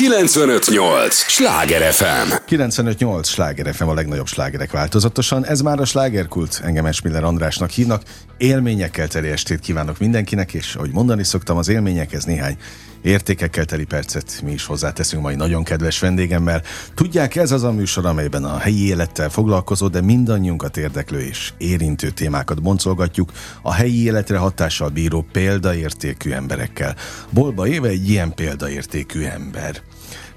958! 0.00 1.14
Sláger 1.14 1.92
FM! 1.92 2.32
958! 2.46 3.28
Sláger 3.28 3.74
FM 3.74 3.88
a 3.88 3.94
legnagyobb 3.94 4.26
slágerek 4.26 4.70
változatosan. 4.70 5.46
Ez 5.46 5.60
már 5.60 5.80
a 5.80 5.84
slágerkult. 5.84 6.60
Engem 6.64 6.86
Esmiller 6.86 7.24
Andrásnak 7.24 7.70
hívnak. 7.70 8.02
Élményekkel 8.38 9.08
teli 9.08 9.28
estét 9.28 9.60
kívánok 9.60 9.98
mindenkinek, 9.98 10.54
és 10.54 10.74
ahogy 10.74 10.92
mondani 10.92 11.24
szoktam, 11.24 11.56
az 11.56 11.68
élményekhez 11.68 12.24
néhány 12.24 12.56
értékekkel 13.02 13.64
teli 13.64 13.84
percet 13.84 14.40
mi 14.44 14.52
is 14.52 14.64
hozzáteszünk 14.64 15.22
mai 15.22 15.34
nagyon 15.34 15.64
kedves 15.64 15.98
vendégemmel. 15.98 16.62
Tudják, 16.94 17.36
ez 17.36 17.52
az 17.52 17.62
a 17.62 17.72
műsor, 17.72 18.06
amelyben 18.06 18.44
a 18.44 18.58
helyi 18.58 18.86
élettel 18.86 19.30
foglalkozó, 19.30 19.88
de 19.88 20.00
mindannyiunkat 20.00 20.76
érdeklő 20.76 21.20
és 21.20 21.52
érintő 21.58 22.10
témákat 22.10 22.62
boncolgatjuk 22.62 23.32
a 23.62 23.72
helyi 23.72 24.04
életre 24.04 24.38
hatással 24.38 24.88
bíró 24.88 25.26
példaértékű 25.32 26.30
emberekkel. 26.30 26.96
Bolba 27.30 27.66
Éve 27.66 27.88
egy 27.88 28.08
ilyen 28.08 28.34
példaértékű 28.34 29.24
ember. 29.24 29.82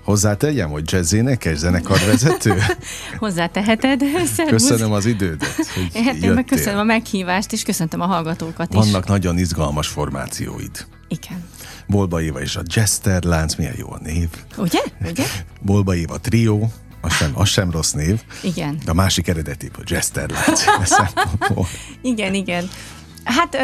Hozzátegyem, 0.03 0.69
hogy 0.69 0.91
jazz 0.91 1.13
énekes, 1.13 1.57
zenekarvezető? 1.57 2.53
Hozzáteheted. 3.19 3.99
Szervusz. 4.35 4.67
Köszönöm 4.67 4.91
az 4.91 5.05
idődet, 5.05 5.55
hogy 5.73 5.89
hát 6.05 6.15
én 6.15 6.31
meg 6.31 6.45
köszönöm 6.45 6.79
a 6.79 6.83
meghívást, 6.83 7.51
és 7.51 7.63
köszöntöm 7.63 8.01
a 8.01 8.05
hallgatókat 8.05 8.73
is. 8.73 8.75
Vannak 8.75 9.07
nagyon 9.07 9.37
izgalmas 9.37 9.87
formációid. 9.87 10.85
Igen. 11.07 11.43
Bolba 11.87 12.21
Éva 12.21 12.41
és 12.41 12.55
a 12.55 12.61
Jester 12.75 13.23
lánc, 13.23 13.55
milyen 13.55 13.73
jó 13.77 13.91
a 13.91 13.99
név. 14.03 14.29
Ugye? 14.57 14.81
Ugye? 15.05 15.25
Bolba 15.61 15.95
Éva 15.95 16.17
trió, 16.17 16.71
az 17.01 17.13
sem, 17.13 17.31
az 17.33 17.49
sem 17.49 17.71
rossz 17.71 17.91
név. 17.91 18.21
Igen. 18.43 18.79
De 18.85 18.91
a 18.91 18.93
másik 18.93 19.27
eredeti, 19.27 19.69
a 19.73 19.81
Jester 19.85 20.29
lánc. 20.29 20.63
igen, 22.01 22.33
igen. 22.33 22.69
Hát 23.23 23.57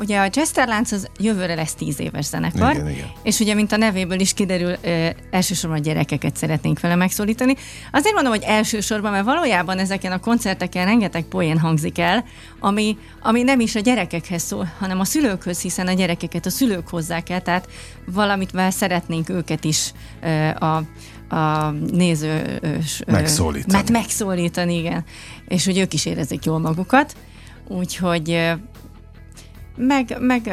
ugye 0.00 0.18
a 0.18 0.30
Lánc 0.54 0.92
az 0.92 1.08
jövőre 1.18 1.54
lesz 1.54 1.74
tíz 1.74 2.00
éves 2.00 2.24
zenekar, 2.24 2.74
igen, 2.74 2.90
igen. 2.90 3.06
és 3.22 3.40
ugye, 3.40 3.54
mint 3.54 3.72
a 3.72 3.76
nevéből 3.76 4.20
is 4.20 4.34
kiderül, 4.34 4.76
elsősorban 5.30 5.78
a 5.78 5.82
gyerekeket 5.82 6.36
szeretnénk 6.36 6.80
vele 6.80 6.94
megszólítani. 6.94 7.54
Azért 7.92 8.14
mondom, 8.14 8.32
hogy 8.32 8.42
elsősorban, 8.42 9.10
mert 9.10 9.24
valójában 9.24 9.78
ezeken 9.78 10.12
a 10.12 10.18
koncerteken 10.18 10.84
rengeteg 10.84 11.24
poén 11.24 11.58
hangzik 11.58 11.98
el, 11.98 12.24
ami, 12.60 12.96
ami 13.22 13.42
nem 13.42 13.60
is 13.60 13.74
a 13.74 13.80
gyerekekhez 13.80 14.42
szól, 14.42 14.72
hanem 14.78 15.00
a 15.00 15.04
szülőkhöz, 15.04 15.60
hiszen 15.60 15.86
a 15.86 15.92
gyerekeket 15.92 16.46
a 16.46 16.50
szülők 16.50 16.88
hozzák 16.88 17.30
el, 17.30 17.42
tehát 17.42 17.68
valamit 18.06 18.50
szeretnénk 18.70 19.28
őket 19.28 19.64
is 19.64 19.92
a 20.58 20.82
a 21.30 21.70
néző 21.70 22.60
megszólítani. 23.06 23.72
Mert 23.72 23.90
megszólítani, 23.90 24.78
igen. 24.78 25.04
És 25.48 25.64
hogy 25.64 25.78
ők 25.78 25.92
is 25.92 26.06
érezik 26.06 26.44
jól 26.44 26.58
magukat. 26.58 27.16
Úgyhogy 27.66 28.52
meg, 29.78 30.16
meg 30.20 30.48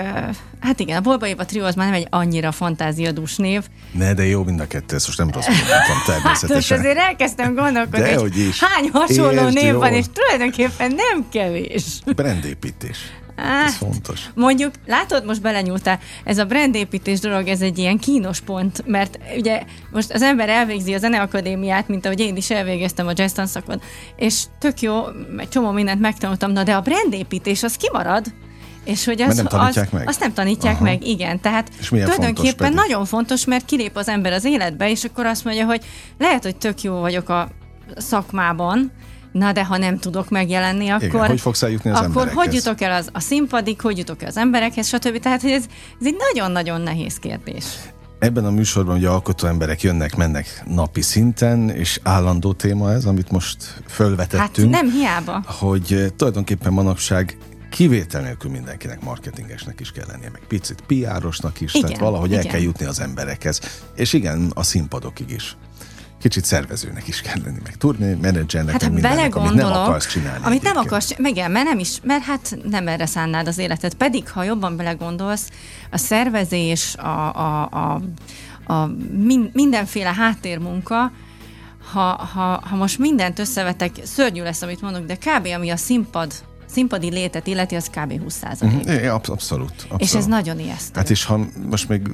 hát 0.59 0.79
igen, 0.79 0.97
a 0.97 1.01
Bolba 1.01 1.27
Éva 1.27 1.45
Trio 1.45 1.65
az 1.65 1.75
már 1.75 1.85
nem 1.85 1.95
egy 1.95 2.07
annyira 2.09 2.51
fantáziadús 2.51 3.35
név. 3.35 3.63
Ne, 3.91 4.13
de 4.13 4.25
jó 4.25 4.43
mind 4.43 4.59
a 4.59 4.67
kettő, 4.67 4.95
ezt 4.95 5.05
most 5.05 5.17
nem 5.17 5.31
rossz 5.31 5.47
mondtam 5.47 6.03
természetesen. 6.15 6.77
Hát 6.77 6.85
azért 6.85 6.97
elkezdtem 6.97 7.55
gondolkodni, 7.55 8.09
de, 8.09 8.17
hogy 8.17 8.37
is. 8.37 8.63
hány 8.63 8.89
hasonló 8.91 9.41
Értsd, 9.41 9.55
név 9.55 9.73
van, 9.73 9.93
és 9.93 10.05
tulajdonképpen 10.13 10.95
nem 10.95 11.25
kevés. 11.29 11.83
Brandépítés. 12.15 12.97
Ah, 13.37 13.65
ez 13.65 13.75
fontos. 13.75 14.21
Mondjuk, 14.35 14.73
látod, 14.85 15.25
most 15.25 15.41
belenyúltál, 15.41 15.99
ez 16.23 16.37
a 16.37 16.45
brandépítés 16.45 17.19
dolog, 17.19 17.47
ez 17.47 17.61
egy 17.61 17.77
ilyen 17.77 17.97
kínos 17.97 18.39
pont, 18.39 18.83
mert 18.85 19.19
ugye 19.37 19.63
most 19.91 20.11
az 20.13 20.21
ember 20.21 20.49
elvégzi 20.49 20.93
a 20.93 20.97
zeneakadémiát, 20.97 21.87
mint 21.87 22.05
ahogy 22.05 22.19
én 22.19 22.35
is 22.35 22.49
elvégeztem 22.49 23.07
a 23.07 23.11
jazz 23.15 23.31
tanszakon, 23.31 23.81
és 24.15 24.43
tök 24.59 24.81
jó, 24.81 25.03
egy 25.37 25.49
csomó 25.49 25.71
mindent 25.71 25.99
megtanultam, 25.99 26.51
na 26.51 26.63
de 26.63 26.75
a 26.75 26.81
brandépítés 26.81 27.63
az 27.63 27.75
kimarad, 27.75 28.25
és 28.85 29.05
hogy 29.05 29.21
az, 29.21 29.35
nem 29.35 29.45
tanítják 29.45 29.85
az, 29.85 29.91
meg. 29.91 30.07
azt 30.07 30.19
nem 30.19 30.33
tanítják 30.33 30.75
Aha. 30.75 30.83
meg, 30.83 31.07
igen. 31.07 31.39
Tehát 31.41 31.69
és 31.79 31.87
tulajdonképpen 31.87 32.67
fontos 32.67 32.87
nagyon 32.87 33.05
fontos, 33.05 33.45
mert 33.45 33.65
kilép 33.65 33.97
az 33.97 34.07
ember 34.07 34.33
az 34.33 34.45
életbe, 34.45 34.89
és 34.89 35.03
akkor 35.03 35.25
azt 35.25 35.43
mondja, 35.43 35.65
hogy 35.65 35.85
lehet, 36.17 36.43
hogy 36.43 36.55
tök 36.55 36.81
jó 36.81 36.99
vagyok 36.99 37.29
a 37.29 37.49
szakmában, 37.97 38.91
Na 39.31 39.51
de 39.51 39.65
ha 39.65 39.77
nem 39.77 39.97
tudok 39.97 40.29
megjelenni, 40.29 40.89
akkor... 40.89 41.03
Igen, 41.07 41.25
hogy 41.25 41.41
fogsz 41.41 41.63
eljutni 41.63 41.89
az 41.89 41.97
Akkor 41.97 42.07
emberekhez? 42.07 42.43
hogy 42.43 42.53
jutok 42.53 42.81
el 42.81 42.91
az, 42.91 43.09
a 43.13 43.19
színpadig, 43.19 43.81
hogy 43.81 43.97
jutok 43.97 44.21
el 44.21 44.27
az 44.27 44.37
emberekhez, 44.37 44.87
stb. 44.87 45.19
Tehát 45.19 45.41
hogy 45.41 45.51
ez, 45.51 45.63
ez 45.99 46.05
egy 46.05 46.15
nagyon-nagyon 46.33 46.81
nehéz 46.81 47.17
kérdés. 47.17 47.65
Ebben 48.19 48.45
a 48.45 48.51
műsorban 48.51 48.97
ugye 48.97 49.07
alkotó 49.09 49.47
emberek 49.47 49.81
jönnek, 49.81 50.15
mennek 50.15 50.63
napi 50.67 51.01
szinten, 51.01 51.69
és 51.69 51.99
állandó 52.03 52.53
téma 52.53 52.91
ez, 52.91 53.05
amit 53.05 53.31
most 53.31 53.83
fölvetettünk. 53.87 54.73
Hát 54.73 54.83
nem 54.83 54.91
hiába. 54.91 55.43
Hogy 55.45 55.93
eh, 55.93 56.07
tulajdonképpen 56.15 56.73
manapság 56.73 57.37
kivétel 57.75 58.21
nélkül 58.21 58.51
mindenkinek 58.51 59.01
marketingesnek 59.01 59.79
is 59.79 59.91
kell 59.91 60.05
lennie, 60.07 60.29
meg 60.29 60.41
picit 60.47 60.81
piárosnak 60.81 61.61
is, 61.61 61.73
igen, 61.73 61.89
tehát 61.89 62.03
valahogy 62.03 62.31
igen. 62.31 62.45
el 62.45 62.51
kell 62.51 62.61
jutni 62.61 62.85
az 62.85 62.99
emberekhez. 62.99 63.59
És 63.95 64.13
igen, 64.13 64.51
a 64.53 64.63
színpadokig 64.63 65.29
is 65.29 65.57
kicsit 66.19 66.45
szervezőnek 66.45 67.07
is 67.07 67.21
kell 67.21 67.41
lenni, 67.43 67.59
meg 67.63 67.77
turné 67.77 68.13
menedzsernek, 68.21 68.71
hát, 68.71 68.81
meg 68.81 68.91
mindennek, 68.91 69.35
amit 69.35 69.53
nem 69.53 69.71
akarsz 69.71 70.07
csinálni. 70.07 70.45
Amit 70.45 70.61
nem 70.61 70.77
akarsz, 70.77 71.15
igen, 71.17 71.51
mert 71.51 71.65
nem 71.65 71.79
is, 71.79 71.99
mert 72.03 72.23
hát 72.23 72.57
nem 72.69 72.87
erre 72.87 73.05
szánnád 73.05 73.47
az 73.47 73.57
életet. 73.57 73.93
Pedig, 73.93 74.29
ha 74.29 74.43
jobban 74.43 74.77
belegondolsz, 74.77 75.49
a 75.91 75.97
szervezés, 75.97 76.95
a, 76.95 77.35
a, 77.35 77.69
a, 77.71 78.01
a 78.73 78.91
mindenféle 79.53 80.13
háttérmunka, 80.13 81.11
ha, 81.91 82.29
ha, 82.33 82.61
ha 82.69 82.75
most 82.75 82.99
mindent 82.99 83.39
összevetek, 83.39 83.91
szörnyű 84.03 84.41
lesz, 84.41 84.61
amit 84.61 84.81
mondok, 84.81 85.05
de 85.05 85.15
kb. 85.15 85.47
ami 85.55 85.69
a 85.69 85.77
színpad 85.77 86.33
színpadi 86.75 87.09
létet 87.09 87.47
illeti, 87.47 87.75
az 87.75 87.89
kb. 87.89 88.21
20 88.21 88.33
százalék. 88.33 88.89
Mm, 88.89 89.07
abszolút, 89.07 89.71
abszolút. 89.71 90.01
És 90.01 90.13
ez 90.13 90.25
nagyon 90.25 90.59
ijesztő. 90.59 90.99
Hát 90.99 91.09
és 91.09 91.25
ha 91.25 91.39
most 91.69 91.89
még 91.89 92.07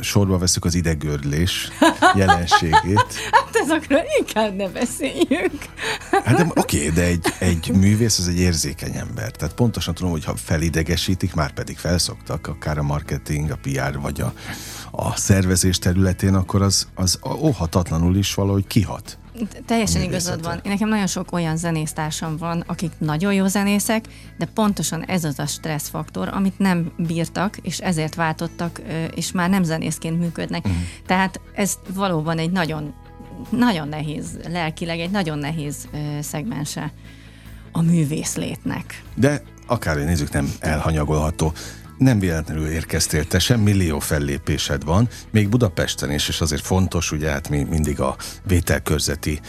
sorba 0.00 0.38
veszük 0.38 0.64
az 0.64 0.74
idegörlés 0.74 1.68
jelenségét. 2.16 3.14
hát 3.30 3.56
azokról 3.62 4.02
inkább 4.18 4.56
ne 4.56 4.68
beszéljünk. 4.68 5.64
hát 6.10 6.36
de 6.36 6.46
oké, 6.54 6.88
de 6.88 7.02
egy, 7.02 7.26
egy 7.38 7.70
művész 7.74 8.18
az 8.18 8.28
egy 8.28 8.38
érzékeny 8.38 8.96
ember. 8.96 9.30
Tehát 9.30 9.54
pontosan 9.54 9.94
tudom, 9.94 10.10
hogy 10.10 10.24
ha 10.24 10.36
felidegesítik, 10.36 11.34
már 11.34 11.52
pedig 11.52 11.78
felszoktak, 11.78 12.46
akár 12.46 12.78
a 12.78 12.82
marketing, 12.82 13.50
a 13.50 13.58
PR 13.62 13.98
vagy 14.00 14.20
a, 14.20 14.32
a 14.90 15.16
szervezés 15.16 15.78
területén, 15.78 16.34
akkor 16.34 16.62
az, 16.62 16.88
az 16.94 17.18
óhatatlanul 17.40 18.16
is 18.16 18.34
valahogy 18.34 18.66
kihat. 18.66 19.18
Teljesen 19.66 20.02
igazad 20.02 20.42
van. 20.42 20.60
Nekem 20.64 20.88
nagyon 20.88 21.06
sok 21.06 21.32
olyan 21.32 21.56
zenésztársam 21.56 22.36
van, 22.36 22.64
akik 22.66 22.92
nagyon 22.98 23.34
jó 23.34 23.46
zenészek, 23.46 24.04
de 24.38 24.44
pontosan 24.54 25.04
ez 25.04 25.24
az 25.24 25.38
a 25.38 25.46
stresszfaktor, 25.46 26.28
amit 26.28 26.58
nem 26.58 26.92
bírtak, 26.96 27.56
és 27.56 27.78
ezért 27.78 28.14
váltottak, 28.14 28.80
és 29.14 29.32
már 29.32 29.50
nem 29.50 29.62
zenészként 29.62 30.18
működnek. 30.18 30.64
Uh-huh. 30.64 30.80
Tehát 31.06 31.40
ez 31.54 31.78
valóban 31.94 32.38
egy 32.38 32.50
nagyon, 32.50 32.94
nagyon 33.50 33.88
nehéz, 33.88 34.38
lelkileg 34.48 35.00
egy 35.00 35.10
nagyon 35.10 35.38
nehéz 35.38 35.88
szegmense 36.20 36.92
a 37.72 37.82
művészlétnek. 37.82 39.02
De 39.14 39.42
akár 39.66 39.96
nézzük, 39.96 40.32
nem 40.32 40.52
elhanyagolható 40.60 41.52
nem 42.00 42.18
véletlenül 42.18 42.66
érkeztél 42.66 43.24
te 43.24 43.38
sem, 43.38 43.60
millió 43.60 43.98
fellépésed 43.98 44.84
van, 44.84 45.08
még 45.30 45.48
Budapesten 45.48 46.10
is, 46.10 46.28
és 46.28 46.40
azért 46.40 46.64
fontos, 46.64 47.12
ugye 47.12 47.30
hát 47.30 47.48
mi 47.48 47.62
mindig 47.62 48.00
a 48.00 48.16
vételkörzeti 48.46 49.40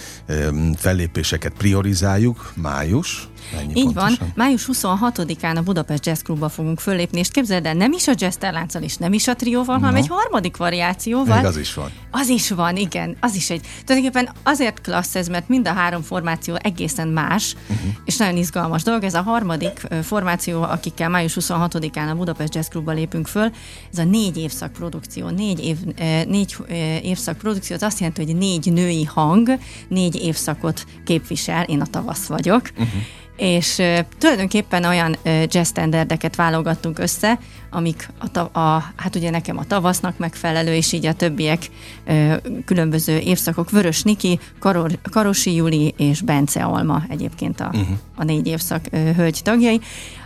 fellépéseket 0.78 1.54
priorizáljuk, 1.58 2.54
május, 2.56 3.30
Mennyi 3.56 3.72
Így 3.76 3.84
pontosan? 3.84 4.16
van. 4.20 4.32
Május 4.36 4.70
26-án 4.72 5.58
a 5.58 5.62
Budapest 5.62 6.06
Jazz 6.06 6.22
Clubba 6.22 6.50
fogunk 6.50 6.80
föllépni, 6.80 7.20
és 7.20 7.30
képzeld 7.30 7.66
el, 7.66 7.74
nem 7.74 7.92
is 7.92 8.08
a 8.08 8.14
jazz 8.16 8.36
lánccal 8.40 8.82
és 8.82 8.98
nem 8.98 9.14
is 9.14 9.28
a 9.28 9.36
trióval, 9.36 9.76
no. 9.76 9.82
hanem 9.82 10.02
egy 10.02 10.08
harmadik 10.08 10.58
variációval. 10.58 11.36
Még 11.36 11.46
az 11.46 11.58
is 11.58 11.74
van. 11.74 11.92
Az 12.12 12.28
is 12.30 12.50
van, 12.50 12.76
igen. 12.76 13.18
Az 13.20 13.36
is 13.36 13.50
egy. 13.50 13.62
Tulajdonképpen 13.86 14.34
azért 14.44 14.82
klassz 14.82 15.16
ez, 15.16 15.28
mert 15.28 15.48
mind 15.48 15.68
a 15.68 15.74
három 15.74 16.02
formáció 16.02 16.58
egészen 16.62 17.08
más, 17.08 17.56
uh-huh. 17.70 17.92
és 18.06 18.18
nagyon 18.18 18.38
izgalmas 18.38 18.84
dolog. 18.84 19.04
Ez 19.04 19.14
a 19.14 19.22
harmadik 19.22 19.88
formáció, 20.04 20.62
akikkel 20.62 21.10
május 21.10 21.38
26-án 21.40 22.10
a 22.10 22.16
Budapest 22.16 22.56
Jazz 22.56 22.68
Clubba 22.68 22.92
lépünk 22.92 23.28
föl, 23.28 23.52
ez 23.92 23.98
a 23.98 24.04
négy 24.04 24.38
évszak 24.38 24.72
produkció. 24.72 25.30
Négy, 25.30 25.66
év, 25.66 25.78
négy 26.28 26.56
évszak 27.02 27.38
produkció, 27.38 27.76
az 27.76 27.84
azt 27.84 28.00
jelenti, 28.00 28.26
hogy 28.26 28.36
négy 28.36 28.74
női 28.74 29.04
hang, 29.04 29.50
négy 29.88 30.16
évszakot 30.16 30.86
képvisel. 31.06 31.64
Én 31.64 31.82
a 31.82 31.86
tavasz 31.86 32.26
vagyok. 32.26 32.62
Uh-huh 32.72 33.02
és 33.42 33.78
uh, 33.78 34.00
tulajdonképpen 34.18 34.84
olyan 34.84 35.16
uh, 35.26 35.44
jazz 35.48 35.70
standardeket 35.70 36.36
válogattunk 36.36 37.00
össze, 37.00 37.40
amik 37.70 38.10
a, 38.18 38.32
ta- 38.32 38.56
a, 38.56 38.84
hát 38.96 39.16
ugye 39.16 39.30
nekem 39.30 39.58
a 39.58 39.64
tavasznak 39.64 40.18
megfelelő, 40.18 40.74
és 40.74 40.92
így 40.92 41.06
a 41.06 41.14
többiek 41.14 41.70
uh, 42.08 42.36
különböző 42.66 43.18
évszakok, 43.18 43.70
Vörös 43.70 44.04
Niki, 44.04 44.40
Karor, 44.60 44.92
Karosi 45.12 45.56
Juli 45.56 45.94
és 45.98 46.22
Bence 46.22 46.64
Alma 46.64 47.04
egyébként 47.10 47.60
a, 47.60 47.66
uh-huh. 47.74 47.98
a 48.16 48.24
négy 48.24 48.48
évszak 48.48 48.86
uh, 48.92 49.16
hölgy 49.16 49.40
tagjai. 49.44 49.82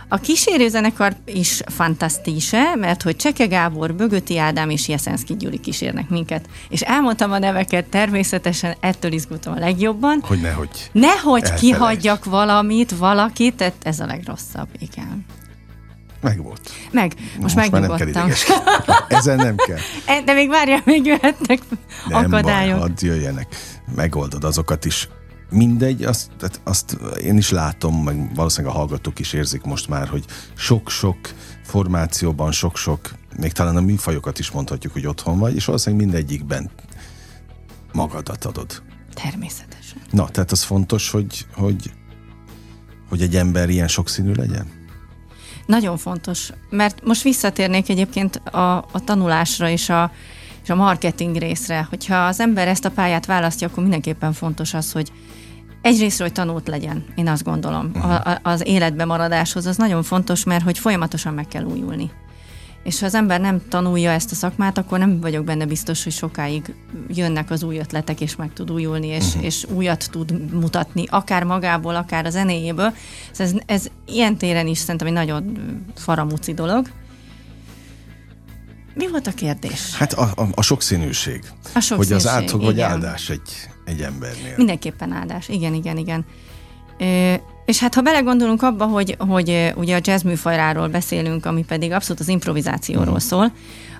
A 0.08 0.18
kísérőzenekar 0.18 1.16
is 1.24 1.62
fantasztise, 1.66 2.74
mert 2.74 3.02
hogy 3.02 3.16
Cseke 3.16 3.46
Gábor, 3.46 3.94
Bögöti 3.94 4.38
Ádám 4.38 4.70
és 4.70 4.88
Jeszenszki 4.88 5.36
Gyuri 5.36 5.60
kísérnek 5.60 6.08
minket. 6.08 6.48
És 6.68 6.80
elmondtam 6.80 7.32
a 7.32 7.38
neveket, 7.38 7.84
természetesen 7.84 8.76
ettől 8.80 9.12
izgultam 9.12 9.52
a 9.52 9.58
legjobban. 9.58 10.20
Hogy 10.22 10.40
nehogy. 10.40 10.90
Nehogy 10.92 11.54
kihagyjak 11.54 12.24
valamit, 12.24 12.96
valakit, 12.96 13.54
tehát 13.54 13.74
ez 13.82 14.00
a 14.00 14.06
legrosszabb, 14.06 14.68
igen. 14.78 15.24
Megvolt. 16.20 16.70
Meg, 16.90 17.12
most, 17.16 17.40
most 17.40 17.54
megnyugodtam. 17.54 18.10
Nem 18.12 18.28
kell 18.46 18.96
Ezen 19.08 19.36
nem 19.36 19.56
kell. 19.56 19.78
E, 20.16 20.22
de 20.22 20.32
még 20.32 20.48
várjál, 20.48 20.82
még 20.84 21.06
jöhetnek 21.06 21.58
nem 22.08 22.24
akadályok. 22.24 22.78
Baj, 22.78 22.88
hadd 22.88 23.04
jöjjenek. 23.04 23.56
Megoldod 23.94 24.44
azokat 24.44 24.84
is. 24.84 25.08
Mindegy, 25.50 26.02
azt, 26.02 26.30
tehát 26.38 26.60
azt 26.64 26.98
én 27.22 27.36
is 27.36 27.50
látom, 27.50 28.02
meg 28.02 28.34
valószínűleg 28.34 28.74
a 28.74 28.78
hallgatók 28.78 29.18
is 29.18 29.32
érzik 29.32 29.62
most 29.62 29.88
már, 29.88 30.08
hogy 30.08 30.24
sok-sok 30.54 31.16
formációban, 31.62 32.52
sok-sok, 32.52 33.14
még 33.36 33.52
talán 33.52 33.76
a 33.76 33.80
műfajokat 33.80 34.38
is 34.38 34.50
mondhatjuk, 34.50 34.92
hogy 34.92 35.06
otthon 35.06 35.38
vagy, 35.38 35.54
és 35.54 35.64
valószínűleg 35.64 36.06
mindegyikben 36.06 36.70
magadat 37.92 38.44
adod. 38.44 38.82
Természetesen. 39.14 39.98
Na, 40.10 40.28
tehát 40.28 40.50
az 40.50 40.62
fontos, 40.62 41.10
hogy, 41.10 41.46
hogy, 41.52 41.92
hogy 43.08 43.22
egy 43.22 43.36
ember 43.36 43.68
ilyen 43.68 43.88
sokszínű 43.88 44.32
legyen? 44.32 44.66
Nagyon 45.66 45.96
fontos, 45.96 46.50
mert 46.70 47.04
most 47.04 47.22
visszatérnék 47.22 47.88
egyébként 47.88 48.36
a, 48.36 48.76
a 48.76 49.04
tanulásra 49.04 49.68
és 49.68 49.88
a, 49.88 50.12
és 50.66 50.72
a 50.72 50.74
marketing 50.74 51.36
részre. 51.36 51.86
Hogyha 51.90 52.16
az 52.16 52.40
ember 52.40 52.68
ezt 52.68 52.84
a 52.84 52.90
pályát 52.90 53.26
választja, 53.26 53.68
akkor 53.68 53.82
mindenképpen 53.82 54.32
fontos 54.32 54.74
az, 54.74 54.92
hogy 54.92 55.12
egyrészt, 55.82 56.20
hogy 56.20 56.32
tanult 56.32 56.68
legyen, 56.68 57.04
én 57.14 57.28
azt 57.28 57.44
gondolom. 57.44 57.90
Uh-huh. 57.94 58.12
A, 58.12 58.38
az 58.42 58.66
életbe 58.66 59.04
maradáshoz 59.04 59.66
az 59.66 59.76
nagyon 59.76 60.02
fontos, 60.02 60.44
mert 60.44 60.64
hogy 60.64 60.78
folyamatosan 60.78 61.34
meg 61.34 61.48
kell 61.48 61.64
újulni 61.64 62.10
és 62.82 63.00
ha 63.00 63.06
az 63.06 63.14
ember 63.14 63.40
nem 63.40 63.62
tanulja 63.68 64.10
ezt 64.10 64.30
a 64.30 64.34
szakmát, 64.34 64.78
akkor 64.78 64.98
nem 64.98 65.20
vagyok 65.20 65.44
benne 65.44 65.66
biztos, 65.66 66.04
hogy 66.04 66.12
sokáig 66.12 66.74
jönnek 67.08 67.50
az 67.50 67.62
új 67.62 67.78
ötletek, 67.78 68.20
és 68.20 68.36
meg 68.36 68.52
tud 68.52 68.70
újulni, 68.70 69.06
és, 69.06 69.26
uh-huh. 69.26 69.44
és 69.44 69.64
újat 69.74 70.08
tud 70.10 70.52
mutatni, 70.52 71.04
akár 71.08 71.44
magából, 71.44 71.94
akár 71.94 72.26
a 72.26 72.30
zenéjéből. 72.30 72.94
Ez, 73.36 73.52
ez 73.66 73.86
ilyen 74.06 74.36
téren 74.36 74.66
is 74.66 74.78
szerintem 74.78 75.06
egy 75.06 75.12
nagyon 75.12 75.58
faramúci 75.94 76.54
dolog. 76.54 76.88
Mi 78.96 79.08
volt 79.10 79.26
a 79.26 79.32
kérdés? 79.32 79.94
Hát 79.94 80.12
a, 80.12 80.32
a, 80.36 80.46
a 80.54 80.62
sokszínűség. 80.62 81.40
A 81.74 81.80
sokszínűség, 81.80 81.96
Hogy 81.96 82.12
az 82.12 82.26
átog 82.26 82.62
vagy 82.62 82.80
áldás 82.80 83.30
egy, 83.30 83.68
egy 83.84 84.00
embernél. 84.00 84.54
Mindenképpen 84.56 85.12
áldás, 85.12 85.48
igen, 85.48 85.74
igen, 85.74 85.96
igen. 85.96 86.24
És 87.64 87.78
hát 87.78 87.94
ha 87.94 88.00
belegondolunk 88.00 88.62
abba, 88.62 88.86
hogy, 88.86 89.16
hogy 89.18 89.72
ugye 89.76 89.96
a 89.96 90.00
jazz 90.02 90.22
műfajráról 90.22 90.88
beszélünk, 90.88 91.46
ami 91.46 91.64
pedig 91.64 91.92
abszolút 91.92 92.20
az 92.20 92.28
improvizációról 92.28 93.14
mm. 93.14 93.16
szól, 93.16 93.52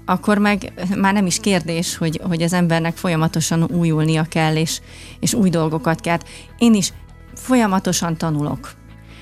akkor 0.05 0.39
meg 0.39 0.73
már 0.97 1.13
nem 1.13 1.27
is 1.27 1.41
kérdés, 1.41 1.97
hogy, 1.97 2.21
hogy 2.23 2.43
az 2.43 2.53
embernek 2.53 2.97
folyamatosan 2.97 3.63
újulnia 3.63 4.25
kell, 4.25 4.57
és, 4.57 4.81
és 5.21 5.35
új 5.35 5.51
dolgokat 5.51 6.01
kell. 6.01 6.19
Én 6.59 6.75
is 6.75 6.93
folyamatosan 7.35 8.17
tanulok 8.17 8.73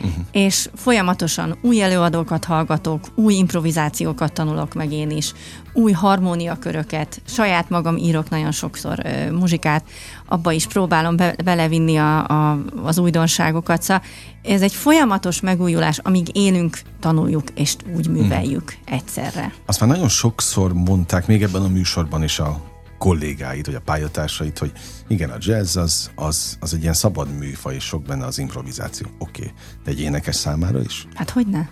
uh-huh. 0.01 0.25
és 0.33 0.69
folyamatosan 0.75 1.59
új 1.61 1.83
előadókat 1.83 2.45
hallgatok, 2.45 3.01
új 3.15 3.35
improvizációkat 3.35 4.33
tanulok 4.33 4.75
meg 4.75 4.93
én 4.93 5.11
is, 5.11 5.33
új 5.73 5.93
harmóniaköröket, 5.93 7.23
saját 7.25 7.69
magam 7.69 7.97
írok 7.97 8.31
nagyon 8.31 8.53
sokszor 8.53 8.99
uh, 9.05 9.31
muzsikát, 9.31 9.85
abba 10.27 10.53
is 10.53 10.67
próbálom 10.67 11.17
be, 11.17 11.35
belevinni 11.45 11.97
a, 11.97 12.27
a, 12.27 12.59
az 12.83 12.99
újdonságokat, 12.99 13.83
szóval 13.83 14.03
ez 14.43 14.63
egy 14.63 14.75
folyamatos 14.75 15.41
megújulás, 15.41 15.99
amíg 15.99 16.37
élünk, 16.37 16.81
tanuljuk 17.01 17.45
és 17.55 17.77
úgy 17.97 18.09
műveljük 18.09 18.77
uh-huh. 18.81 18.95
egyszerre. 18.95 19.53
Azt 19.67 19.81
már 19.81 19.89
nagyon 19.89 20.09
sokszor 20.09 20.73
mondták, 20.73 21.27
még 21.27 21.43
ebben 21.43 21.63
a 21.63 21.69
műsorban 21.69 22.23
is 22.23 22.39
a 22.39 22.73
kollégáid, 22.99 23.67
vagy 23.67 23.75
a 23.75 23.81
pályatársait, 23.81 24.59
hogy 24.59 24.73
igen, 25.09 25.31
a 25.31 25.37
jazz 25.39 25.77
az, 25.77 26.11
az, 26.15 26.57
az 26.61 26.75
egy 26.75 26.83
ilyen 26.83 26.95
szabad 26.95 27.39
műfaj, 27.39 27.75
és 27.75 27.85
sok 27.85 28.03
benne 28.03 28.25
az 28.25 28.39
improvizáció. 28.39 29.07
Oké, 29.19 29.41
okay. 29.41 29.53
de 29.85 29.91
egy 29.91 30.01
énekes 30.01 30.37
számára 30.37 30.81
is? 30.81 31.07
Hát 31.15 31.31
hogy 31.31 31.47
ne? 31.47 31.67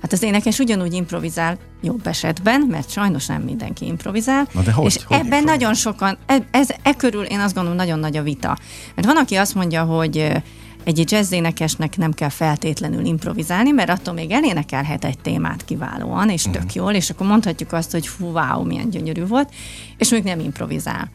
Hát 0.00 0.12
az 0.12 0.22
énekes 0.22 0.58
ugyanúgy 0.58 0.92
improvizál 0.92 1.58
jobb 1.82 2.06
esetben, 2.06 2.60
mert 2.60 2.90
sajnos 2.90 3.26
nem 3.26 3.42
mindenki 3.42 3.86
improvizál. 3.86 4.48
Na 4.52 4.62
de 4.62 4.72
hogy, 4.72 4.84
és 4.84 4.94
hogy 4.94 5.04
ebben 5.16 5.24
improvizál? 5.24 5.56
nagyon 5.56 5.74
sokan, 5.74 6.18
e, 6.26 6.46
ez, 6.50 6.68
e 6.82 6.94
körül 6.94 7.24
én 7.24 7.40
azt 7.40 7.54
gondolom 7.54 7.78
nagyon 7.78 7.98
nagy 7.98 8.16
a 8.16 8.22
vita. 8.22 8.58
Mert 8.94 9.06
van, 9.06 9.16
aki 9.16 9.34
azt 9.34 9.54
mondja, 9.54 9.84
hogy 9.84 10.42
egy 10.88 11.10
jazzénekesnek 11.10 11.96
nem 11.96 12.12
kell 12.12 12.28
feltétlenül 12.28 13.04
improvizálni, 13.04 13.70
mert 13.70 13.90
attól 13.90 14.14
még 14.14 14.30
elénekelhet 14.30 15.04
egy 15.04 15.18
témát 15.18 15.64
kiválóan, 15.64 16.30
és 16.30 16.42
tök 16.42 16.54
uh-huh. 16.54 16.74
jól, 16.74 16.92
és 16.92 17.10
akkor 17.10 17.26
mondhatjuk 17.26 17.72
azt, 17.72 17.90
hogy 17.90 18.06
fú, 18.06 18.26
wow, 18.26 18.64
milyen 18.64 18.90
gyönyörű 18.90 19.26
volt, 19.26 19.54
és 19.96 20.08
még 20.08 20.22
nem 20.22 20.40
improvizál. 20.40 21.10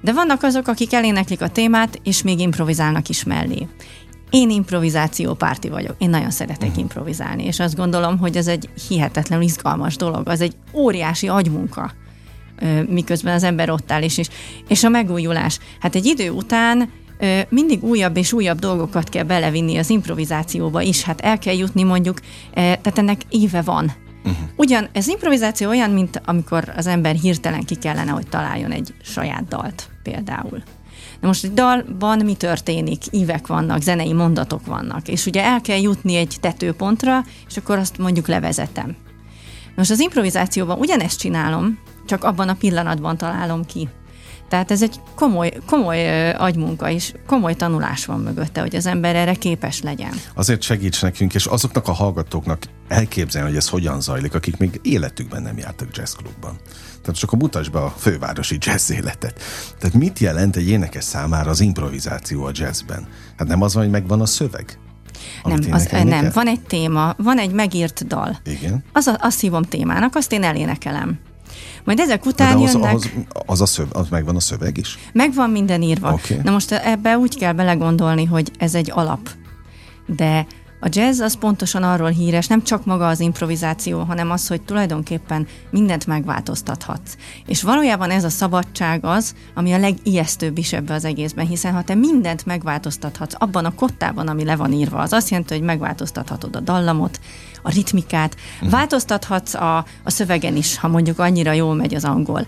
De 0.00 0.12
vannak 0.12 0.42
azok, 0.42 0.68
akik 0.68 0.92
eléneklik 0.92 1.42
a 1.42 1.48
témát, 1.48 2.00
és 2.02 2.22
még 2.22 2.38
improvizálnak 2.38 3.08
is 3.08 3.24
mellé. 3.24 3.66
Én 4.30 4.50
improvizáció 4.50 5.34
párti 5.34 5.68
vagyok. 5.68 5.94
Én 5.98 6.10
nagyon 6.10 6.30
szeretek 6.30 6.68
uh-huh. 6.68 6.82
improvizálni, 6.82 7.44
és 7.44 7.60
azt 7.60 7.76
gondolom, 7.76 8.18
hogy 8.18 8.36
ez 8.36 8.46
egy 8.46 8.68
hihetetlenül 8.88 9.44
izgalmas 9.44 9.96
dolog. 9.96 10.28
Az 10.28 10.40
egy 10.40 10.56
óriási 10.72 11.28
agymunka 11.28 11.92
miközben 12.88 13.34
az 13.34 13.42
ember 13.42 13.70
ott 13.70 13.92
áll 13.92 14.02
is. 14.02 14.20
És 14.68 14.84
a 14.84 14.88
megújulás. 14.88 15.58
Hát 15.80 15.94
egy 15.94 16.06
idő 16.06 16.30
után 16.30 16.90
mindig 17.48 17.84
újabb 17.84 18.16
és 18.16 18.32
újabb 18.32 18.58
dolgokat 18.58 19.08
kell 19.08 19.24
belevinni 19.24 19.76
az 19.76 19.90
improvizációba 19.90 20.80
is, 20.80 21.02
hát 21.02 21.20
el 21.20 21.38
kell 21.38 21.54
jutni 21.54 21.82
mondjuk, 21.82 22.20
tehát 22.54 22.98
ennek 22.98 23.20
éve 23.28 23.62
van. 23.62 23.92
Uh-huh. 24.24 24.48
Ugyan 24.56 24.88
ez 24.92 25.08
improvizáció 25.08 25.68
olyan, 25.68 25.90
mint 25.90 26.20
amikor 26.24 26.72
az 26.76 26.86
ember 26.86 27.14
hirtelen 27.14 27.64
ki 27.64 27.74
kellene, 27.74 28.10
hogy 28.10 28.28
találjon 28.28 28.70
egy 28.70 28.94
saját 29.02 29.48
dalt 29.48 29.90
például. 30.02 30.62
Na 31.20 31.26
most 31.26 31.44
egy 31.44 31.52
dalban 31.52 32.24
mi 32.24 32.34
történik? 32.34 33.02
Ívek 33.10 33.46
vannak, 33.46 33.80
zenei 33.82 34.12
mondatok 34.12 34.66
vannak, 34.66 35.08
és 35.08 35.26
ugye 35.26 35.44
el 35.44 35.60
kell 35.60 35.80
jutni 35.80 36.14
egy 36.16 36.36
tetőpontra, 36.40 37.24
és 37.48 37.56
akkor 37.56 37.78
azt 37.78 37.98
mondjuk 37.98 38.28
levezetem. 38.28 38.96
Most 39.76 39.90
az 39.90 40.00
improvizációban 40.00 40.78
ugyanezt 40.78 41.18
csinálom, 41.18 41.78
csak 42.06 42.24
abban 42.24 42.48
a 42.48 42.54
pillanatban 42.54 43.16
találom 43.16 43.64
ki. 43.64 43.88
Tehát 44.48 44.70
ez 44.70 44.82
egy 44.82 45.00
komoly, 45.14 45.52
komoly 45.66 46.30
agymunka, 46.30 46.90
és 46.90 47.12
komoly 47.26 47.54
tanulás 47.54 48.04
van 48.04 48.20
mögötte, 48.20 48.60
hogy 48.60 48.76
az 48.76 48.86
ember 48.86 49.16
erre 49.16 49.34
képes 49.34 49.82
legyen. 49.82 50.12
Azért 50.34 50.62
segíts 50.62 51.02
nekünk, 51.02 51.34
és 51.34 51.46
azoknak 51.46 51.88
a 51.88 51.92
hallgatóknak 51.92 52.62
elképzelni, 52.88 53.48
hogy 53.48 53.56
ez 53.56 53.68
hogyan 53.68 54.00
zajlik, 54.00 54.34
akik 54.34 54.56
még 54.56 54.80
életükben 54.82 55.42
nem 55.42 55.58
jártak 55.58 55.96
jazzklubban. 55.96 56.56
Tehát 57.02 57.20
csak 57.20 57.32
a 57.32 57.36
mutasd 57.36 57.72
be 57.72 57.78
a 57.78 57.94
fővárosi 57.96 58.56
jazz 58.60 58.90
életet. 58.90 59.42
Tehát 59.78 59.96
mit 59.96 60.18
jelent 60.18 60.56
egy 60.56 60.68
énekes 60.68 61.04
számára 61.04 61.50
az 61.50 61.60
improvizáció 61.60 62.44
a 62.44 62.50
jazzben? 62.52 63.06
Hát 63.36 63.48
nem 63.48 63.62
az 63.62 63.74
van, 63.74 63.82
hogy 63.82 63.92
megvan 63.92 64.20
a 64.20 64.26
szöveg? 64.26 64.78
Nem, 65.44 65.60
az, 65.70 65.88
nem, 66.04 66.30
van 66.34 66.46
egy 66.46 66.60
téma, 66.60 67.14
van 67.18 67.38
egy 67.38 67.52
megírt 67.52 68.06
dal. 68.06 68.38
Igen. 68.44 68.84
Az, 68.92 69.16
azt 69.18 69.40
hívom 69.40 69.62
témának, 69.62 70.14
azt 70.14 70.32
én 70.32 70.42
elénekelem. 70.42 71.18
Majd 71.86 71.98
ezek 71.98 72.26
után 72.26 72.56
de 72.58 72.64
az, 72.64 72.72
jönnek... 72.72 72.94
Az, 72.94 73.10
az, 73.46 73.60
a 73.60 73.66
szöv, 73.66 73.86
az 73.92 74.08
megvan 74.08 74.36
a 74.36 74.40
szöveg 74.40 74.78
is? 74.78 74.98
Megvan 75.12 75.50
minden 75.50 75.82
írva. 75.82 76.12
Okay. 76.12 76.40
Na 76.42 76.50
most 76.50 76.72
ebbe 76.72 77.18
úgy 77.18 77.38
kell 77.38 77.52
belegondolni, 77.52 78.24
hogy 78.24 78.50
ez 78.58 78.74
egy 78.74 78.90
alap. 78.94 79.30
De 80.06 80.46
a 80.80 80.88
jazz 80.90 81.20
az 81.20 81.38
pontosan 81.38 81.82
arról 81.82 82.08
híres, 82.08 82.46
nem 82.46 82.62
csak 82.62 82.84
maga 82.84 83.08
az 83.08 83.20
improvizáció, 83.20 84.02
hanem 84.02 84.30
az, 84.30 84.48
hogy 84.48 84.60
tulajdonképpen 84.62 85.46
mindent 85.70 86.06
megváltoztathatsz. 86.06 87.16
És 87.46 87.62
valójában 87.62 88.10
ez 88.10 88.24
a 88.24 88.28
szabadság 88.28 89.04
az, 89.04 89.34
ami 89.54 89.72
a 89.72 89.78
legijesztőbb 89.78 90.58
is 90.58 90.72
ebbe 90.72 90.94
az 90.94 91.04
egészben, 91.04 91.46
hiszen 91.46 91.72
ha 91.72 91.82
te 91.82 91.94
mindent 91.94 92.46
megváltoztathatsz 92.46 93.34
abban 93.38 93.64
a 93.64 93.74
kottában, 93.74 94.28
ami 94.28 94.44
le 94.44 94.56
van 94.56 94.72
írva, 94.72 94.98
az 94.98 95.12
azt 95.12 95.30
jelenti, 95.30 95.54
hogy 95.54 95.62
megváltoztathatod 95.62 96.56
a 96.56 96.60
dallamot, 96.60 97.20
a 97.62 97.70
ritmikát, 97.70 98.36
uh-huh. 98.54 98.70
változtathatsz 98.70 99.54
a, 99.54 99.76
a 100.04 100.10
szövegen 100.10 100.56
is, 100.56 100.78
ha 100.78 100.88
mondjuk 100.88 101.18
annyira 101.18 101.52
jól 101.52 101.74
megy 101.74 101.94
az 101.94 102.04
angol. 102.04 102.46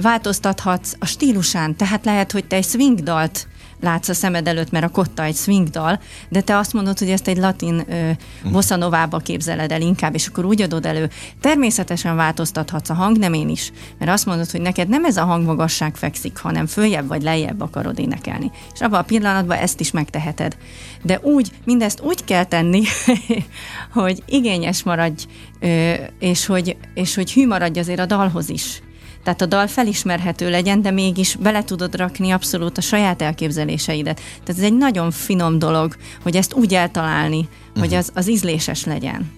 Változtathatsz 0.00 0.94
a 0.98 1.06
stílusán, 1.06 1.76
tehát 1.76 2.04
lehet, 2.04 2.32
hogy 2.32 2.44
te 2.44 2.56
egy 2.56 2.64
swing 2.64 3.00
dalt 3.00 3.46
látsz 3.82 4.08
a 4.08 4.14
szemed 4.14 4.48
előtt, 4.48 4.70
mert 4.70 4.84
a 4.84 4.88
kotta 4.88 5.22
egy 5.22 5.36
swing 5.36 5.68
dal, 5.68 6.00
de 6.28 6.40
te 6.40 6.56
azt 6.56 6.72
mondod, 6.72 6.98
hogy 6.98 7.10
ezt 7.10 7.28
egy 7.28 7.36
latin 7.36 7.84
ö, 7.88 8.10
bossa 8.50 8.76
novába 8.76 9.18
képzeled 9.18 9.72
el 9.72 9.80
inkább, 9.80 10.14
és 10.14 10.26
akkor 10.26 10.44
úgy 10.44 10.62
adod 10.62 10.86
elő. 10.86 11.10
Természetesen 11.40 12.16
változtathatsz 12.16 12.90
a 12.90 12.94
hangnemén 12.94 13.48
is, 13.48 13.72
mert 13.98 14.10
azt 14.10 14.26
mondod, 14.26 14.50
hogy 14.50 14.60
neked 14.60 14.88
nem 14.88 15.04
ez 15.04 15.16
a 15.16 15.24
hangmagasság 15.24 15.96
fekszik, 15.96 16.38
hanem 16.38 16.66
följebb 16.66 17.08
vagy 17.08 17.22
lejjebb 17.22 17.60
akarod 17.60 17.98
énekelni. 17.98 18.50
És 18.74 18.80
abban 18.80 19.00
a 19.00 19.04
pillanatban 19.04 19.58
ezt 19.58 19.80
is 19.80 19.90
megteheted. 19.90 20.56
De 21.02 21.18
úgy, 21.22 21.50
mindezt 21.64 22.00
úgy 22.00 22.24
kell 22.24 22.44
tenni, 22.44 22.82
hogy 23.92 24.22
igényes 24.26 24.82
maradj, 24.82 25.24
ö, 25.60 25.92
és 26.18 26.46
hogy, 26.46 26.76
és 26.94 27.14
hogy 27.14 27.32
hű 27.32 27.46
maradj 27.46 27.78
azért 27.78 28.00
a 28.00 28.06
dalhoz 28.06 28.48
is 28.48 28.82
tehát 29.24 29.40
a 29.40 29.46
dal 29.46 29.66
felismerhető 29.66 30.50
legyen, 30.50 30.82
de 30.82 30.90
mégis 30.90 31.36
bele 31.36 31.64
tudod 31.64 31.96
rakni 31.96 32.30
abszolút 32.30 32.78
a 32.78 32.80
saját 32.80 33.22
elképzeléseidet. 33.22 34.16
Tehát 34.16 34.62
ez 34.62 34.66
egy 34.66 34.76
nagyon 34.76 35.10
finom 35.10 35.58
dolog, 35.58 35.96
hogy 36.22 36.36
ezt 36.36 36.54
úgy 36.54 36.74
eltalálni, 36.74 37.38
uh-huh. 37.38 37.78
hogy 37.78 37.88
mhm. 37.88 37.98
az, 37.98 38.10
az 38.14 38.28
ízléses 38.28 38.84
legyen. 38.84 39.30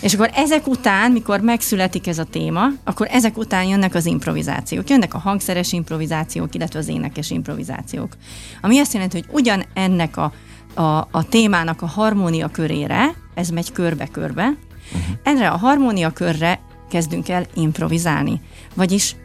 És 0.00 0.14
akkor 0.14 0.30
ezek 0.34 0.66
után, 0.66 1.10
mikor 1.10 1.40
megszületik 1.40 2.06
ez 2.06 2.18
a 2.18 2.24
téma, 2.24 2.66
akkor 2.84 3.08
ezek 3.10 3.36
után 3.36 3.64
jönnek 3.64 3.94
az 3.94 4.06
improvizációk. 4.06 4.90
Jönnek 4.90 5.14
a 5.14 5.18
hangszeres 5.18 5.72
improvizációk, 5.72 6.54
illetve 6.54 6.78
az 6.78 6.88
énekes 6.88 7.30
improvizációk. 7.30 8.16
Ami 8.60 8.78
azt 8.78 8.92
jelenti, 8.92 9.16
hogy 9.16 9.40
ugyan 9.40 9.64
ennek 9.74 10.16
a, 10.16 10.32
a, 10.74 11.08
a 11.10 11.28
témának 11.28 11.82
a 11.82 11.86
harmónia 11.86 12.48
körére, 12.48 13.14
ez 13.34 13.48
megy 13.48 13.72
körbe-körbe, 13.72 14.56
Uh-huh. 14.92 15.16
Erre 15.22 15.50
a 15.50 15.56
harmónia 15.56 16.10
körre 16.10 16.60
kezdünk 16.90 17.28
el 17.28 17.46
improvizálni. 17.54 18.40
Vagyis 18.74 19.16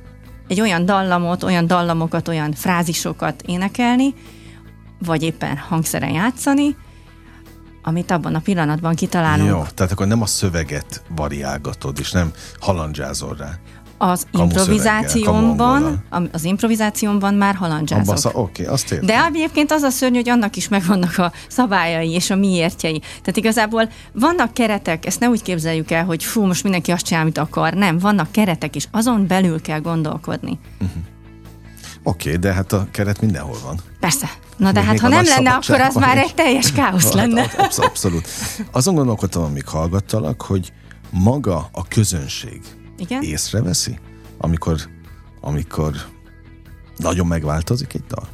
egy 0.47 0.61
olyan 0.61 0.85
dallamot, 0.85 1.43
olyan 1.43 1.67
dallamokat, 1.67 2.27
olyan 2.27 2.53
frázisokat 2.53 3.41
énekelni, 3.45 4.13
vagy 4.99 5.23
éppen 5.23 5.57
hangszeren 5.57 6.13
játszani, 6.13 6.75
amit 7.83 8.11
abban 8.11 8.35
a 8.35 8.39
pillanatban 8.39 8.95
kitalálunk. 8.95 9.49
Jó, 9.49 9.63
tehát 9.73 9.91
akkor 9.91 10.07
nem 10.07 10.21
a 10.21 10.25
szöveget 10.25 11.03
variálgatod, 11.15 11.99
és 11.99 12.11
nem 12.11 12.31
halandzsázol 12.59 13.35
rá. 13.35 13.51
Az 13.97 14.27
improvizációmban, 14.31 16.03
az 16.31 16.43
improvizációmban 16.43 17.33
már 17.33 17.55
halandzsázok. 17.55 18.37
Oké, 18.37 18.61
okay, 18.61 18.73
azt 18.73 18.91
értem. 18.91 19.07
De 19.07 19.25
egyébként 19.25 19.71
az 19.71 19.81
a 19.81 19.89
szörny, 19.89 20.15
hogy 20.15 20.29
annak 20.29 20.55
is 20.55 20.67
megvannak 20.67 21.17
a 21.17 21.31
szabályai 21.47 22.11
és 22.11 22.29
a 22.29 22.35
miértjei. 22.35 22.99
Tehát 22.99 23.37
igazából 23.37 23.89
vannak 24.11 24.53
keretek, 24.53 25.05
ezt 25.05 25.19
ne 25.19 25.27
úgy 25.29 25.41
képzeljük 25.41 25.91
el, 25.91 26.05
hogy 26.05 26.23
fú, 26.23 26.45
most 26.45 26.63
mindenki 26.63 26.91
azt 26.91 27.05
csinál, 27.05 27.21
amit 27.21 27.37
akar. 27.37 27.73
Nem, 27.73 27.97
vannak 27.97 28.31
keretek, 28.31 28.75
és 28.75 28.87
azon 28.91 29.27
belül 29.27 29.61
kell 29.61 29.79
gondolkodni. 29.79 30.59
Uh-huh. 30.81 31.03
Oké, 32.03 32.29
okay, 32.29 32.41
de 32.41 32.53
hát 32.53 32.73
a 32.73 32.87
keret 32.91 33.21
mindenhol 33.21 33.57
van. 33.63 33.79
Persze. 33.99 34.29
Na 34.57 34.71
de 34.71 34.81
hát, 34.81 34.99
ha 34.99 35.07
nem 35.07 35.25
lenne, 35.25 35.51
akkor 35.51 35.81
az 35.81 35.95
már 35.95 36.17
egy 36.17 36.33
teljes 36.33 36.71
káosz 36.71 37.03
hát, 37.03 37.13
lenne. 37.13 37.41
Absz- 37.57 37.79
abszolút. 37.79 38.27
Azon 38.71 38.95
gondolkodtam, 38.95 39.43
amíg 39.43 39.67
hallgattalak, 39.67 40.41
hogy 40.41 40.71
maga 41.09 41.69
a 41.71 41.87
közönség 41.87 42.61
Igen? 42.97 43.21
észreveszi, 43.21 43.99
amikor, 44.37 44.77
amikor 45.41 45.95
nagyon 46.97 47.27
megváltozik 47.27 47.93
egy 47.93 48.03
dal? 48.07 48.27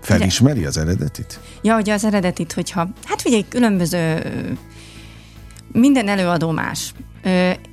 Felismeri 0.00 0.64
az 0.64 0.76
eredetit? 0.76 1.40
Ja, 1.62 1.76
ugye 1.76 1.92
az 1.92 2.04
eredetit, 2.04 2.52
hogyha, 2.52 2.88
hát 3.04 3.22
figyelj, 3.22 3.44
különböző, 3.48 4.22
minden 5.72 6.08
előadó 6.08 6.50
más. 6.50 6.92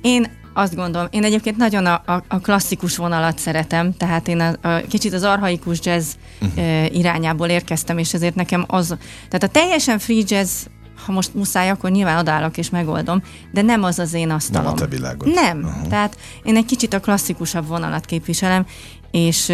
Én 0.02 0.30
azt 0.54 0.74
gondolom, 0.74 1.06
én 1.10 1.24
egyébként 1.24 1.56
nagyon 1.56 1.86
a, 1.86 2.02
a, 2.06 2.22
a 2.28 2.38
klasszikus 2.38 2.96
vonalat 2.96 3.38
szeretem, 3.38 3.92
tehát 3.96 4.28
én 4.28 4.40
a, 4.40 4.68
a 4.68 4.80
kicsit 4.88 5.12
az 5.12 5.22
arhaikus 5.22 5.78
jazz 5.82 6.12
uh-huh. 6.40 6.96
irányából 6.96 7.48
érkeztem, 7.48 7.98
és 7.98 8.14
ezért 8.14 8.34
nekem 8.34 8.64
az, 8.66 8.86
tehát 9.28 9.42
a 9.42 9.48
teljesen 9.48 9.98
free 9.98 10.22
jazz 10.26 10.64
ha 11.04 11.12
most 11.12 11.34
muszáj, 11.34 11.70
akkor 11.70 11.90
nyilván 11.90 12.18
odállok 12.18 12.56
és 12.56 12.70
megoldom, 12.70 13.22
de 13.52 13.62
nem 13.62 13.82
az 13.82 13.98
az 13.98 14.12
én 14.12 14.30
asztalom. 14.30 14.64
Nem 14.64 14.74
a 14.74 14.76
te 14.76 14.86
világod. 14.86 15.28
Nem. 15.28 15.58
Uh-huh. 15.58 15.88
Tehát 15.88 16.16
én 16.42 16.56
egy 16.56 16.64
kicsit 16.64 16.94
a 16.94 17.00
klasszikusabb 17.00 17.66
vonalat 17.66 18.04
képviselem, 18.04 18.66
és 19.10 19.52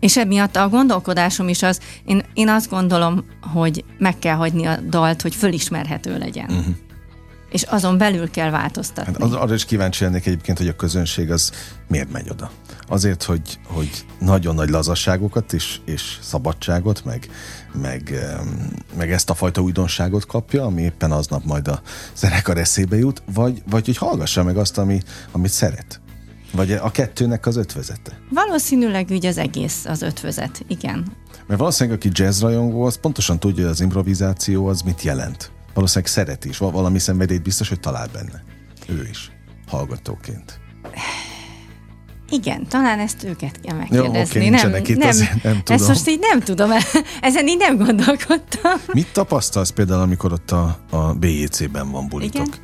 és 0.00 0.16
emiatt 0.16 0.56
a 0.56 0.68
gondolkodásom 0.68 1.48
is 1.48 1.62
az, 1.62 1.80
én, 2.04 2.22
én 2.34 2.48
azt 2.48 2.70
gondolom, 2.70 3.24
hogy 3.52 3.84
meg 3.98 4.18
kell 4.18 4.36
hagyni 4.36 4.64
a 4.64 4.76
dalt, 4.76 5.22
hogy 5.22 5.34
fölismerhető 5.34 6.18
legyen. 6.18 6.50
Uh-huh 6.50 6.74
és 7.52 7.62
azon 7.62 7.98
belül 7.98 8.30
kell 8.30 8.50
változtatni. 8.50 9.12
Hát 9.12 9.22
az, 9.22 9.32
arra 9.32 9.54
is 9.54 9.64
kíváncsi 9.64 10.04
lennék 10.04 10.26
egyébként, 10.26 10.58
hogy 10.58 10.68
a 10.68 10.76
közönség 10.76 11.30
az 11.30 11.52
miért 11.88 12.12
megy 12.12 12.30
oda. 12.30 12.50
Azért, 12.88 13.22
hogy, 13.22 13.58
hogy 13.66 14.04
nagyon 14.18 14.54
nagy 14.54 14.68
lazasságokat 14.68 15.52
is, 15.52 15.80
és 15.84 16.18
szabadságot, 16.20 17.04
meg, 17.04 17.28
meg, 17.72 18.14
meg 18.96 19.12
ezt 19.12 19.30
a 19.30 19.34
fajta 19.34 19.60
újdonságot 19.60 20.26
kapja, 20.26 20.64
ami 20.64 20.82
éppen 20.82 21.12
aznap 21.12 21.44
majd 21.44 21.68
a 21.68 21.80
zenekar 22.14 22.58
eszébe 22.58 22.96
jut, 22.96 23.22
vagy, 23.34 23.62
vagy 23.70 23.86
hogy 23.86 23.96
hallgassa 23.96 24.42
meg 24.42 24.56
azt, 24.56 24.78
ami, 24.78 25.00
amit 25.32 25.50
szeret. 25.50 26.00
Vagy 26.52 26.72
a 26.72 26.90
kettőnek 26.90 27.46
az 27.46 27.56
ötvezete? 27.56 28.18
Valószínűleg 28.30 29.06
úgy 29.10 29.26
az 29.26 29.38
egész 29.38 29.84
az 29.84 30.02
ötvözet, 30.02 30.64
igen. 30.68 31.16
Mert 31.46 31.60
valószínűleg, 31.60 31.98
aki 31.98 32.10
jazz 32.12 32.40
rajongó, 32.40 32.84
az 32.84 32.96
pontosan 32.96 33.38
tudja, 33.38 33.62
hogy 33.62 33.72
az 33.72 33.80
improvizáció 33.80 34.66
az 34.66 34.80
mit 34.80 35.02
jelent 35.02 35.50
valószínűleg 35.74 36.12
szeret 36.12 36.44
is, 36.44 36.58
valami 36.58 36.98
szenvedélyt 36.98 37.42
biztos, 37.42 37.68
hogy 37.68 37.80
talál 37.80 38.08
benne. 38.12 38.42
Ő 38.88 39.08
is, 39.10 39.30
hallgatóként. 39.66 40.60
Igen, 42.32 42.66
talán 42.68 42.98
ezt 42.98 43.24
őket 43.24 43.60
kell 43.60 43.76
megkérdezni. 43.76 44.16
Jó, 44.18 44.20
okay, 44.20 44.48
nem, 44.48 44.84
itt, 44.84 44.96
nem, 44.96 45.16
nem 45.42 45.62
tudom. 45.62 45.76
Ezt 45.76 45.88
most 45.88 46.08
így 46.08 46.18
nem 46.20 46.40
tudom, 46.40 46.70
ezen 47.20 47.48
így 47.48 47.58
nem 47.58 47.76
gondolkodtam. 47.76 48.72
Mit 48.92 49.12
tapasztalsz 49.12 49.70
például, 49.70 50.00
amikor 50.00 50.32
ott 50.32 50.50
a, 50.50 50.78
a 50.90 51.12
BJC-ben 51.12 51.90
van 51.90 52.08
bulitok? 52.08 52.46
Igen? 52.46 52.58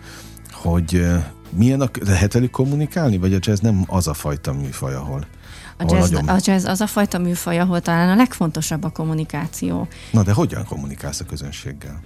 Hogy 0.52 1.06
milyen 1.50 1.80
a, 1.80 1.90
lehet 2.04 2.32
velük 2.32 2.50
kommunikálni, 2.50 3.18
vagy 3.18 3.34
a 3.34 3.38
jazz 3.40 3.60
nem 3.60 3.84
az 3.86 4.08
a 4.08 4.14
fajta 4.14 4.52
műfaj, 4.52 4.94
ahol 4.94 5.26
a 5.76 5.84
jazz, 5.94 6.10
nagyon... 6.10 6.28
a 6.28 6.38
jazz 6.44 6.64
az 6.64 6.80
a 6.80 6.86
fajta 6.86 7.18
műfaj, 7.18 7.58
ahol 7.58 7.80
talán 7.80 8.08
a 8.08 8.14
legfontosabb 8.14 8.84
a 8.84 8.88
kommunikáció. 8.88 9.88
Na 10.10 10.22
de 10.22 10.32
hogyan 10.32 10.64
kommunikálsz 10.64 11.20
a 11.20 11.24
közönséggel? 11.24 12.00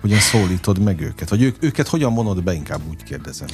Hogyan 0.00 0.18
szólítod 0.18 0.78
meg 0.78 1.00
őket? 1.00 1.28
Vagy 1.28 1.42
ők, 1.42 1.62
őket 1.62 1.88
hogyan 1.88 2.14
vonod 2.14 2.42
be, 2.42 2.52
inkább 2.52 2.80
úgy 2.90 3.02
kérdezem. 3.02 3.48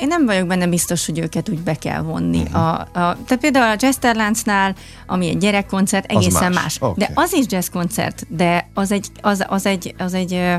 Én 0.00 0.06
nem 0.06 0.26
vagyok 0.26 0.46
benne 0.46 0.66
biztos, 0.66 1.06
hogy 1.06 1.18
őket 1.18 1.48
úgy 1.48 1.58
be 1.58 1.74
kell 1.74 2.00
vonni. 2.00 2.40
Uh-huh. 2.40 2.56
A, 2.56 2.80
a, 2.80 2.86
tehát 2.92 3.38
például 3.40 3.72
a 3.72 3.76
Jesterláncnál, 3.80 4.74
ami 5.06 5.28
egy 5.28 5.38
gyerekkoncert, 5.38 6.10
egészen 6.10 6.42
az 6.42 6.54
más. 6.54 6.62
más. 6.62 6.76
Okay. 6.80 6.94
De 6.96 7.10
az 7.14 7.32
is 7.32 7.44
jazzkoncert, 7.48 8.26
de 8.28 8.68
az 8.74 8.92
egy, 8.92 9.06
az, 9.20 9.44
az 9.48 9.66
egy, 9.66 9.94
az 9.98 10.14
egy 10.14 10.32
ö, 10.34 10.54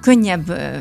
könnyebb 0.00 0.48
ö, 0.48 0.76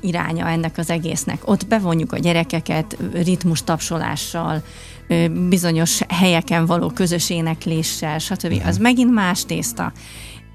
iránya 0.00 0.48
ennek 0.48 0.78
az 0.78 0.90
egésznek. 0.90 1.40
Ott 1.44 1.66
bevonjuk 1.66 2.12
a 2.12 2.18
gyerekeket 2.18 2.96
ritmus 3.12 3.64
tapsolással, 3.64 4.62
ö, 5.08 5.28
bizonyos 5.48 6.00
helyeken 6.08 6.66
való 6.66 6.88
közös 6.88 7.30
énekléssel, 7.30 8.18
stb. 8.18 8.52
Uh-huh. 8.52 8.66
Az 8.66 8.78
megint 8.78 9.12
más 9.12 9.44
tészta. 9.44 9.92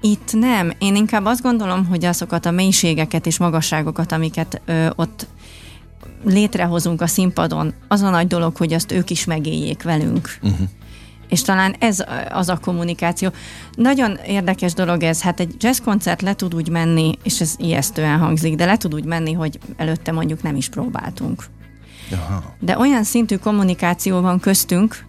Itt 0.00 0.32
nem. 0.32 0.72
Én 0.78 0.96
inkább 0.96 1.24
azt 1.24 1.42
gondolom, 1.42 1.86
hogy 1.86 2.04
azokat 2.04 2.46
a 2.46 2.50
mélységeket 2.50 3.26
és 3.26 3.38
magasságokat, 3.38 4.12
amiket 4.12 4.60
ö, 4.64 4.88
ott 4.96 5.26
létrehozunk 6.24 7.00
a 7.00 7.06
színpadon, 7.06 7.74
az 7.88 8.00
a 8.00 8.10
nagy 8.10 8.26
dolog, 8.26 8.56
hogy 8.56 8.72
azt 8.72 8.92
ők 8.92 9.10
is 9.10 9.24
megéljék 9.24 9.82
velünk. 9.82 10.38
Uh-huh. 10.42 10.68
És 11.28 11.42
talán 11.42 11.74
ez 11.78 12.04
az 12.30 12.48
a 12.48 12.58
kommunikáció. 12.58 13.30
Nagyon 13.74 14.18
érdekes 14.26 14.72
dolog 14.72 15.02
ez, 15.02 15.22
hát 15.22 15.40
egy 15.40 15.54
jazzkoncert 15.58 16.22
le 16.22 16.34
tud 16.34 16.54
úgy 16.54 16.68
menni, 16.68 17.14
és 17.22 17.40
ez 17.40 17.54
ijesztően 17.58 18.18
hangzik, 18.18 18.54
de 18.54 18.64
le 18.64 18.76
tud 18.76 18.94
úgy 18.94 19.04
menni, 19.04 19.32
hogy 19.32 19.58
előtte 19.76 20.12
mondjuk 20.12 20.42
nem 20.42 20.56
is 20.56 20.68
próbáltunk. 20.68 21.44
Aha. 22.12 22.54
De 22.58 22.78
olyan 22.78 23.04
szintű 23.04 23.36
kommunikáció 23.36 24.20
van 24.20 24.40
köztünk, 24.40 25.04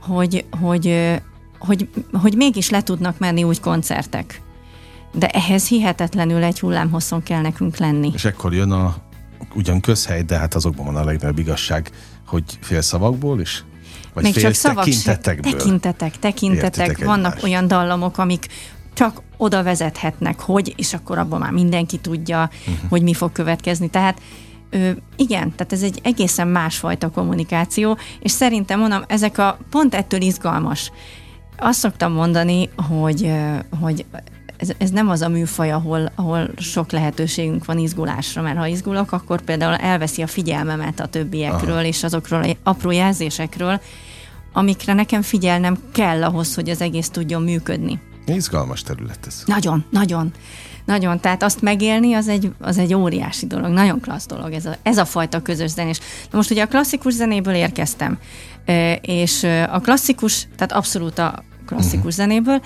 hogy, 0.00 0.44
hogy 0.60 1.16
hogy, 1.58 1.88
hogy 2.12 2.34
mégis 2.36 2.70
le 2.70 2.82
tudnak 2.82 3.18
menni 3.18 3.42
úgy 3.42 3.60
koncertek. 3.60 4.42
De 5.12 5.26
ehhez 5.26 5.68
hihetetlenül 5.68 6.42
egy 6.42 6.60
hullámhosszon 6.60 7.22
kell 7.22 7.40
nekünk 7.40 7.76
lenni. 7.76 8.10
És 8.14 8.24
ekkor 8.24 8.54
jön 8.54 8.70
a 8.70 8.96
ugyan 9.54 9.80
közhely, 9.80 10.22
de 10.22 10.38
hát 10.38 10.54
azokban 10.54 10.84
van 10.84 10.96
a 10.96 11.04
legnagyobb 11.04 11.38
igazság, 11.38 11.90
hogy 12.26 12.42
fél 12.60 12.80
szavakból 12.80 13.40
is? 13.40 13.64
Vagy 14.14 14.22
Még 14.22 14.32
fél 14.32 14.42
csak 14.42 14.54
szavak 14.54 14.84
tekintetekből? 14.84 15.52
Tekintetek, 15.52 16.18
tekintetek. 16.18 16.86
Értitek 16.86 17.06
Vannak 17.06 17.26
egymást. 17.26 17.44
olyan 17.44 17.66
dallamok, 17.66 18.18
amik 18.18 18.46
csak 18.92 19.22
oda 19.36 19.62
vezethetnek, 19.62 20.40
hogy, 20.40 20.74
és 20.76 20.94
akkor 20.94 21.18
abban 21.18 21.40
már 21.40 21.50
mindenki 21.50 21.98
tudja, 21.98 22.50
uh-huh. 22.60 22.88
hogy 22.88 23.02
mi 23.02 23.14
fog 23.14 23.32
következni. 23.32 23.90
Tehát 23.90 24.20
Ö, 24.70 24.90
igen, 25.16 25.52
tehát 25.56 25.72
ez 25.72 25.82
egy 25.82 26.00
egészen 26.02 26.48
másfajta 26.48 27.10
kommunikáció, 27.10 27.98
és 28.20 28.30
szerintem 28.30 28.80
mondom, 28.80 29.02
ezek 29.06 29.38
a 29.38 29.58
pont 29.70 29.94
ettől 29.94 30.20
izgalmas. 30.20 30.90
Azt 31.60 31.78
szoktam 31.78 32.12
mondani, 32.12 32.68
hogy, 32.88 33.32
hogy 33.80 34.04
ez, 34.56 34.70
ez 34.78 34.90
nem 34.90 35.08
az 35.08 35.20
a 35.20 35.28
műfaj, 35.28 35.72
ahol, 35.72 36.12
ahol 36.14 36.50
sok 36.56 36.92
lehetőségünk 36.92 37.64
van 37.64 37.78
izgulásra, 37.78 38.42
mert 38.42 38.58
ha 38.58 38.66
izgulok, 38.66 39.12
akkor 39.12 39.40
például 39.40 39.74
elveszi 39.74 40.22
a 40.22 40.26
figyelmemet 40.26 41.00
a 41.00 41.06
többiekről, 41.06 41.72
Aha. 41.72 41.84
és 41.84 42.04
azokról 42.04 42.42
a 42.42 42.56
apró 42.62 42.90
jelzésekről, 42.90 43.80
amikre 44.52 44.92
nekem 44.92 45.22
figyelnem 45.22 45.78
kell 45.92 46.24
ahhoz, 46.24 46.54
hogy 46.54 46.70
az 46.70 46.80
egész 46.80 47.08
tudjon 47.08 47.42
működni. 47.42 48.00
Izgalmas 48.26 48.82
terület 48.82 49.26
ez. 49.26 49.42
Nagyon, 49.46 49.84
nagyon. 49.90 50.32
Nagyon, 50.84 51.20
tehát 51.20 51.42
azt 51.42 51.62
megélni 51.62 52.14
az 52.14 52.28
egy, 52.28 52.52
az 52.60 52.78
egy 52.78 52.94
óriási 52.94 53.46
dolog, 53.46 53.70
nagyon 53.70 54.00
klassz 54.00 54.26
dolog 54.26 54.52
ez 54.52 54.66
a, 54.66 54.76
ez 54.82 54.98
a 54.98 55.04
fajta 55.04 55.42
közös 55.42 55.70
zenés. 55.70 55.98
Na 56.30 56.36
most 56.36 56.50
ugye 56.50 56.62
a 56.62 56.66
klasszikus 56.66 57.12
zenéből 57.12 57.54
érkeztem, 57.54 58.18
és 59.00 59.46
a 59.70 59.80
klasszikus, 59.80 60.48
tehát 60.56 60.72
abszolút 60.72 61.18
a 61.18 61.44
klasszikus 61.68 61.96
uh-huh. 61.96 62.12
zenéből, 62.12 62.60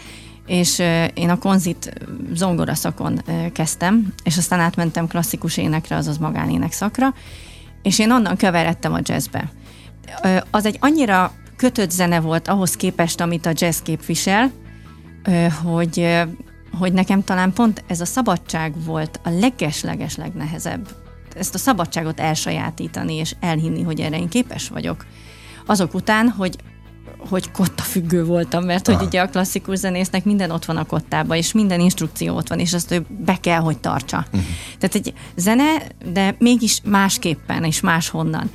és 0.46 0.78
én 1.14 1.30
a 1.30 1.38
konzit 1.38 1.92
zongora 2.32 2.74
szakon 2.74 3.22
kezdtem, 3.52 4.12
és 4.24 4.36
aztán 4.36 4.60
átmentem 4.60 5.06
klasszikus 5.06 5.56
énekre, 5.56 5.96
azaz 5.96 6.18
magánének 6.18 6.72
szakra, 6.72 7.14
és 7.82 7.98
én 7.98 8.10
onnan 8.10 8.36
keveredtem 8.36 8.92
a 8.92 8.98
jazzbe. 9.02 9.52
Az 10.50 10.66
egy 10.66 10.76
annyira 10.80 11.32
kötött 11.56 11.90
zene 11.90 12.20
volt 12.20 12.48
ahhoz 12.48 12.76
képest, 12.76 13.20
amit 13.20 13.46
a 13.46 13.52
jazz 13.54 13.78
képvisel, 13.78 14.50
hogy, 15.62 16.22
hogy 16.78 16.92
nekem 16.92 17.24
talán 17.24 17.52
pont 17.52 17.84
ez 17.86 18.00
a 18.00 18.04
szabadság 18.04 18.84
volt 18.84 19.20
a 19.24 19.30
leges-leges 19.30 20.16
legnehezebb. 20.16 20.88
Ezt 21.36 21.54
a 21.54 21.58
szabadságot 21.58 22.20
elsajátítani 22.20 23.14
és 23.14 23.34
elhinni, 23.40 23.82
hogy 23.82 24.00
erre 24.00 24.18
én 24.18 24.28
képes 24.28 24.68
vagyok. 24.68 25.06
Azok 25.66 25.94
után, 25.94 26.28
hogy 26.28 26.56
hogy 27.28 27.50
kotta 27.50 27.82
függő 27.82 28.24
voltam, 28.24 28.64
mert 28.64 28.86
hogy 28.86 28.94
Aha. 28.94 29.04
ugye 29.04 29.20
a 29.20 29.28
klasszikus 29.28 29.78
zenésznek 29.78 30.24
minden 30.24 30.50
ott 30.50 30.64
van 30.64 30.76
a 30.76 30.84
kottában, 30.84 31.36
és 31.36 31.52
minden 31.52 31.80
instrukció 31.80 32.36
ott 32.36 32.48
van, 32.48 32.58
és 32.58 32.72
azt 32.72 32.90
ő 32.90 33.06
be 33.08 33.36
kell, 33.40 33.60
hogy 33.60 33.78
tartsa. 33.78 34.24
Uh-huh. 34.26 34.42
Tehát 34.78 34.94
egy 34.94 35.12
zene, 35.36 35.82
de 36.12 36.34
mégis 36.38 36.80
másképpen 36.84 37.64
és 37.64 37.80
máshonnan. 37.80 38.50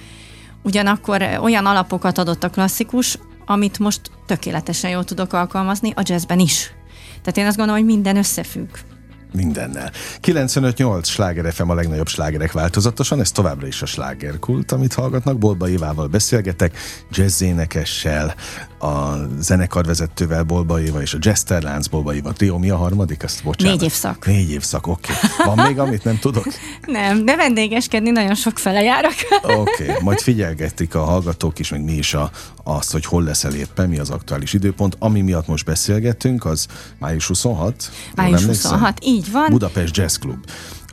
Ugyanakkor 0.61 1.21
olyan 1.41 1.65
alapokat 1.65 2.17
adott 2.17 2.43
a 2.43 2.49
klasszikus, 2.49 3.17
amit 3.45 3.79
most 3.79 4.01
tökéletesen 4.25 4.89
jól 4.89 5.03
tudok 5.03 5.33
alkalmazni 5.33 5.93
a 5.95 6.01
jazzben 6.03 6.39
is. 6.39 6.71
Tehát 7.21 7.37
én 7.37 7.45
azt 7.45 7.57
gondolom, 7.57 7.81
hogy 7.81 7.93
minden 7.93 8.17
összefügg. 8.17 8.69
Mindennel. 9.33 9.91
95-8 10.23 11.03
sláger 11.03 11.53
FM 11.53 11.69
a 11.69 11.73
legnagyobb 11.73 12.07
slágerek 12.07 12.51
változatosan, 12.51 13.19
ez 13.19 13.31
továbbra 13.31 13.67
is 13.67 13.81
a 13.81 13.85
slágerkult, 13.85 14.71
amit 14.71 14.93
hallgatnak. 14.93 15.37
Bolba 15.37 15.69
Évával 15.69 16.07
beszélgetek, 16.07 16.77
jazzénekessel, 17.11 18.35
a 18.79 19.13
zenekarvezetővel 19.39 20.43
Bolba 20.43 20.81
Éva 20.81 21.01
és 21.01 21.13
a 21.13 21.17
Jester 21.21 21.61
Lánc 21.61 21.87
Bolba 21.87 22.15
Éva 22.15 22.33
trió. 22.33 22.57
Mi 22.57 22.69
a 22.69 22.77
harmadik? 22.77 23.23
Azt 23.23 23.43
bocsánat. 23.43 23.73
Négy 23.73 23.83
évszak. 23.83 24.25
Négy 24.25 24.51
évszak, 24.51 24.87
oké. 24.87 25.11
Okay. 25.11 25.55
Van 25.55 25.67
még, 25.67 25.79
amit 25.79 26.03
nem 26.03 26.19
tudok? 26.19 26.45
Nem, 26.85 27.25
de 27.25 27.35
vendégeskedni 27.35 28.09
nagyon 28.09 28.35
sok 28.35 28.57
fele 28.57 28.81
járok. 28.81 29.13
Oké, 29.43 29.83
okay. 29.83 29.95
majd 30.01 30.19
figyelgetik 30.19 30.95
a 30.95 31.03
hallgatók 31.03 31.59
is, 31.59 31.69
meg 31.69 31.83
mi 31.83 31.93
is 31.93 32.13
a, 32.13 32.31
azt, 32.63 32.91
hogy 32.91 33.05
hol 33.05 33.23
leszel 33.23 33.53
éppen, 33.53 33.89
mi 33.89 33.97
az 33.97 34.09
aktuális 34.09 34.53
időpont. 34.53 34.95
Ami 34.99 35.21
miatt 35.21 35.47
most 35.47 35.65
beszélgetünk, 35.65 36.45
az 36.45 36.67
május 36.99 37.27
26. 37.27 37.91
Május 38.15 38.45
26, 38.45 38.99
így 39.03 39.16
van. 39.25 39.47
Budapest 39.49 39.97
Jazz 39.97 40.15
Club. 40.15 40.45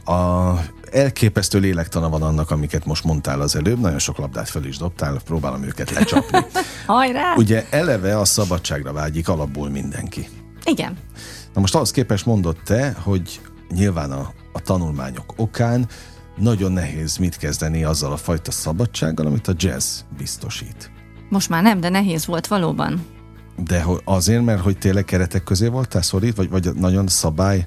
A 0.04 0.52
elképesztő 0.94 1.58
lélektana 1.58 2.08
van 2.08 2.22
annak, 2.22 2.50
amiket 2.50 2.84
most 2.84 3.04
mondtál 3.04 3.40
az 3.40 3.56
előbb, 3.56 3.80
nagyon 3.80 3.98
sok 3.98 4.18
labdát 4.18 4.48
fel 4.48 4.64
is 4.64 4.76
dobtál, 4.76 5.20
próbálom 5.24 5.62
őket 5.62 5.90
lecsapni. 5.90 6.38
Hajrá! 6.86 7.34
Ugye 7.36 7.66
eleve 7.70 8.18
a 8.18 8.24
szabadságra 8.24 8.92
vágyik 8.92 9.28
alapból 9.28 9.68
mindenki. 9.68 10.28
Igen. 10.64 10.96
Na 11.54 11.60
most 11.60 11.74
ahhoz 11.74 11.90
képest 11.90 12.26
mondott 12.26 12.60
te, 12.64 12.96
hogy 13.02 13.40
nyilván 13.70 14.12
a, 14.12 14.32
a 14.52 14.60
tanulmányok 14.60 15.32
okán 15.36 15.88
nagyon 16.36 16.72
nehéz 16.72 17.16
mit 17.16 17.36
kezdeni 17.36 17.84
azzal 17.84 18.12
a 18.12 18.16
fajta 18.16 18.50
szabadsággal, 18.50 19.26
amit 19.26 19.48
a 19.48 19.52
jazz 19.56 20.00
biztosít. 20.16 20.90
Most 21.28 21.48
már 21.48 21.62
nem, 21.62 21.80
de 21.80 21.88
nehéz 21.88 22.26
volt 22.26 22.46
valóban. 22.46 23.06
De 23.56 23.84
azért, 24.04 24.44
mert 24.44 24.60
hogy 24.60 24.78
tényleg 24.78 25.04
keretek 25.04 25.44
közé 25.44 25.66
voltál 25.66 26.02
szorít, 26.02 26.36
vagy, 26.36 26.50
vagy 26.50 26.74
nagyon 26.74 27.06
szabály 27.06 27.66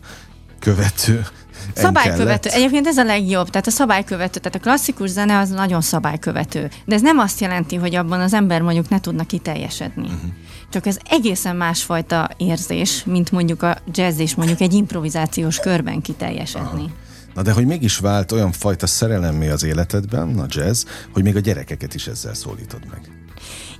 követő 0.59 1.25
Szabálykövető. 1.73 2.49
Egyébként 2.49 2.87
ez 2.87 2.97
a 2.97 3.03
legjobb. 3.03 3.49
Tehát 3.49 3.67
a 3.67 3.71
szabálykövető, 3.71 4.39
tehát 4.39 4.55
a 4.55 4.59
klasszikus 4.59 5.09
zene 5.09 5.37
az 5.37 5.49
nagyon 5.49 5.81
szabálykövető. 5.81 6.69
De 6.85 6.95
ez 6.95 7.01
nem 7.01 7.17
azt 7.17 7.39
jelenti, 7.39 7.75
hogy 7.75 7.95
abban 7.95 8.19
az 8.19 8.33
ember 8.33 8.61
mondjuk 8.61 8.89
ne 8.89 8.99
tudna 8.99 9.23
kiteljesedni. 9.23 10.07
Uh-huh. 10.07 10.31
Csak 10.69 10.85
ez 10.85 10.97
egészen 11.09 11.55
másfajta 11.55 12.29
érzés, 12.37 13.03
mint 13.05 13.31
mondjuk 13.31 13.63
a 13.63 13.77
jazz 13.91 14.19
és 14.19 14.35
mondjuk 14.35 14.61
egy 14.61 14.73
improvizációs 14.73 15.59
körben 15.59 16.01
kiteljesedni. 16.01 16.83
Aha. 16.83 16.91
Na 17.33 17.41
de 17.41 17.51
hogy 17.51 17.65
mégis 17.65 17.97
vált 17.97 18.31
olyan 18.31 18.51
fajta 18.51 18.87
szerelemmé 18.87 19.49
az 19.49 19.63
életedben, 19.63 20.39
a 20.39 20.45
jazz, 20.47 20.85
hogy 21.13 21.23
még 21.23 21.35
a 21.35 21.39
gyerekeket 21.39 21.93
is 21.93 22.07
ezzel 22.07 22.33
szólítod 22.33 22.79
meg. 22.89 23.01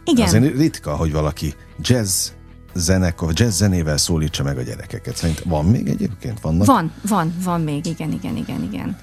Igen. 0.06 0.26
Azért 0.26 0.58
ritka, 0.58 0.96
hogy 0.96 1.12
valaki 1.12 1.54
jazz 1.80 2.30
zenekar, 2.78 3.32
jazz 3.34 3.58
zenével 3.58 3.98
szólítsa 3.98 4.44
meg 4.44 4.58
a 4.58 4.62
gyerekeket. 4.62 5.16
Szerint 5.16 5.40
van 5.46 5.66
még 5.66 5.88
egyébként? 5.88 6.40
Vannak? 6.40 6.66
Van, 6.66 6.92
van, 7.08 7.34
van 7.44 7.62
még, 7.62 7.86
igen, 7.86 8.12
igen, 8.12 8.36
igen, 8.36 8.64
igen. 8.72 8.98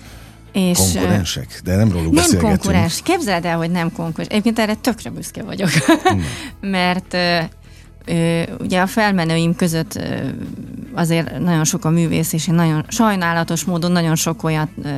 És 0.54 0.78
konkurensek? 0.78 1.60
De 1.64 1.76
nem 1.76 1.92
róluk 1.92 2.14
Nem 2.14 2.40
konkurens. 2.40 3.02
Képzeld 3.02 3.44
el, 3.44 3.56
hogy 3.56 3.70
nem 3.70 3.92
konkurens. 3.92 4.28
Egyébként 4.28 4.58
erre 4.58 4.74
tökre 4.74 5.10
büszke 5.10 5.42
vagyok. 5.42 5.68
Mert 6.60 7.14
ö, 7.14 8.42
ugye 8.58 8.80
a 8.80 8.86
felmenőim 8.86 9.54
között 9.54 9.94
ö, 9.94 10.00
azért 10.94 11.38
nagyon 11.38 11.64
sok 11.64 11.84
a 11.84 11.90
művész, 11.90 12.32
és 12.32 12.48
én 12.48 12.54
nagyon 12.54 12.84
sajnálatos 12.88 13.64
módon 13.64 13.92
nagyon 13.92 14.14
sok 14.14 14.42
olyan 14.42 14.68
ö, 14.82 14.88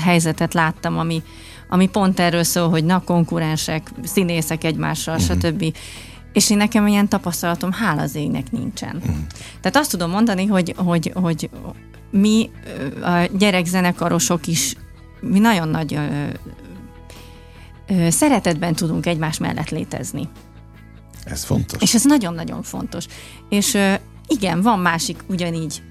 helyzetet 0.00 0.54
láttam, 0.54 0.98
ami, 0.98 1.22
ami 1.68 1.88
pont 1.88 2.20
erről 2.20 2.42
szól, 2.42 2.68
hogy 2.68 2.84
na 2.84 3.02
konkurensek, 3.04 3.90
színészek 4.02 4.64
egymással, 4.64 5.16
uh-huh. 5.16 5.36
stb. 5.36 5.74
És 6.34 6.50
én 6.50 6.56
nekem 6.56 6.86
ilyen 6.86 7.08
tapasztalatom 7.08 7.72
hála 7.72 8.02
az 8.02 8.14
égnek 8.14 8.50
nincsen. 8.50 8.96
Uh-huh. 8.96 9.16
Tehát 9.60 9.76
azt 9.76 9.90
tudom 9.90 10.10
mondani, 10.10 10.46
hogy, 10.46 10.74
hogy, 10.76 11.12
hogy 11.14 11.50
mi 12.10 12.50
a 13.02 13.28
gyerekzenekarosok 13.38 14.46
is 14.46 14.76
mi 15.20 15.38
nagyon 15.38 15.68
nagy 15.68 15.94
ö, 15.94 16.26
ö, 17.88 18.10
szeretetben 18.10 18.74
tudunk 18.74 19.06
egymás 19.06 19.38
mellett 19.38 19.70
létezni. 19.70 20.28
Ez 21.24 21.44
fontos. 21.44 21.82
És 21.82 21.94
ez 21.94 22.04
nagyon-nagyon 22.04 22.62
fontos. 22.62 23.06
És 23.48 23.74
ö, 23.74 23.94
igen, 24.26 24.62
van 24.62 24.78
másik 24.78 25.18
ugyanígy 25.26 25.82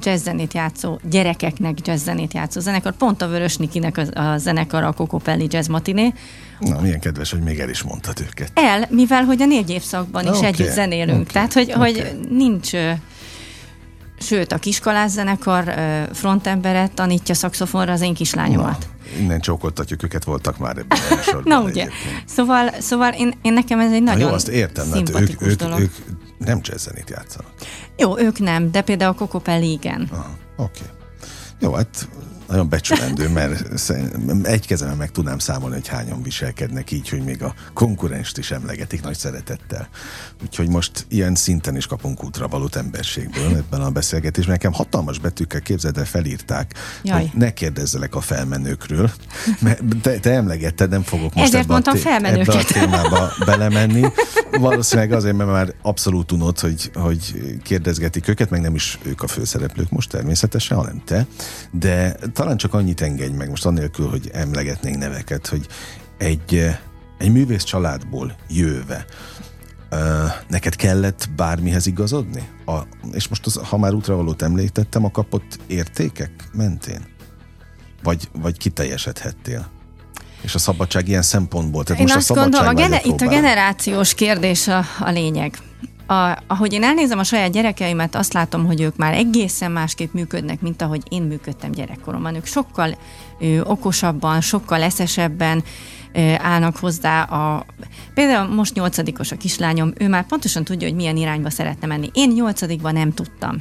jazzzenét 0.00 0.54
játszó, 0.54 0.98
gyerekeknek 1.10 1.86
jazzzenét 1.86 2.34
játszó 2.34 2.60
zenekar, 2.60 2.92
pont 2.92 3.22
a 3.22 3.28
Vörös 3.28 3.56
Nikinek 3.56 3.96
a, 3.96 4.20
a 4.20 4.38
zenekar 4.38 4.82
a 4.82 4.92
Kokopelli 4.92 5.46
Jazz 5.50 5.68
Matiné. 5.68 6.12
Na, 6.58 6.80
milyen 6.80 7.00
kedves, 7.00 7.30
hogy 7.30 7.40
még 7.40 7.58
el 7.58 7.68
is 7.68 7.82
mondtad 7.82 8.20
őket. 8.20 8.50
El, 8.54 8.86
mivel 8.90 9.24
hogy 9.24 9.42
a 9.42 9.46
négy 9.46 9.70
évszakban 9.70 10.24
is 10.24 10.30
okay. 10.30 10.44
együtt 10.44 10.72
zenélünk. 10.72 11.20
Okay. 11.20 11.32
Tehát, 11.32 11.52
hogy, 11.52 11.72
okay. 11.74 11.92
hogy 11.92 12.28
nincs 12.30 12.70
sőt, 14.20 14.52
a 14.52 14.58
kiskolás 14.58 15.10
zenekar 15.10 15.74
frontemberet 16.12 16.92
tanítja 16.92 17.34
szakszofonra 17.34 17.92
az 17.92 18.00
én 18.00 18.14
kislányomat. 18.14 18.88
Na, 18.88 19.18
innen 19.20 19.40
csókoltatjuk, 19.40 20.02
őket 20.02 20.24
voltak 20.24 20.58
már 20.58 20.76
ebben 20.76 20.98
a 21.10 21.22
sorban. 21.30 21.62
Na 21.62 21.68
ugye, 21.68 21.88
szóval, 22.24 22.70
szóval 22.80 23.12
én, 23.12 23.34
én 23.42 23.52
nekem 23.52 23.80
ez 23.80 23.92
egy 23.92 24.02
nagyon 24.02 24.20
Na 24.20 24.28
jó, 24.28 24.34
azt 24.34 24.48
értem, 24.48 24.88
mert 24.88 25.08
ők, 25.20 25.42
ők, 25.42 25.78
ők 25.78 25.92
nem 26.38 26.60
jazzzenét 26.62 27.10
játszanak. 27.10 27.50
Jó, 27.96 28.18
ők 28.18 28.38
nem, 28.38 28.70
de 28.70 28.82
például 28.82 29.12
a 29.12 29.14
Kokopelli 29.14 29.70
igen. 29.70 30.08
Oké. 30.10 30.20
Okay. 30.56 30.88
Jó, 31.60 31.72
hát 31.72 32.08
nagyon 32.50 32.68
becsülendő, 32.68 33.28
mert 33.28 33.80
egy 34.42 34.66
kezemben 34.66 34.96
meg 34.96 35.10
tudnám 35.10 35.38
számolni, 35.38 35.74
hogy 35.74 35.88
hányan 35.88 36.22
viselkednek 36.22 36.90
így, 36.90 37.08
hogy 37.08 37.24
még 37.24 37.42
a 37.42 37.54
konkurenst 37.74 38.38
is 38.38 38.50
emlegetik 38.50 39.02
nagy 39.02 39.16
szeretettel. 39.16 39.88
Úgyhogy 40.42 40.68
most 40.68 41.06
ilyen 41.08 41.34
szinten 41.34 41.76
is 41.76 41.86
kapunk 41.86 42.24
útra 42.24 42.48
valót 42.48 42.76
emberségből 42.76 43.56
ebben 43.56 43.80
a 43.80 43.90
beszélgetésben. 43.90 44.52
Nekem 44.52 44.72
hatalmas 44.72 45.18
betűkkel 45.18 45.60
képzeld 45.60 45.98
el, 45.98 46.04
felírták, 46.04 46.74
Jaj. 47.02 47.20
hogy 47.20 47.30
ne 47.34 47.52
kérdezzelek 47.52 48.14
a 48.14 48.20
felmenőkről, 48.20 49.10
mert 49.60 49.82
te, 50.02 50.18
te 50.18 50.30
emlegetted, 50.30 50.90
nem 50.90 51.02
fogok 51.02 51.34
most 51.34 51.46
Ezért 51.46 51.64
ebbe, 51.64 51.74
a, 51.74 51.92
té- 51.92 52.06
ebbe 52.06 52.52
a 52.52 52.64
témába 52.64 53.32
belemenni. 53.44 54.06
Valószínűleg 54.58 55.12
azért, 55.12 55.36
mert 55.36 55.50
már 55.50 55.74
abszolút 55.82 56.26
tudod, 56.26 56.58
hogy, 56.58 56.90
hogy 56.94 57.34
kérdezgetik 57.62 58.28
őket, 58.28 58.50
meg 58.50 58.60
nem 58.60 58.74
is 58.74 58.98
ők 59.02 59.22
a 59.22 59.26
főszereplők 59.26 59.90
most 59.90 60.10
természetesen, 60.10 60.76
hanem 60.76 61.02
te, 61.04 61.26
de 61.70 62.16
talán 62.32 62.56
csak 62.56 62.74
annyit 62.74 63.00
engedj 63.00 63.36
meg, 63.36 63.48
most 63.48 63.66
annélkül, 63.66 64.08
hogy 64.08 64.30
emlegetnénk 64.32 64.98
neveket, 64.98 65.46
hogy 65.46 65.66
egy, 66.18 66.76
egy 67.18 67.32
művész 67.32 67.64
családból 67.64 68.36
jöve 68.48 69.04
neked 70.48 70.76
kellett 70.76 71.28
bármihez 71.36 71.86
igazodni? 71.86 72.48
A, 72.66 72.78
és 73.12 73.28
most 73.28 73.46
az, 73.46 73.56
ha 73.56 73.78
már 73.78 73.94
útravalót 73.94 74.42
említettem, 74.42 75.04
a 75.04 75.10
kapott 75.10 75.58
értékek 75.66 76.48
mentén? 76.52 77.04
Vagy, 78.02 78.28
vagy 78.32 78.58
kiteljesedhettél? 78.58 79.79
És 80.40 80.54
a 80.54 80.58
szabadság 80.58 81.08
ilyen 81.08 81.22
szempontból? 81.22 81.84
Tehát 81.84 82.00
Én 82.00 82.06
most 82.06 82.16
azt 82.16 82.30
a 82.30 82.34
gondolom, 82.34 82.66
a 82.66 82.74
gene- 82.74 83.04
itt 83.04 83.20
a 83.20 83.28
generációs 83.28 84.14
kérdés 84.14 84.68
a, 84.68 84.84
a 85.00 85.10
lényeg 85.10 85.58
a, 86.10 86.38
ahogy 86.46 86.72
én 86.72 86.82
elnézem 86.82 87.18
a 87.18 87.24
saját 87.24 87.52
gyerekeimet, 87.52 88.14
azt 88.14 88.32
látom, 88.32 88.66
hogy 88.66 88.80
ők 88.80 88.96
már 88.96 89.14
egészen 89.14 89.70
másképp 89.72 90.12
működnek, 90.12 90.60
mint 90.60 90.82
ahogy 90.82 91.02
én 91.08 91.22
működtem 91.22 91.70
gyerekkoromban. 91.70 92.34
Ők 92.34 92.46
sokkal 92.46 92.98
ö, 93.40 93.60
okosabban, 93.60 94.40
sokkal 94.40 94.82
eszesebben 94.82 95.64
ö, 96.12 96.34
állnak 96.38 96.76
hozzá. 96.76 97.22
A, 97.22 97.66
például 98.14 98.54
most 98.54 98.74
nyolcadikos 98.74 99.32
a 99.32 99.36
kislányom, 99.36 99.92
ő 99.98 100.08
már 100.08 100.26
pontosan 100.26 100.64
tudja, 100.64 100.88
hogy 100.88 100.96
milyen 100.96 101.16
irányba 101.16 101.50
szeretne 101.50 101.86
menni. 101.86 102.10
Én 102.12 102.30
nyolcadikban 102.30 102.92
nem 102.92 103.12
tudtam. 103.12 103.56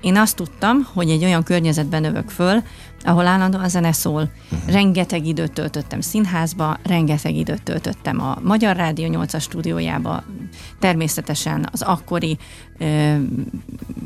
Én 0.00 0.16
azt 0.16 0.36
tudtam, 0.36 0.88
hogy 0.92 1.10
egy 1.10 1.24
olyan 1.24 1.42
környezetben 1.42 2.00
növök 2.00 2.28
föl, 2.28 2.62
ahol 3.04 3.26
állandóan 3.26 3.68
zene 3.68 3.92
szól. 3.92 4.30
Rengeteg 4.66 5.26
időt 5.26 5.52
töltöttem 5.52 6.00
színházba, 6.00 6.78
rengeteg 6.82 7.34
időt 7.34 7.62
töltöttem 7.62 8.20
a 8.20 8.38
Magyar 8.42 8.76
Rádió 8.76 9.08
8-as 9.12 9.42
stúdiójába, 9.42 10.24
természetesen 10.78 11.68
az 11.72 11.82
akkori 11.82 12.38
ö, 12.78 13.14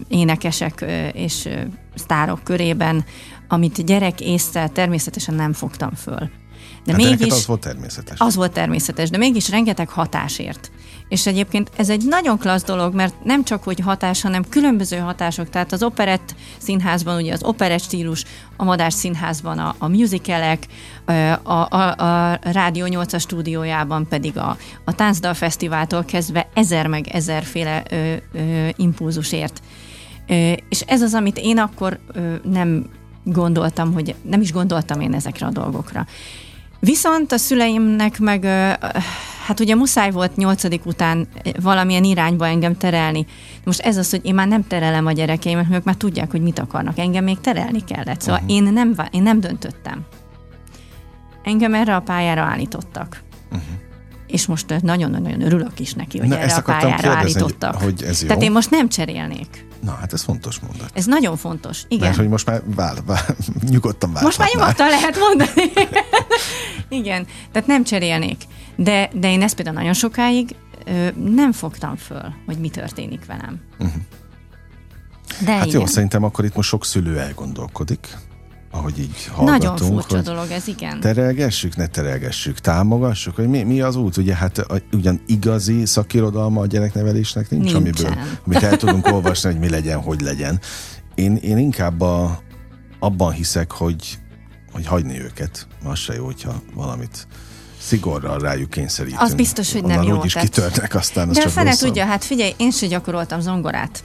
énekesek 0.08 0.80
ö, 0.80 1.06
és 1.06 1.44
ö, 1.44 1.60
sztárok 1.94 2.40
körében, 2.42 3.04
amit 3.48 3.84
gyerek 3.84 4.20
észre 4.20 4.68
természetesen 4.68 5.34
nem 5.34 5.52
fogtam 5.52 5.94
föl. 5.94 6.30
De 6.84 6.92
hát 6.92 7.00
mégis 7.00 7.32
az 7.32 7.46
volt 7.46 7.60
természetes. 7.60 8.18
Az 8.20 8.34
volt 8.34 8.52
természetes, 8.52 9.10
de 9.10 9.18
mégis 9.18 9.50
rengeteg 9.50 9.88
hatásért. 9.88 10.70
És 11.08 11.26
egyébként 11.26 11.70
ez 11.76 11.90
egy 11.90 12.04
nagyon 12.04 12.38
klassz 12.38 12.64
dolog, 12.64 12.94
mert 12.94 13.24
nem 13.24 13.44
csak 13.44 13.62
hogy 13.62 13.80
hatás, 13.80 14.22
hanem 14.22 14.48
különböző 14.48 14.96
hatások. 14.96 15.50
Tehát 15.50 15.72
az 15.72 15.82
operett 15.82 16.34
színházban 16.58 17.16
ugye 17.16 17.32
az 17.32 17.42
operett 17.42 17.82
stílus, 17.82 18.24
a 18.56 18.64
Madár 18.64 18.92
színházban 18.92 19.58
a, 19.58 19.74
a 19.78 19.88
musicalek, 19.88 20.66
a, 21.42 21.52
a, 21.52 21.94
a 21.96 22.38
Rádió 22.42 22.86
8 22.86 23.20
stúdiójában 23.20 24.08
pedig 24.08 24.38
a, 24.38 24.56
a 24.84 24.94
Táncdal 24.94 25.34
Fesztiváltól 25.34 26.04
kezdve 26.04 26.48
ezer 26.54 26.86
meg 26.86 27.08
ezerféle 27.08 27.82
ö, 27.90 28.14
ö, 28.32 28.68
impulzusért. 28.76 29.60
Ö, 30.28 30.52
és 30.68 30.80
ez 30.80 31.02
az, 31.02 31.14
amit 31.14 31.38
én 31.38 31.58
akkor 31.58 31.98
ö, 32.12 32.34
nem 32.42 32.86
gondoltam, 33.24 33.92
hogy 33.92 34.14
nem 34.22 34.40
is 34.40 34.52
gondoltam 34.52 35.00
én 35.00 35.14
ezekre 35.14 35.46
a 35.46 35.50
dolgokra. 35.50 36.06
Viszont 36.84 37.32
a 37.32 37.36
szüleimnek 37.36 38.18
meg, 38.18 38.44
hát 39.46 39.60
ugye 39.60 39.74
muszáj 39.74 40.10
volt 40.10 40.36
nyolcadik 40.36 40.86
után 40.86 41.28
valamilyen 41.60 42.04
irányba 42.04 42.46
engem 42.46 42.76
terelni. 42.76 43.26
Most 43.64 43.80
ez 43.80 43.96
az, 43.96 44.10
hogy 44.10 44.20
én 44.24 44.34
már 44.34 44.48
nem 44.48 44.66
terelem 44.66 45.06
a 45.06 45.12
gyerekeimet, 45.12 45.66
ők 45.72 45.84
már 45.84 45.94
tudják, 45.94 46.30
hogy 46.30 46.42
mit 46.42 46.58
akarnak. 46.58 46.98
Engem 46.98 47.24
még 47.24 47.40
terelni 47.40 47.84
kellett. 47.84 48.20
Szóval 48.20 48.40
uh-huh. 48.40 48.56
én, 48.56 48.62
nem, 48.62 48.94
én 49.10 49.22
nem 49.22 49.40
döntöttem. 49.40 50.04
Engem 51.42 51.74
erre 51.74 51.96
a 51.96 52.00
pályára 52.00 52.42
állítottak. 52.42 53.22
Uh-huh. 53.44 53.62
És 54.26 54.46
most 54.46 54.80
nagyon-nagyon 54.80 55.42
örülök 55.42 55.80
is 55.80 55.92
neki, 55.92 56.18
hogy 56.18 56.28
Na, 56.28 56.38
erre 56.38 56.54
a 56.54 56.62
pályára 56.62 56.96
kérdezni, 56.96 57.18
állítottak. 57.18 57.74
Hogy 57.74 58.02
ez 58.02 58.20
jó. 58.20 58.26
Tehát 58.26 58.42
én 58.42 58.52
most 58.52 58.70
nem 58.70 58.88
cserélnék. 58.88 59.66
Na, 59.84 59.96
hát 60.00 60.12
ez 60.12 60.22
fontos 60.22 60.58
mondat. 60.58 60.90
Ez 60.94 61.04
nagyon 61.04 61.36
fontos, 61.36 61.84
igen. 61.88 62.06
Mert 62.06 62.16
hogy 62.16 62.28
most 62.28 62.46
már 62.46 62.62
vál, 62.74 62.96
vál, 63.06 63.36
nyugodtan 63.68 64.12
vál. 64.12 64.22
Most 64.22 64.38
már 64.38 64.48
nyugodtan 64.54 64.88
lehet 64.88 65.18
mondani. 65.18 65.72
igen, 66.88 67.26
tehát 67.52 67.68
nem 67.68 67.84
cserélnék. 67.84 68.42
De, 68.76 69.10
de 69.14 69.30
én 69.30 69.42
ezt 69.42 69.54
például 69.54 69.76
nagyon 69.76 69.92
sokáig 69.92 70.54
ö, 70.84 71.08
nem 71.34 71.52
fogtam 71.52 71.96
föl, 71.96 72.32
hogy 72.46 72.58
mi 72.58 72.68
történik 72.68 73.26
velem. 73.26 73.60
Uh-huh. 73.78 74.02
De 75.44 75.52
hát 75.52 75.66
igen. 75.66 75.80
jó, 75.80 75.86
szerintem 75.86 76.24
akkor 76.24 76.44
itt 76.44 76.54
most 76.54 76.68
sok 76.68 76.84
szülő 76.84 77.18
elgondolkodik 77.18 78.16
ahogy 78.74 78.98
így 78.98 79.26
hallgatunk. 79.32 79.62
Nagyon 79.62 79.76
furcsa 79.76 80.20
dolog 80.20 80.50
ez, 80.50 80.68
igen. 80.68 81.00
Terelgessük, 81.00 81.76
ne 81.76 81.86
terelgessük, 81.86 82.58
támogassuk, 82.58 83.36
hogy 83.36 83.48
mi, 83.48 83.62
mi 83.62 83.80
az 83.80 83.96
út? 83.96 84.16
Ugye 84.16 84.34
hát 84.34 84.58
a, 84.58 84.78
ugyan 84.92 85.20
igazi 85.26 85.86
szakirodalma 85.86 86.60
a 86.60 86.66
gyereknevelésnek 86.66 87.50
nincs, 87.50 87.62
Nincsen. 87.62 87.80
amiből 87.80 88.24
amit 88.46 88.62
el 88.62 88.76
tudunk 88.76 89.06
olvasni, 89.06 89.50
hogy 89.50 89.60
mi 89.60 89.68
legyen, 89.68 90.00
hogy 90.00 90.20
legyen. 90.20 90.60
Én, 91.14 91.36
én 91.36 91.58
inkább 91.58 92.00
a, 92.00 92.38
abban 92.98 93.32
hiszek, 93.32 93.70
hogy, 93.70 94.18
hogy 94.74 94.86
hagyni 94.86 95.20
őket. 95.20 95.66
Az 95.84 95.98
se 95.98 96.14
jó, 96.14 96.24
hogyha 96.24 96.62
valamit 96.74 97.26
szigorral 97.78 98.38
rájuk 98.38 98.70
kényszerítünk. 98.70 99.20
Az 99.20 99.34
biztos, 99.34 99.72
hogy 99.72 99.84
nem 99.84 100.02
jó. 100.02 100.18
Úgy 100.18 100.24
is 100.24 100.34
kitörnek 100.34 100.94
aztán, 100.94 101.28
az 101.28 101.36
De 101.36 101.42
a 101.42 101.48
fene 101.48 101.76
tudja, 101.76 102.04
hát 102.04 102.24
figyelj, 102.24 102.54
én 102.56 102.70
se 102.70 102.86
gyakoroltam 102.86 103.40
zongorát. 103.40 104.04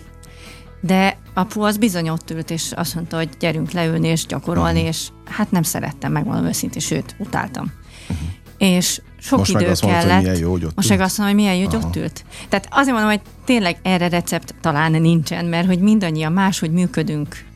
De 0.81 1.17
apu 1.33 1.61
az 1.61 1.77
bizony 1.77 2.09
ott 2.09 2.31
ült, 2.31 2.49
és 2.49 2.71
azt 2.71 2.95
mondta, 2.95 3.17
hogy 3.17 3.29
gyerünk 3.39 3.71
leülni 3.71 4.07
és 4.07 4.25
gyakorolni, 4.25 4.79
uh-huh. 4.79 4.87
és 4.87 5.07
hát 5.25 5.51
nem 5.51 5.63
szerettem, 5.63 6.11
megmondom 6.11 6.45
őszintén, 6.45 6.81
sőt, 6.81 7.15
utáltam. 7.17 7.71
Uh-huh. 8.09 8.27
És 8.57 9.01
sok 9.19 9.37
Most 9.37 9.49
idő 9.51 9.59
meg 9.59 9.69
azt 9.69 9.81
kellett. 9.81 9.95
Mondta, 9.95 10.15
hogy 10.15 10.23
milyen 10.23 10.39
jó, 10.39 10.51
hogy 10.51 10.65
ott 10.65 10.75
Most 10.75 10.89
meg 10.89 10.99
azt 10.99 11.17
mondom, 11.17 11.35
hogy 11.35 11.45
milyen 11.45 11.59
jó, 11.59 11.69
hogy 11.69 11.85
ott 11.85 11.95
ült. 11.95 12.25
Tehát 12.49 12.67
azért 12.71 12.91
mondom, 12.91 13.09
hogy 13.09 13.21
tényleg 13.45 13.77
erre 13.81 14.09
recept 14.09 14.55
talán 14.61 14.91
nincsen, 14.91 15.45
mert 15.45 15.67
hogy 15.67 15.79
mindannyian 15.79 16.31
máshogy 16.31 16.71
működünk. 16.71 17.47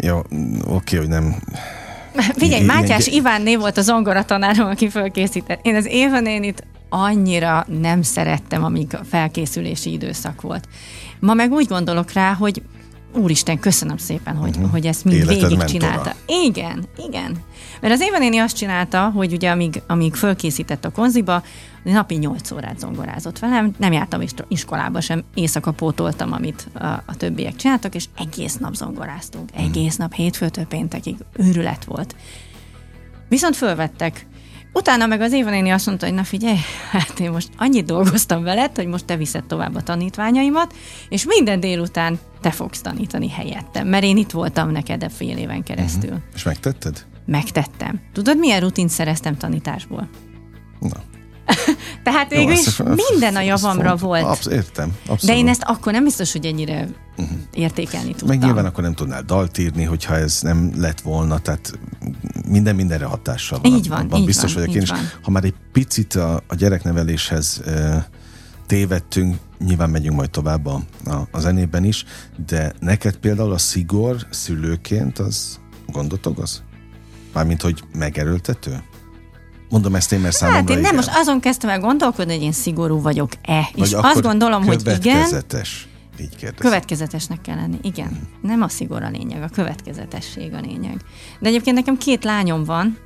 Jó, 0.00 0.20
oké, 0.66 0.96
hogy 0.96 1.08
nem 1.08 1.36
Figyelj, 2.36 2.64
Mátyás 2.64 3.06
Iván 3.06 3.42
név 3.42 3.58
volt 3.58 3.76
a 3.76 3.82
zongora 3.82 4.24
tanárom, 4.24 4.68
aki 4.68 4.88
fölkészített. 4.88 5.66
Én 5.66 5.74
az 5.74 5.86
Éva 5.86 6.20
nénit 6.20 6.66
annyira 6.88 7.66
nem 7.80 8.02
szerettem, 8.02 8.64
amíg 8.64 8.94
a 8.94 9.04
felkészülési 9.04 9.92
időszak 9.92 10.40
volt. 10.40 10.68
Ma 11.20 11.34
meg 11.34 11.52
úgy 11.52 11.66
gondolok 11.66 12.12
rá, 12.12 12.32
hogy 12.32 12.62
Úristen, 13.14 13.58
köszönöm 13.58 13.96
szépen, 13.96 14.36
hogy, 14.36 14.56
uh-huh. 14.56 14.70
hogy 14.70 14.86
ezt 14.86 15.04
mind 15.04 15.28
végig 15.28 15.64
csinálta. 15.64 16.14
Igen, 16.26 16.84
igen. 17.08 17.36
Mert 17.80 17.94
az 17.94 18.00
Éva 18.00 18.18
néni 18.18 18.38
azt 18.38 18.56
csinálta, 18.56 19.10
hogy 19.10 19.32
ugye 19.32 19.50
amíg, 19.50 19.82
amíg 19.86 20.14
fölkészített 20.14 20.84
a 20.84 20.90
konziba, 20.90 21.42
napi 21.82 22.14
8 22.14 22.50
órát 22.50 22.78
zongorázott 22.78 23.38
velem, 23.38 23.74
nem 23.78 23.92
jártam 23.92 24.20
iskolába 24.48 25.00
sem, 25.00 25.22
éjszaka 25.34 25.72
pótoltam, 25.72 26.32
amit 26.32 26.68
a, 26.74 26.86
a 26.86 27.16
többiek 27.16 27.56
csináltak, 27.56 27.94
és 27.94 28.04
egész 28.16 28.56
nap 28.56 28.74
zongoráztunk. 28.74 29.50
Mhm. 29.54 29.64
Egész 29.64 29.96
nap, 29.96 30.12
hétfőtől 30.12 30.66
péntekig 30.66 31.16
őrület 31.32 31.84
volt. 31.84 32.16
Viszont 33.28 33.56
fölvettek 33.56 34.26
Utána 34.72 35.06
meg 35.06 35.20
az 35.20 35.32
Éva 35.32 35.50
néni 35.50 35.70
azt 35.70 35.86
mondta, 35.86 36.06
hogy 36.06 36.14
na 36.14 36.24
figyelj, 36.24 36.56
hát 36.90 37.20
én 37.20 37.30
most 37.30 37.48
annyit 37.56 37.86
dolgoztam 37.86 38.42
veled, 38.42 38.76
hogy 38.76 38.86
most 38.86 39.04
te 39.04 39.16
viszed 39.16 39.44
tovább 39.44 39.74
a 39.74 39.82
tanítványaimat, 39.82 40.74
és 41.08 41.24
minden 41.24 41.60
délután 41.60 42.18
te 42.40 42.50
fogsz 42.50 42.80
tanítani 42.80 43.30
helyettem, 43.30 43.88
mert 43.88 44.04
én 44.04 44.16
itt 44.16 44.30
voltam 44.30 44.70
neked 44.70 45.02
a 45.02 45.10
fél 45.10 45.36
éven 45.36 45.62
keresztül. 45.62 46.10
Uh-huh. 46.10 46.24
És 46.34 46.42
megtetted? 46.42 47.06
Megtettem. 47.26 48.00
Tudod, 48.12 48.38
milyen 48.38 48.60
rutint 48.60 48.90
szereztem 48.90 49.36
tanításból? 49.36 50.08
Na. 50.80 51.17
Tehát 52.04 52.30
végül 52.30 52.52
is 52.52 52.80
minden 53.10 53.36
a 53.36 53.40
javamra 53.40 53.88
font, 53.88 54.00
volt. 54.00 54.24
Absz- 54.24 54.52
értem. 54.52 54.96
Abszolút. 55.00 55.24
De 55.24 55.36
én 55.36 55.48
ezt 55.48 55.62
akkor 55.64 55.92
nem 55.92 56.04
biztos, 56.04 56.32
hogy 56.32 56.46
ennyire 56.46 56.88
uh-huh. 57.16 57.38
értékelni 57.52 58.10
tudtam. 58.10 58.28
Meg 58.28 58.38
nyilván 58.38 58.64
akkor 58.64 58.82
nem 58.82 58.94
tudnál 58.94 59.22
dalt 59.22 59.58
írni, 59.58 59.84
hogyha 59.84 60.16
ez 60.16 60.40
nem 60.42 60.72
lett 60.76 61.00
volna, 61.00 61.38
tehát 61.38 61.78
minden 62.48 62.74
mindenre 62.74 63.04
hatással 63.04 63.58
van. 63.62 63.72
Így 63.72 63.88
van, 63.88 64.00
abban 64.00 64.20
így 64.20 64.26
biztos 64.26 64.54
van, 64.54 64.62
vagyok 64.62 64.76
én 64.76 64.82
is. 64.82 64.92
Ha 65.22 65.30
már 65.30 65.44
egy 65.44 65.54
picit 65.72 66.14
a, 66.14 66.42
a 66.46 66.54
gyerekneveléshez 66.54 67.62
e, 67.66 68.08
tévedtünk, 68.66 69.36
nyilván 69.58 69.90
megyünk 69.90 70.16
majd 70.16 70.30
tovább 70.30 70.66
a, 70.66 70.82
a, 71.04 71.28
a 71.30 71.40
zenében 71.40 71.84
is, 71.84 72.04
de 72.46 72.72
neked 72.80 73.16
például 73.16 73.52
a 73.52 73.58
szigor 73.58 74.16
szülőként 74.30 75.18
az 75.18 75.60
gondot 75.86 76.26
okoz? 76.26 76.62
Mármint, 77.32 77.62
hogy 77.62 77.82
megerőltető? 77.92 78.82
Mondom 79.68 79.94
ezt 79.94 80.12
én, 80.12 80.20
mert 80.20 80.34
számomra 80.34 80.60
Hát 80.60 80.70
én 80.70 80.74
nem, 80.74 80.84
igen. 80.84 80.94
most 80.94 81.10
azon 81.12 81.40
kezdtem 81.40 81.70
el 81.70 81.80
gondolkodni, 81.80 82.34
hogy 82.34 82.42
én 82.42 82.52
szigorú 82.52 83.00
vagyok-e. 83.00 83.68
És 83.74 83.92
azt 83.92 84.22
gondolom, 84.22 84.64
hogy 84.64 84.80
igen. 84.80 84.94
Következetes. 85.00 85.88
Így 86.20 86.36
kérdezem. 86.36 86.70
Következetesnek 86.70 87.40
kell 87.40 87.56
lenni, 87.56 87.78
igen. 87.82 88.08
Hmm. 88.08 88.28
Nem 88.42 88.62
a 88.62 88.68
szigor 88.68 89.02
a 89.02 89.08
lényeg, 89.08 89.42
a 89.42 89.48
következetesség 89.48 90.52
a 90.52 90.60
lényeg. 90.60 90.96
De 91.40 91.48
egyébként 91.48 91.76
nekem 91.76 91.96
két 91.98 92.24
lányom 92.24 92.64
van, 92.64 92.98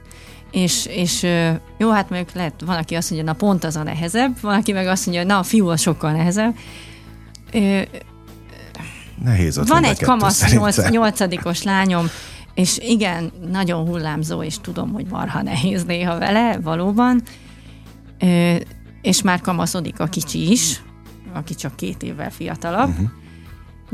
és, 0.50 0.86
és 0.86 1.26
jó, 1.78 1.90
hát 1.90 2.10
mondjuk 2.10 2.32
lehet, 2.34 2.54
van, 2.66 2.76
aki 2.76 2.94
azt 2.94 3.10
mondja, 3.10 3.32
na 3.32 3.38
pont 3.38 3.64
az 3.64 3.76
a 3.76 3.82
nehezebb, 3.82 4.40
van, 4.40 4.54
aki 4.54 4.72
meg 4.72 4.86
azt 4.86 5.06
mondja, 5.06 5.24
na 5.24 5.38
a 5.38 5.42
fiú 5.42 5.68
az 5.68 5.80
sokkal 5.80 6.12
nehezebb. 6.12 6.54
Nehéz 9.24 9.58
ott 9.58 9.68
Van 9.68 9.84
egy 9.84 10.02
kamasz 10.02 10.52
nyolc, 10.52 10.90
nyolcadikos 10.90 11.62
lányom, 11.62 12.06
és 12.54 12.78
igen, 12.78 13.32
nagyon 13.50 13.86
hullámzó, 13.86 14.42
és 14.42 14.58
tudom, 14.60 14.92
hogy 14.92 15.06
marha 15.10 15.42
nehéz 15.42 15.84
néha 15.84 16.18
vele, 16.18 16.58
valóban. 16.60 17.22
Ö, 18.18 18.56
és 19.02 19.22
már 19.22 19.40
kamaszodik 19.40 20.00
a 20.00 20.06
kicsi 20.06 20.50
is, 20.50 20.82
aki 21.32 21.54
csak 21.54 21.76
két 21.76 22.02
évvel 22.02 22.30
fiatalabb. 22.30 22.88
Uh-huh. 22.88 23.08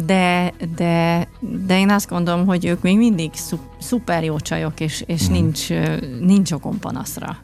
De, 0.07 0.53
de, 0.77 1.29
de 1.67 1.79
én 1.79 1.91
azt 1.91 2.09
gondolom, 2.09 2.47
hogy 2.47 2.65
ők 2.65 2.83
még 2.83 2.97
mindig 2.97 3.31
szuper 3.79 4.25
jó 4.25 4.39
csajok, 4.39 4.81
és, 4.81 5.05
és 5.07 5.21
uh-huh. 5.21 5.37
nincs, 5.37 5.69
nincs 6.21 6.53
okon 6.53 6.79
panaszra. 6.79 7.37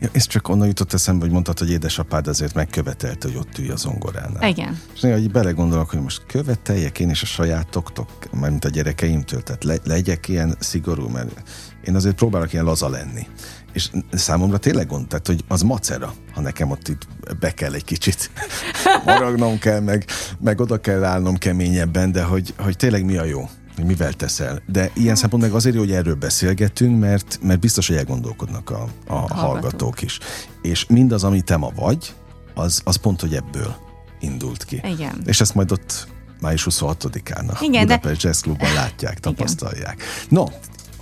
Ja, 0.00 0.08
ez 0.12 0.26
csak 0.26 0.48
onnan 0.48 0.66
jutott 0.66 0.92
eszembe, 0.92 1.24
hogy 1.24 1.32
mondtad, 1.32 1.58
hogy 1.58 1.70
édesapád 1.70 2.26
azért 2.26 2.54
megkövetelte, 2.54 3.28
hogy 3.28 3.36
ott 3.36 3.58
ülj 3.58 3.70
a 3.70 3.76
zongoránál. 3.76 4.48
Igen. 4.48 4.80
És 4.94 5.00
néha, 5.00 5.18
hogy 5.18 5.30
belegondolok, 5.30 5.90
hogy 5.90 6.00
most 6.00 6.22
követeljek 6.26 6.98
én 6.98 7.10
is 7.10 7.22
a 7.22 7.26
sajátoktok, 7.26 8.08
mármint 8.32 8.64
a 8.64 8.68
gyerekeimtől, 8.68 9.42
tehát 9.42 9.64
le, 9.64 9.76
legyek 9.84 10.28
ilyen 10.28 10.56
szigorú, 10.58 11.08
mert 11.08 11.42
én 11.84 11.94
azért 11.94 12.14
próbálok 12.14 12.52
ilyen 12.52 12.64
laza 12.64 12.88
lenni. 12.88 13.26
És 13.72 13.90
számomra 14.12 14.58
tényleg 14.58 14.86
gond, 14.86 15.06
tehát, 15.08 15.26
hogy 15.26 15.44
az 15.48 15.62
macera, 15.62 16.14
ha 16.32 16.40
nekem 16.40 16.70
ott 16.70 16.88
itt 16.88 17.06
be 17.40 17.50
kell 17.50 17.72
egy 17.72 17.84
kicsit 17.84 18.30
maragnom 19.04 19.58
kell, 19.58 19.80
meg, 19.80 20.04
meg 20.40 20.60
oda 20.60 20.80
kell 20.80 21.04
állnom 21.04 21.36
keményebben, 21.36 22.12
de 22.12 22.22
hogy, 22.22 22.54
hogy 22.58 22.76
tényleg 22.76 23.04
mi 23.04 23.16
a 23.16 23.24
jó 23.24 23.48
hogy 23.76 23.84
mivel 23.84 24.12
teszel. 24.12 24.62
De 24.66 24.90
ilyen 24.94 25.14
szempontból 25.14 25.50
meg 25.50 25.58
azért 25.58 25.76
hogy 25.76 25.92
erről 25.92 26.14
beszélgetünk, 26.14 27.00
mert, 27.00 27.38
mert 27.42 27.60
biztos, 27.60 27.86
hogy 27.86 27.96
elgondolkodnak 27.96 28.70
a, 28.70 28.88
a 29.06 29.12
hallgatók. 29.14 29.38
hallgatók 29.38 30.02
is. 30.02 30.18
És 30.62 30.86
mindaz, 30.86 31.24
ami 31.24 31.40
te 31.40 31.56
ma 31.56 31.70
vagy, 31.74 32.14
az, 32.54 32.80
az 32.84 32.96
pont, 32.96 33.20
hogy 33.20 33.34
ebből 33.34 33.76
indult 34.20 34.64
ki. 34.64 34.80
Igen. 34.84 35.22
És 35.24 35.40
ezt 35.40 35.54
majd 35.54 35.72
ott 35.72 36.08
május 36.40 36.66
26-án 36.70 37.46
a 37.46 37.58
Igen, 37.60 37.86
Budapest 37.86 38.22
de... 38.22 38.28
Jazz 38.28 38.40
Clubban 38.40 38.72
látják, 38.72 39.20
tapasztalják. 39.20 39.94
Igen. 39.94 40.26
No, 40.28 40.44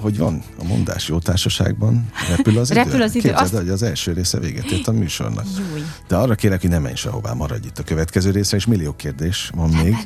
hogy 0.02 0.18
van 0.18 0.42
a 0.58 0.64
mondás 0.64 1.08
jó 1.08 1.18
társaságban, 1.18 2.08
repül 2.36 2.58
az 2.58 2.70
idő. 2.70 2.82
Repül 2.82 3.02
az 3.02 3.14
idő, 3.14 3.28
Képzeld, 3.28 3.44
azt- 3.44 3.54
hogy 3.56 3.68
az 3.68 3.82
első 3.82 4.12
része 4.12 4.38
véget 4.38 4.70
ért 4.70 4.88
a 4.88 4.92
műsornak. 4.92 5.44
Júj. 5.58 5.82
De 6.08 6.16
arra 6.16 6.34
kérlek, 6.34 6.60
hogy 6.60 6.70
ne 6.70 6.78
menj 6.78 6.94
sehová, 6.94 7.32
maradj 7.32 7.66
itt 7.66 7.78
a 7.78 7.82
következő 7.82 8.30
részre, 8.30 8.56
és 8.56 8.66
millió 8.66 8.92
kérdés 8.96 9.50
van 9.54 9.70
még. 9.70 9.96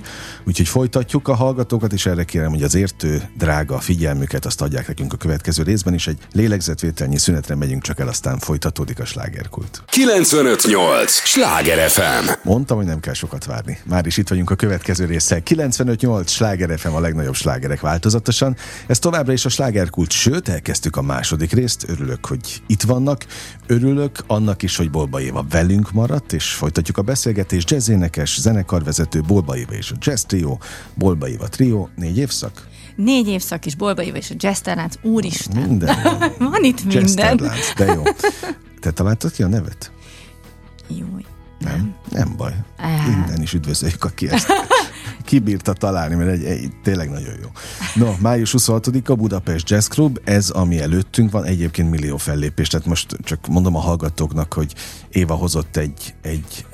Úgyhogy 0.44 0.68
folytatjuk 0.68 1.28
a 1.28 1.34
hallgatókat, 1.34 1.92
és 1.92 2.06
erre 2.06 2.24
kérem, 2.24 2.50
hogy 2.50 2.62
az 2.62 2.74
értő, 2.74 3.28
drága 3.38 3.78
figyelmüket 3.78 4.46
azt 4.46 4.60
adják 4.60 4.88
nekünk 4.88 5.12
a 5.12 5.16
következő 5.16 5.62
részben, 5.62 5.94
és 5.94 6.06
egy 6.06 6.18
lélegzetvételnyi 6.32 7.18
szünetre 7.18 7.54
megyünk 7.54 7.82
csak 7.82 8.00
el, 8.00 8.08
aztán 8.08 8.38
folytatódik 8.38 9.00
a 9.00 9.04
slágerkult. 9.04 9.82
958! 9.86 11.10
Sláger 11.12 11.88
FM! 11.90 12.30
Mondtam, 12.42 12.76
hogy 12.76 12.86
nem 12.86 13.00
kell 13.00 13.14
sokat 13.14 13.44
várni. 13.44 13.78
Már 13.84 14.06
is 14.06 14.16
itt 14.16 14.28
vagyunk 14.28 14.50
a 14.50 14.54
következő 14.54 15.04
résszel. 15.04 15.40
95.8 15.44 16.26
Sláger 16.28 16.78
FM 16.78 16.94
a 16.94 17.00
legnagyobb 17.00 17.34
slágerek 17.34 17.80
változatosan. 17.80 18.56
Ez 18.86 18.98
továbbra 18.98 19.32
is 19.32 19.44
a 19.44 19.48
slágerkult, 19.86 20.10
sőt, 20.10 20.48
elkezdtük 20.48 20.96
a 20.96 21.02
második 21.02 21.52
részt. 21.52 21.84
Örülök, 21.88 22.26
hogy 22.26 22.62
itt 22.66 22.82
vannak. 22.82 23.26
Örülök 23.66 24.24
annak 24.26 24.62
is, 24.62 24.76
hogy 24.76 24.90
Bolba 24.90 25.20
Éva 25.20 25.44
velünk 25.50 25.92
maradt, 25.92 26.32
és 26.32 26.52
folytatjuk 26.52 26.98
a 26.98 27.02
beszélgetést. 27.02 27.70
Jazzénekes, 27.70 28.40
zenekarvezető 28.40 29.20
Bolba 29.20 29.56
Éva 29.56 29.72
és 29.72 29.90
a 29.90 29.94
Jazz 30.00 30.22
Trio, 30.22 30.58
Bolba 30.94 31.28
Éva 31.28 31.48
Trio, 31.48 31.88
négy 31.96 32.18
évszak. 32.18 32.66
Négy 32.96 33.28
évszak 33.28 33.66
is 33.66 33.74
Bolba 33.74 34.02
Éva 34.02 34.16
és 34.16 34.30
a 34.30 34.34
Jazz 34.38 34.58
Talánc, 34.58 34.94
úristen. 35.02 35.62
Minden 35.62 35.96
van. 36.38 36.64
Itt 36.64 36.80
Jazz 36.92 37.14
minden. 37.14 37.36
Terlánc, 37.36 37.74
de 37.76 37.84
jó. 37.84 38.02
Te 38.80 38.90
találtad 38.90 39.32
ki 39.32 39.42
a 39.42 39.48
nevet? 39.48 39.92
Júj. 40.88 41.24
Nem, 41.58 41.94
nem 42.10 42.34
baj. 42.36 42.52
Á. 42.76 43.06
Innen 43.06 43.42
is 43.42 43.52
üdvözöljük, 43.52 44.04
aki 44.04 44.28
ezt 44.28 44.52
kibírta 45.26 45.72
találni, 45.72 46.14
mert 46.14 46.30
egy, 46.30 46.44
egy, 46.44 46.70
tényleg 46.82 47.10
nagyon 47.10 47.34
jó. 47.42 47.48
No, 47.94 48.14
május 48.20 48.54
26-a 48.58 49.14
Budapest 49.14 49.70
Jazz 49.70 49.86
Club, 49.86 50.20
ez 50.24 50.50
ami 50.50 50.80
előttünk 50.80 51.30
van, 51.30 51.44
egyébként 51.44 51.90
millió 51.90 52.16
fellépés, 52.16 52.68
tehát 52.68 52.86
most 52.86 53.16
csak 53.24 53.46
mondom 53.46 53.76
a 53.76 53.80
hallgatóknak, 53.80 54.52
hogy 54.52 54.74
Éva 55.08 55.34
hozott 55.34 55.76
egy, 55.76 56.14
egy 56.22 56.66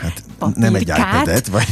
hát 0.00 0.22
nem 0.54 0.74
egy 0.74 0.86
Papírkát? 0.86 1.14
iPad-et, 1.14 1.46
vagy 1.46 1.66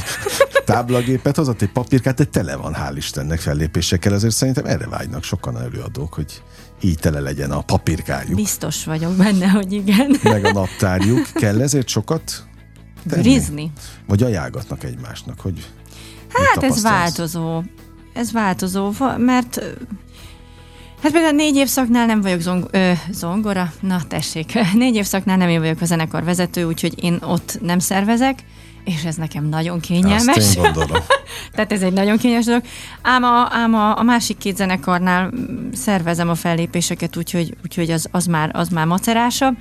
táblagépet 0.64 1.36
hozott, 1.36 1.62
egy 1.62 1.72
papírkát, 1.72 2.14
de 2.14 2.24
tele 2.24 2.56
van, 2.56 2.76
hál' 2.78 2.96
Istennek 2.96 3.40
fellépésekkel, 3.40 4.12
azért 4.12 4.34
szerintem 4.34 4.64
erre 4.64 4.86
vágynak 4.86 5.24
sokan 5.24 5.60
előadók, 5.60 6.14
hogy 6.14 6.42
így 6.80 6.98
tele 6.98 7.20
legyen 7.20 7.50
a 7.50 7.60
papírkájuk, 7.60 8.34
Biztos 8.34 8.84
vagyok 8.84 9.12
benne, 9.12 9.48
hogy 9.48 9.72
igen. 9.72 10.16
meg 10.22 10.44
a 10.44 10.52
naptárjuk. 10.52 11.26
Kell 11.34 11.60
ezért 11.60 11.88
sokat? 11.88 12.48
Grizni. 13.04 13.72
Vagy 14.06 14.22
ajánlgatnak 14.22 14.84
egymásnak, 14.84 15.40
hogy 15.40 15.66
Hát 16.32 16.62
ez 16.62 16.82
változó. 16.82 17.62
Ez 18.14 18.32
változó, 18.32 18.92
mert 19.16 19.62
Hát 21.02 21.12
például 21.12 21.34
négy 21.34 21.56
évszaknál 21.56 22.06
nem 22.06 22.20
vagyok 22.20 22.40
zong- 22.40 22.68
ö, 22.70 22.92
zongora, 23.10 23.72
na 23.80 24.02
tessék, 24.08 24.58
négy 24.74 24.94
évszaknál 24.94 25.36
nem 25.36 25.48
én 25.48 25.60
vagyok 25.60 25.80
a 25.80 25.84
zenekar 25.84 26.24
vezető, 26.24 26.64
úgyhogy 26.64 27.04
én 27.04 27.18
ott 27.22 27.58
nem 27.62 27.78
szervezek, 27.78 28.44
és 28.84 29.04
ez 29.04 29.16
nekem 29.16 29.44
nagyon 29.48 29.80
kényelmes. 29.80 30.36
Azt 30.36 30.56
én 30.56 30.62
gondolom. 30.62 31.02
Tehát 31.54 31.72
ez 31.72 31.82
egy 31.82 31.92
nagyon 31.92 32.16
kényes 32.18 32.44
dolog. 32.44 32.62
Ám 33.02 33.22
a, 33.22 33.48
ám 33.50 33.74
a, 33.74 33.98
a 33.98 34.02
másik 34.02 34.38
két 34.38 34.56
zenekarnál 34.56 35.30
mm, 35.34 35.70
szervezem 35.72 36.28
a 36.28 36.34
fellépéseket, 36.34 37.16
úgyhogy, 37.16 37.56
úgyhogy 37.64 37.90
az, 37.90 38.08
az, 38.10 38.26
már, 38.26 38.50
az 38.52 38.68
már 38.68 38.86
macerásabb. 38.86 39.56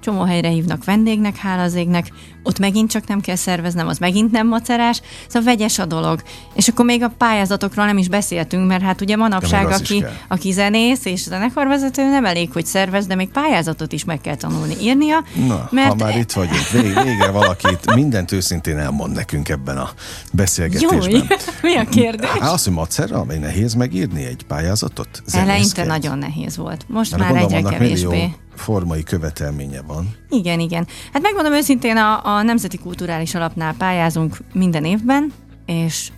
Csomó 0.00 0.22
helyre 0.22 0.48
hívnak 0.48 0.84
vendégnek, 0.84 1.36
hála 1.36 1.62
az 1.62 1.74
égnek, 1.74 2.08
ott 2.44 2.58
megint 2.58 2.90
csak 2.90 3.06
nem 3.06 3.20
kell 3.20 3.36
szerveznem, 3.36 3.88
az 3.88 3.98
megint 3.98 4.30
nem 4.30 4.46
macerás, 4.46 5.00
szóval 5.26 5.54
vegyes 5.54 5.78
a 5.78 5.84
dolog. 5.84 6.22
És 6.54 6.68
akkor 6.68 6.84
még 6.84 7.02
a 7.02 7.12
pályázatokról 7.18 7.86
nem 7.86 7.98
is 7.98 8.08
beszéltünk, 8.08 8.66
mert 8.66 8.82
hát 8.82 9.00
ugye 9.00 9.16
manapság, 9.16 9.66
aki, 9.66 10.04
aki 10.28 10.52
zenész 10.52 11.04
és 11.04 11.20
zenekarvezető, 11.22 12.02
nem 12.02 12.24
elég, 12.24 12.52
hogy 12.52 12.66
szervez, 12.66 13.06
de 13.06 13.14
még 13.14 13.28
pályázatot 13.28 13.92
is 13.92 14.04
meg 14.04 14.20
kell 14.20 14.36
tanulni 14.36 14.74
írnia. 14.80 15.24
Na, 15.46 15.68
mert 15.70 15.88
ha 15.88 15.94
már 15.94 16.18
itt 16.18 16.32
vagyunk, 16.32 16.70
vég, 16.70 17.02
végre 17.02 17.30
valakit 17.30 17.94
mindent 17.94 18.32
őszintén 18.32 18.78
elmond 18.78 19.14
nekünk 19.14 19.48
ebben 19.48 19.76
a 19.76 19.90
beszélgetésben. 20.32 21.10
Júj, 21.10 21.22
mi 21.62 21.74
a 21.74 21.84
kérdés? 21.84 22.28
Hát 22.28 22.52
azt, 22.52 22.64
hogy 22.64 22.72
macera, 22.72 23.18
amely 23.18 23.38
nehéz 23.38 23.74
megírni 23.74 24.24
egy 24.24 24.42
pályázatot? 24.48 25.22
Eleinte 25.32 25.84
nagyon 25.84 26.18
nehéz 26.18 26.56
volt. 26.56 26.84
Most 26.88 27.16
Mert 27.16 27.32
már 27.32 27.42
egyre 27.42 27.62
kevésbé. 27.62 28.34
formai 28.56 29.02
követelménye 29.02 29.80
van. 29.86 30.16
Igen, 30.30 30.60
igen. 30.60 30.86
Hát 31.12 31.22
megmondom 31.22 31.52
őszintén, 31.52 31.96
a, 31.96 32.33
a 32.33 32.33
Nemzeti 32.42 32.78
Kulturális 32.78 33.34
Alapnál 33.34 33.74
pályázunk 33.74 34.36
minden 34.52 34.84
évben, 34.84 35.32
és 35.66 36.10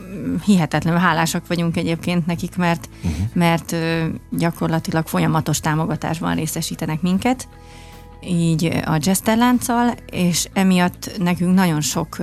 mm, 0.00 0.34
hihetetlenül 0.44 1.00
hálásak 1.00 1.46
vagyunk 1.46 1.76
egyébként 1.76 2.26
nekik, 2.26 2.56
mert, 2.56 2.88
uh-huh. 3.04 3.26
mert 3.32 3.76
gyakorlatilag 4.30 5.06
folyamatos 5.06 5.60
támogatásban 5.60 6.34
részesítenek 6.34 7.02
minket, 7.02 7.48
így 8.24 8.64
a 8.84 8.98
Jesterlánccal, 9.02 9.94
és 10.10 10.48
emiatt 10.52 11.10
nekünk 11.18 11.54
nagyon 11.54 11.80
sok 11.80 12.16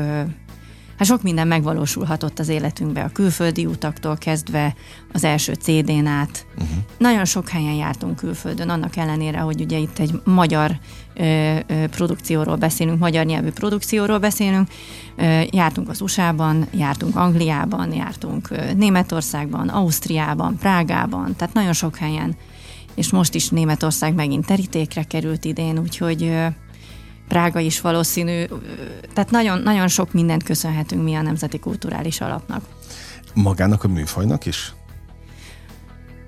Hát 0.97 1.08
sok 1.08 1.23
minden 1.23 1.47
megvalósulhatott 1.47 2.39
az 2.39 2.47
életünkbe, 2.47 3.03
a 3.03 3.10
külföldi 3.10 3.65
utaktól 3.65 4.17
kezdve 4.17 4.75
az 5.13 5.23
első 5.23 5.53
CD-n 5.53 6.06
át. 6.06 6.45
Uh-huh. 6.56 6.77
Nagyon 6.97 7.25
sok 7.25 7.49
helyen 7.49 7.73
jártunk 7.73 8.15
külföldön, 8.15 8.69
annak 8.69 8.95
ellenére, 8.95 9.39
hogy 9.39 9.62
ugye 9.62 9.77
itt 9.77 9.99
egy 9.99 10.21
magyar 10.23 10.71
ö, 11.13 11.56
ö, 11.67 11.88
produkcióról 11.88 12.56
beszélünk, 12.56 12.99
magyar 12.99 13.25
nyelvű 13.25 13.49
produkcióról 13.49 14.19
beszélünk. 14.19 14.67
Ö, 15.15 15.41
jártunk 15.51 15.89
az 15.89 16.01
USA-ban, 16.01 16.67
jártunk 16.71 17.15
Angliában, 17.15 17.93
jártunk 17.93 18.49
ö, 18.49 18.73
Németországban, 18.73 19.69
Ausztriában, 19.69 20.58
Prágában, 20.58 21.36
tehát 21.36 21.53
nagyon 21.53 21.73
sok 21.73 21.95
helyen. 21.95 22.36
És 22.95 23.12
most 23.12 23.36
is 23.36 23.49
Németország 23.49 24.13
megint 24.13 24.45
terítékre 24.45 25.03
került 25.03 25.45
idén, 25.45 25.79
úgyhogy 25.79 26.23
ö, 26.23 26.45
Prága 27.27 27.59
is 27.59 27.81
valószínű, 27.81 28.45
tehát 29.13 29.31
nagyon, 29.31 29.62
nagyon 29.62 29.88
sok 29.88 30.13
mindent 30.13 30.43
köszönhetünk 30.43 31.03
mi 31.03 31.15
a 31.15 31.21
Nemzeti 31.21 31.59
Kulturális 31.59 32.21
Alapnak. 32.21 32.63
Magának 33.33 33.83
a 33.83 33.88
műfajnak 33.88 34.45
is? 34.45 34.73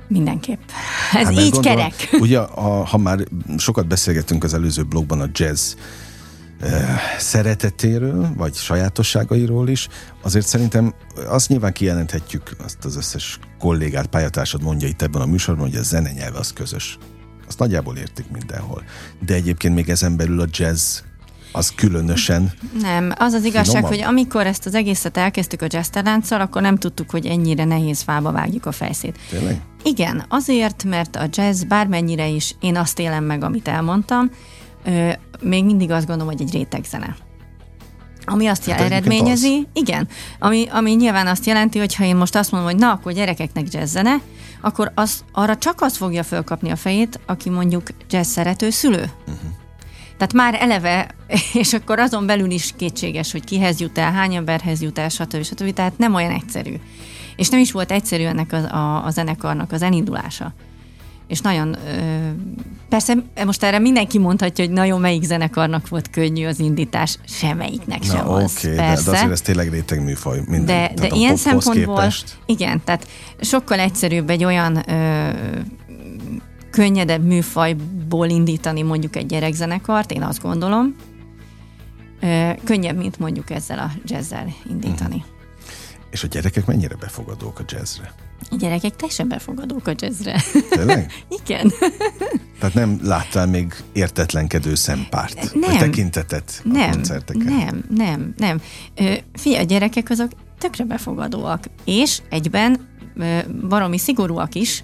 Mindenképp. 0.08 0.60
Ez 0.68 0.74
Hát, 1.12 1.24
hát 1.24 1.34
mert 1.34 1.46
így 1.46 1.52
gondolom, 1.52 1.78
kerek. 1.78 2.10
Ugye, 2.26 2.40
a, 2.40 2.86
ha 2.86 2.98
már 2.98 3.20
sokat 3.58 3.88
beszélgettünk 3.88 4.44
az 4.44 4.54
előző 4.54 4.84
blogban 4.84 5.22
a 5.22 5.30
jazz 5.32 5.74
szeretetéről, 7.18 8.34
vagy 8.36 8.56
sajátosságairól 8.56 9.70
is, 9.70 9.88
azért 10.22 10.48
szerintem 10.48 10.94
azt 11.28 11.50
nyilván 11.50 11.74
kijelenthetjük, 11.74 12.52
azt 12.64 12.86
az 12.86 12.96
összes 12.96 13.40
kollégát, 13.60 14.08
pályatársad 14.08 14.64
mondja 14.64 14.88
itt 14.88 15.02
ebben 15.02 15.22
a 15.22 15.26
műsorban, 15.26 15.70
hogy 15.70 15.76
a 15.76 15.84
zene 15.84 16.12
nyelve 16.12 16.38
az 16.38 16.54
közös. 16.54 16.98
Azt 17.48 17.60
nagyjából 17.60 17.98
értik 17.98 18.26
mindenhol. 18.32 18.84
De 19.26 19.34
egyébként 19.34 19.76
még 19.76 19.90
ezen 19.90 20.18
belül 20.18 20.42
a 20.42 20.46
jazz 20.52 21.00
az 21.56 21.74
különösen 21.76 22.52
Nem, 22.82 23.14
az 23.18 23.34
az 23.34 23.44
igazság, 23.44 23.66
Finomabb? 23.66 23.90
hogy 23.90 24.02
amikor 24.02 24.48
ezt 24.48 24.66
az 24.66 24.76
egészet 24.76 25.18
elkezdtük 25.18 25.62
a 25.62 25.68
jazz 25.70 25.98
akkor 26.32 26.62
nem 26.62 26.78
tudtuk, 26.78 27.10
hogy 27.10 27.26
ennyire 27.26 27.64
nehéz 27.64 28.02
fába 28.02 28.32
vágjuk 28.32 28.66
a 28.66 28.72
fejszét. 28.72 29.18
tényleg. 29.30 29.62
Igen, 29.84 30.26
azért, 30.30 30.84
mert 30.84 31.16
a 31.16 31.28
jazz 31.32 31.64
bármennyire 31.64 32.28
is 32.28 32.56
én 32.60 32.78
azt 32.78 33.00
élem 33.00 33.24
meg, 33.24 33.44
amit 33.44 33.68
elmondtam, 33.68 34.30
ö, 34.86 35.10
még 35.42 35.66
mindig 35.66 35.92
azt 35.92 36.08
gondolom, 36.08 36.34
hogy 36.34 36.42
egy 36.42 36.54
rétegzene. 36.54 37.16
Ami 38.26 38.48
azt 38.48 38.70
Hát 38.70 38.80
eredményezi, 38.82 39.68
igen, 39.74 40.08
ami, 40.40 40.68
ami 40.72 40.92
nyilván 40.92 41.28
azt 41.28 41.46
jelenti, 41.46 41.80
hogy 41.80 41.96
ha 41.96 42.04
én 42.04 42.16
most 42.16 42.36
azt 42.36 42.52
mondom, 42.52 42.70
hogy 42.70 42.80
na, 42.80 42.92
akkor 42.92 43.12
gyerekeknek 43.12 43.74
jazzzene, 43.74 44.16
akkor 44.62 44.92
az, 44.96 45.24
arra 45.32 45.58
csak 45.58 45.82
az 45.82 45.98
fogja 45.98 46.24
fölkapni 46.24 46.72
a 46.72 46.76
fejét, 46.76 47.20
aki 47.26 47.50
mondjuk 47.50 47.88
jazz 48.10 48.28
szerető 48.28 48.70
szülő. 48.70 49.12
Uh-huh. 49.20 49.52
Tehát 50.18 50.34
már 50.34 50.58
eleve, 50.60 51.16
és 51.54 51.74
akkor 51.74 52.00
azon 52.00 52.26
belül 52.26 52.52
is 52.52 52.74
kétséges, 52.78 53.32
hogy 53.32 53.44
kihez 53.44 53.80
jut 53.80 53.98
el, 53.98 54.12
hány 54.12 54.36
emberhez 54.36 54.82
jut 54.82 55.00
el, 55.00 55.10
stb. 55.10 55.44
stb. 55.44 55.74
Tehát 55.74 55.98
nem 55.98 56.14
olyan 56.14 56.32
egyszerű. 56.32 56.74
És 57.36 57.50
nem 57.50 57.60
is 57.60 57.72
volt 57.72 57.92
egyszerű 57.92 58.24
ennek 58.24 58.54
a, 58.54 58.76
a, 58.76 59.06
a 59.06 59.10
zenekarnak 59.10 59.72
az 59.72 59.82
elindulása. 59.82 60.54
És 61.28 61.40
nagyon, 61.40 61.76
persze 62.90 63.16
most 63.46 63.64
erre 63.64 63.80
mindenki 63.80 64.20
mondhatja, 64.20 64.66
hogy 64.66 64.74
nagyon 64.74 65.00
melyik 65.00 65.24
zenekarnak 65.24 65.90
volt 65.90 66.10
könnyű 66.10 66.46
az 66.46 66.60
indítás, 66.60 67.18
semmelyiknek 67.28 68.04
sem 68.04 68.26
Na 68.26 68.34
az. 68.34 68.60
de, 68.64 68.76
persze. 68.76 69.12
de 69.12 69.18
azért 69.18 69.32
ez 69.32 69.42
tényleg 69.42 69.70
réteg 69.70 70.04
műfaj. 70.04 70.40
Minden, 70.48 70.66
De, 70.66 70.92
de 71.08 71.16
ilyen 71.16 71.36
szempontból, 71.36 71.96
képest. 71.96 72.38
igen, 72.46 72.82
tehát 72.84 73.08
sokkal 73.42 73.80
egyszerűbb 73.80 74.30
egy 74.30 74.44
olyan 74.44 74.90
ö, 74.90 75.30
könnyedebb 76.72 77.24
műfajból 77.26 78.28
indítani 78.30 78.82
mondjuk 78.82 79.16
egy 79.16 79.26
gyerekzenekart, 79.26 80.12
én 80.12 80.22
azt 80.24 80.42
gondolom, 80.42 80.96
ö, 82.22 82.50
könnyebb, 82.64 82.98
mint 82.98 83.20
mondjuk 83.20 83.50
ezzel 83.50 83.80
a 83.80 83.92
jazzzel 84.06 84.48
indítani. 84.70 85.16
Mhm. 85.16 85.35
És 86.16 86.24
a 86.24 86.28
gyerekek 86.28 86.66
mennyire 86.66 86.96
befogadók 86.96 87.60
a 87.60 87.64
jazzre? 87.68 88.14
A 88.52 88.56
gyerekek 88.56 88.96
teljesen 88.96 89.28
befogadók 89.28 89.88
a 89.88 89.94
jazzre. 89.96 90.42
Tényleg? 90.70 91.12
igen. 91.44 91.72
Tehát 92.60 92.76
nem 92.76 93.00
láttál 93.04 93.48
még 93.48 93.74
értetlenkedő 93.94 94.76
szempárt? 94.76 95.54
Nem. 95.54 95.70
Vagy 95.70 95.78
tekintetet 95.78 96.62
a 96.64 96.68
Nem, 96.68 96.92
koncerteken? 96.92 97.46
nem, 97.46 97.86
nem, 97.90 98.34
nem. 98.38 98.62
Ö, 98.96 99.14
Figyelj, 99.34 99.64
a 99.64 99.66
gyerekek 99.66 100.10
azok 100.10 100.32
tökre 100.58 100.84
befogadóak, 100.84 101.64
és 101.86 102.22
egyben 102.30 102.88
ö, 103.16 103.40
baromi 103.68 103.98
szigorúak 103.98 104.56
is, 104.56 104.84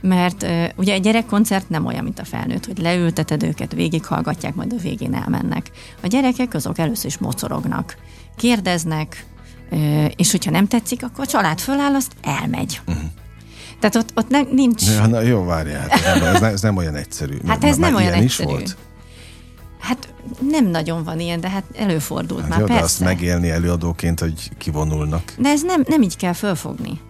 mert 0.00 0.42
ö, 0.42 0.64
ugye 0.76 0.92
egy 0.92 1.02
gyerekkoncert 1.02 1.68
nem 1.68 1.86
olyan, 1.86 2.04
mint 2.04 2.18
a 2.18 2.24
felnőtt, 2.24 2.66
hogy 2.66 2.78
leülteted 2.78 3.42
őket, 3.42 3.72
végighallgatják, 3.72 4.54
majd 4.54 4.72
a 4.72 4.82
végén 4.82 5.14
elmennek. 5.14 5.70
A 6.02 6.06
gyerekek 6.06 6.54
azok 6.54 6.78
először 6.78 7.06
is 7.06 7.18
mocorognak, 7.18 7.96
kérdeznek, 8.36 9.26
és 10.16 10.30
hogyha 10.30 10.50
nem 10.50 10.66
tetszik, 10.66 11.02
akkor 11.04 11.24
a 11.24 11.26
család 11.26 11.60
föláll, 11.60 11.94
azt 11.94 12.12
elmegy. 12.22 12.80
Uh-huh. 12.86 13.04
Tehát 13.80 13.96
ott, 13.96 14.10
ott 14.14 14.28
nem, 14.28 14.48
nincs... 14.52 14.82
Ja, 14.82 15.06
na, 15.06 15.20
jó, 15.20 15.44
várjál, 15.44 15.88
hát 15.88 16.04
ez, 16.04 16.40
nem, 16.40 16.44
ez, 16.52 16.60
nem, 16.60 16.76
olyan 16.76 16.94
egyszerű. 16.94 17.36
Hát 17.46 17.64
ez 17.64 17.76
Már 17.78 17.90
nem 17.90 18.00
olyan 18.02 18.12
egyszerű. 18.12 18.48
Is 18.48 18.54
volt? 18.54 18.76
Hát 19.80 20.14
nem 20.50 20.66
nagyon 20.66 21.04
van 21.04 21.20
ilyen, 21.20 21.40
de 21.40 21.48
hát 21.48 21.64
előfordult 21.76 22.40
Hát 22.40 22.48
már, 22.48 22.58
jó, 22.58 22.64
de 22.66 22.72
persze. 22.72 22.84
azt 22.86 23.00
megélni 23.00 23.50
előadóként, 23.50 24.20
hogy 24.20 24.50
kivonulnak. 24.58 25.32
De 25.38 25.48
ez 25.48 25.62
nem, 25.62 25.84
nem 25.88 26.02
így 26.02 26.16
kell 26.16 26.32
fölfogni. 26.32 27.00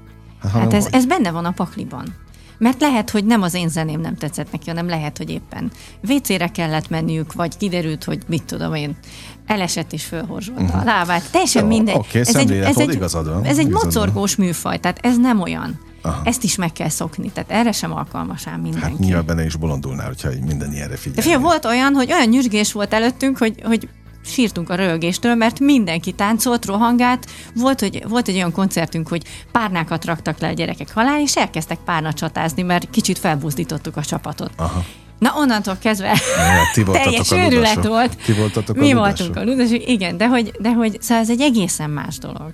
Hát, 0.43 0.53
Hát 0.53 0.73
ez, 0.75 0.85
hogy? 0.85 0.95
ez 0.95 1.07
benne 1.07 1.31
van 1.31 1.45
a 1.45 1.51
pakliban. 1.51 2.15
Mert 2.59 2.81
lehet, 2.81 3.11
hogy 3.11 3.25
nem 3.25 3.43
az 3.43 3.55
én 3.55 3.69
zeném 3.69 4.01
nem 4.01 4.17
tetszett 4.17 4.53
neki, 4.53 4.69
hanem 4.69 4.89
lehet, 4.89 5.19
hogy 5.19 5.31
éppen 5.31 5.71
WC-re 6.09 6.49
kellett 6.49 6.89
menniük, 6.89 7.33
vagy 7.33 7.57
kiderült, 7.57 8.05
hogy 8.05 8.23
mit 8.27 8.43
tudom 8.43 8.75
én, 8.75 8.97
elesett 9.47 9.93
és 9.93 10.05
fölhorzsolta 10.05 10.73
a 10.79 10.85
lábát. 10.85 11.31
Teljesen 11.31 11.63
Mhm. 11.63 11.71
Jó, 11.73 11.77
mindegy. 11.77 11.97
oké, 11.97 12.19
ez 12.19 12.37
egy, 12.37 12.51
ez 12.53 12.79
egy, 12.79 12.93
igazad 12.95 13.29
van, 13.29 13.45
ez 13.45 13.59
egy 13.59 13.67
igazad 13.67 13.93
van. 13.93 14.03
mocorgós 14.03 14.37
műfaj, 14.37 14.79
tehát 14.79 14.99
ez 15.03 15.17
nem 15.19 15.41
olyan. 15.41 15.81
Aha. 16.03 16.21
Ezt 16.25 16.45
is 16.45 16.57
meg 16.57 16.73
kell 16.73 16.89
szokni, 16.89 17.31
tehát 17.31 17.51
erre 17.51 17.73
sem 17.73 17.93
alkalmas 17.93 18.47
ám 18.47 18.61
mindenki. 18.61 18.87
Hát 18.89 18.99
nyilván 18.99 19.27
benne 19.27 19.45
is 19.45 19.57
bolondulnál, 19.57 20.07
hogyha 20.07 20.29
minden 20.47 20.73
ilyenre 20.73 20.95
De 20.95 20.97
figyel. 21.01 21.23
figyelj, 21.23 21.43
volt 21.43 21.65
olyan, 21.65 21.95
hogy 21.95 22.13
olyan 22.13 22.29
nyüzsgés 22.29 22.73
volt 22.73 22.93
előttünk, 22.93 23.39
hogy, 23.39 23.61
hogy 23.65 23.89
sírtunk 24.27 24.71
a 24.71 24.75
röhögéstől, 24.75 25.35
mert 25.35 25.61
mindenki 25.61 26.13
táncolt, 26.13 26.65
rohangált. 26.65 27.27
Volt, 27.55 27.81
hogy, 27.81 28.05
volt 28.09 28.29
egy 28.29 28.35
olyan 28.35 28.53
koncertünk, 28.53 29.09
hogy 29.09 29.23
párnákat 29.53 30.05
raktak 30.05 30.39
le 30.39 30.49
a 30.49 30.53
gyerekek 30.53 30.89
alá, 30.95 31.21
és 31.21 31.37
elkezdtek 31.37 31.79
párna 31.85 32.13
csatázni, 32.13 32.63
mert 32.63 32.91
kicsit 32.91 33.19
felbuzdítottuk 33.19 33.97
a 33.97 34.03
csapatot. 34.05 34.51
Aha. 34.57 34.85
Na 35.19 35.33
onnantól 35.37 35.77
kezdve 35.81 36.21
Ja, 36.77 36.93
teljes 36.93 37.31
a 37.31 37.37
őrület 37.37 37.85
volt. 37.85 38.17
Ti 38.25 38.33
voltatok 38.33 38.77
a 38.77 38.81
Mi 38.81 38.93
ludasok. 38.93 39.17
voltunk 39.17 39.37
a 39.37 39.51
ludasok, 39.51 39.89
igen, 39.89 40.17
de 40.17 40.29
hogy, 40.29 40.53
de 40.61 40.73
hogy 40.73 40.97
szóval 41.01 41.23
ez 41.23 41.31
egy 41.31 41.41
egészen 41.41 41.91
más 41.91 42.19
dolog. 42.19 42.53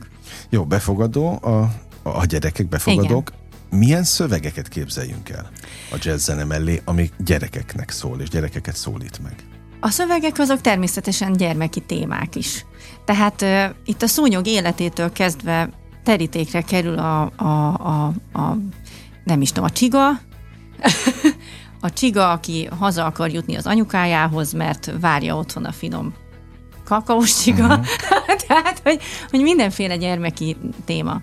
Jó, 0.48 0.64
befogadó, 0.64 1.38
a, 1.42 1.70
a 2.02 2.24
gyerekek 2.24 2.68
befogadók. 2.68 3.32
Milyen 3.70 4.04
szövegeket 4.04 4.68
képzeljünk 4.68 5.28
el 5.28 5.50
a 5.92 5.96
jazz 6.02 6.24
zene 6.24 6.44
mellé, 6.44 6.82
ami 6.84 7.10
gyerekeknek 7.18 7.90
szól, 7.90 8.20
és 8.20 8.28
gyerekeket 8.28 8.76
szólít 8.76 9.18
meg? 9.22 9.34
A 9.80 9.90
szövegek 9.90 10.38
azok 10.38 10.60
természetesen 10.60 11.32
gyermeki 11.32 11.80
témák 11.80 12.34
is. 12.34 12.64
Tehát 13.04 13.42
uh, 13.42 13.64
itt 13.84 14.02
a 14.02 14.06
szúnyog 14.06 14.46
életétől 14.46 15.12
kezdve 15.12 15.68
terítékre 16.04 16.62
kerül 16.62 16.98
a, 16.98 17.32
a, 17.36 17.74
a, 17.74 18.12
a 18.32 18.56
nem 19.24 19.40
is 19.40 19.48
tudom, 19.48 19.64
a 19.64 19.70
csiga, 19.70 20.20
a 21.80 21.92
csiga, 21.92 22.30
aki 22.30 22.68
haza 22.78 23.04
akar 23.04 23.30
jutni 23.30 23.56
az 23.56 23.66
anyukájához, 23.66 24.52
mert 24.52 24.92
várja 25.00 25.36
otthon 25.36 25.64
a 25.64 25.72
finom 25.72 26.14
kakaós 26.84 27.42
csiga. 27.42 27.64
Uh-huh. 27.64 27.86
Tehát, 28.46 28.80
hogy, 28.82 29.00
hogy 29.30 29.40
mindenféle 29.40 29.96
gyermeki 29.96 30.56
téma 30.84 31.20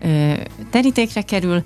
ö, 0.00 0.32
terítékre 0.70 1.22
kerül, 1.22 1.62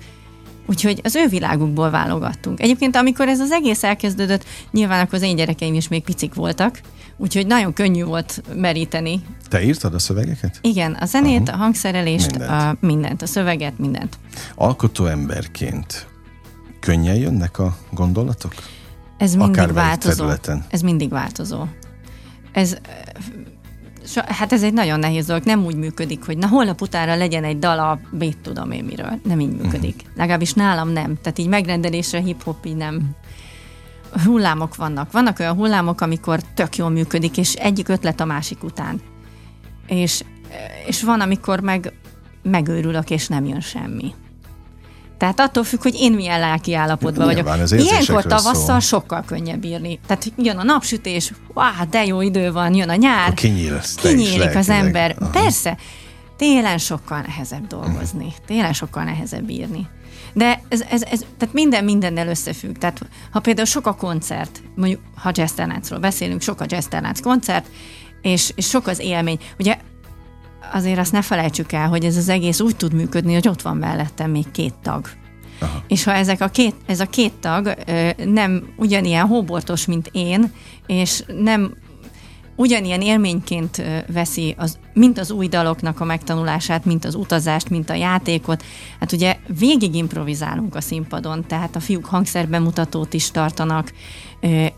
Úgyhogy 0.65 0.99
az 1.03 1.15
ő 1.15 1.27
világukból 1.27 1.89
válogattunk. 1.89 2.59
Egyébként, 2.61 2.95
amikor 2.95 3.27
ez 3.27 3.39
az 3.39 3.51
egész 3.51 3.83
elkezdődött, 3.83 4.45
nyilván 4.71 4.99
akkor 4.99 5.13
az 5.13 5.21
én 5.21 5.35
gyerekeim 5.35 5.73
is 5.73 5.87
még 5.87 6.03
picik 6.03 6.33
voltak, 6.33 6.79
úgyhogy 7.17 7.47
nagyon 7.47 7.73
könnyű 7.73 8.03
volt 8.03 8.43
meríteni. 8.55 9.21
Te 9.49 9.63
írtad 9.63 9.93
a 9.93 9.99
szövegeket? 9.99 10.59
Igen, 10.61 10.97
a 10.99 11.05
zenét, 11.05 11.49
a 11.49 11.55
hangszerelést, 11.55 12.31
Mindent. 12.31 12.51
mindent. 12.51 12.77
A, 12.81 12.85
mindent, 12.85 13.21
a 13.21 13.25
szöveget, 13.25 13.77
mindent. 13.77 14.17
Alkotó 14.55 15.05
emberként 15.05 16.07
könnyen 16.83 17.15
jönnek 17.15 17.59
a 17.59 17.77
gondolatok? 17.91 18.53
Ez 19.17 19.35
mindig 19.35 19.57
Akármelyik 19.57 19.87
változó. 19.87 20.15
területen. 20.15 20.65
Ez 20.69 20.81
mindig 20.81 21.09
változó. 21.09 21.63
Ez, 22.51 22.77
hát 24.15 24.53
ez 24.53 24.63
egy 24.63 24.73
nagyon 24.73 24.99
nehéz 24.99 25.25
dolog. 25.25 25.43
Nem 25.43 25.65
úgy 25.65 25.75
működik, 25.75 26.25
hogy 26.25 26.37
na 26.37 26.47
holnap 26.47 26.81
utána 26.81 27.15
legyen 27.15 27.43
egy 27.43 27.59
dala, 27.59 27.99
mit 28.11 28.37
tudom 28.37 28.71
én 28.71 28.83
miről. 28.83 29.19
Nem 29.23 29.39
így 29.39 29.55
működik. 29.61 29.95
Mhm. 29.95 30.17
Legalábbis 30.17 30.53
nálam 30.53 30.89
nem. 30.89 31.17
Tehát 31.21 31.37
így 31.37 31.47
megrendelésre 31.47 32.19
hip-hop 32.19 32.65
így 32.65 32.75
nem. 32.75 33.09
Hullámok 34.25 34.75
vannak. 34.75 35.11
Vannak 35.11 35.39
olyan 35.39 35.55
hullámok, 35.55 36.01
amikor 36.01 36.41
tök 36.53 36.77
jól 36.77 36.89
működik, 36.89 37.37
és 37.37 37.53
egyik 37.53 37.87
ötlet 37.87 38.19
a 38.19 38.25
másik 38.25 38.63
után. 38.63 39.01
És, 39.87 40.23
és 40.85 41.03
van, 41.03 41.21
amikor 41.21 41.59
meg 41.59 41.93
megőrülök, 42.41 43.09
és 43.09 43.27
nem 43.27 43.45
jön 43.45 43.61
semmi. 43.61 44.13
Tehát 45.23 45.39
attól 45.39 45.63
függ, 45.63 45.81
hogy 45.81 45.95
én 45.95 46.11
milyen 46.11 46.39
lelki 46.39 46.73
állapotban 46.73 47.25
vagyok. 47.25 47.69
Ilyenkor 47.69 48.23
tavasszal 48.23 48.63
szól. 48.63 48.79
sokkal 48.79 49.23
könnyebb 49.25 49.63
írni. 49.63 49.99
Tehát 50.07 50.31
jön 50.37 50.57
a 50.57 50.63
napsütés, 50.63 51.31
wow, 51.53 51.89
de 51.89 52.05
jó 52.05 52.21
idő 52.21 52.51
van, 52.51 52.73
jön 52.73 52.89
a 52.89 52.95
nyár, 52.95 53.33
kinyílsz 53.33 53.95
kinyílik 53.95 54.55
az 54.55 54.69
ember. 54.69 55.15
Aha. 55.19 55.29
Persze, 55.29 55.77
télen 56.37 56.77
sokkal 56.77 57.21
nehezebb 57.21 57.67
dolgozni, 57.67 58.33
télen 58.45 58.73
sokkal 58.73 59.03
nehezebb 59.03 59.49
írni. 59.49 59.87
De 60.33 60.61
ez, 60.69 60.81
ez, 60.81 61.01
ez, 61.01 61.25
tehát 61.37 61.53
minden 61.53 61.83
mindennel 61.83 62.27
összefügg. 62.27 62.75
Tehát 62.75 63.01
ha 63.31 63.39
például 63.39 63.67
sok 63.67 63.87
a 63.87 63.93
koncert, 63.93 64.61
mondjuk 64.75 65.01
ha 65.15 65.31
jazzterláncról 65.33 65.99
beszélünk, 65.99 66.41
sok 66.41 66.61
a 66.61 66.65
jazzterlánc 66.67 67.19
koncert, 67.19 67.65
és, 68.21 68.51
és 68.55 68.67
sok 68.67 68.87
az 68.87 68.99
élmény. 68.99 69.39
Ugye 69.59 69.77
azért 70.71 70.99
azt 70.99 71.11
ne 71.11 71.21
felejtsük 71.21 71.71
el, 71.71 71.87
hogy 71.87 72.05
ez 72.05 72.17
az 72.17 72.29
egész 72.29 72.59
úgy 72.59 72.75
tud 72.75 72.93
működni, 72.93 73.33
hogy 73.33 73.47
ott 73.47 73.61
van 73.61 73.77
mellettem 73.77 74.31
még 74.31 74.51
két 74.51 74.73
tag. 74.81 75.07
Aha. 75.59 75.83
És 75.87 76.03
ha 76.03 76.13
ezek 76.13 76.41
a 76.41 76.47
két, 76.47 76.75
ez 76.85 76.99
a 76.99 77.05
két 77.05 77.33
tag 77.33 77.73
ö, 77.85 78.09
nem 78.25 78.73
ugyanilyen 78.75 79.27
hóbortos, 79.27 79.85
mint 79.85 80.09
én, 80.11 80.51
és 80.85 81.23
nem 81.27 81.73
ugyanilyen 82.55 83.01
élményként 83.01 83.83
veszi 84.07 84.55
az, 84.57 84.77
mint 84.93 85.19
az 85.19 85.31
új 85.31 85.47
daloknak 85.47 85.99
a 85.99 86.05
megtanulását, 86.05 86.85
mint 86.85 87.05
az 87.05 87.15
utazást, 87.15 87.69
mint 87.69 87.89
a 87.89 87.93
játékot. 87.93 88.63
Hát 88.99 89.11
ugye 89.11 89.37
végig 89.59 89.95
improvizálunk 89.95 90.75
a 90.75 90.81
színpadon, 90.81 91.45
tehát 91.47 91.75
a 91.75 91.79
fiúk 91.79 92.05
hangszerbemutatót 92.05 93.13
is 93.13 93.31
tartanak, 93.31 93.93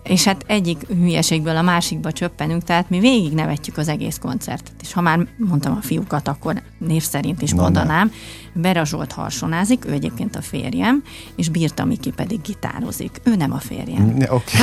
és 0.03 0.23
hát 0.23 0.43
egyik 0.47 0.87
hülyeségből 0.87 1.55
a 1.57 1.61
másikba 1.61 2.11
csöppenünk, 2.11 2.63
tehát 2.63 2.89
mi 2.89 2.99
végig 2.99 3.33
nevetjük 3.33 3.77
az 3.77 3.87
egész 3.87 4.17
koncertet. 4.17 4.73
És 4.81 4.93
ha 4.93 5.01
már 5.01 5.27
mondtam 5.37 5.77
a 5.77 5.81
fiúkat, 5.81 6.27
akkor 6.27 6.61
név 6.77 7.03
szerint 7.03 7.41
is 7.41 7.51
Na, 7.51 7.61
mondanám, 7.61 8.11
Bera 8.53 8.85
Zsolt 8.85 9.11
harsonázik, 9.11 9.85
ő 9.85 9.91
egyébként 9.91 10.35
a 10.35 10.41
férjem, 10.41 11.03
és 11.35 11.49
Birta 11.49 11.85
Miki 11.85 12.11
pedig 12.11 12.41
gitározik. 12.41 13.21
Ő 13.23 13.35
nem 13.35 13.51
a 13.53 13.59
férjem. 13.59 14.15
Ja, 14.17 14.33
Oké, 14.33 14.57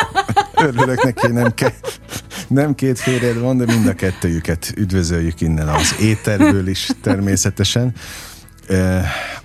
örülök 0.66 1.02
neki, 1.04 1.32
nem, 1.32 1.54
ke- 1.54 2.00
nem 2.48 2.74
két 2.74 2.98
férjed 2.98 3.38
van, 3.38 3.56
de 3.56 3.64
mind 3.64 3.86
a 3.86 3.94
kettőjüket 3.94 4.72
üdvözöljük 4.76 5.40
innen 5.40 5.68
az 5.68 5.94
éterből 6.00 6.68
is 6.68 6.90
természetesen. 7.02 7.94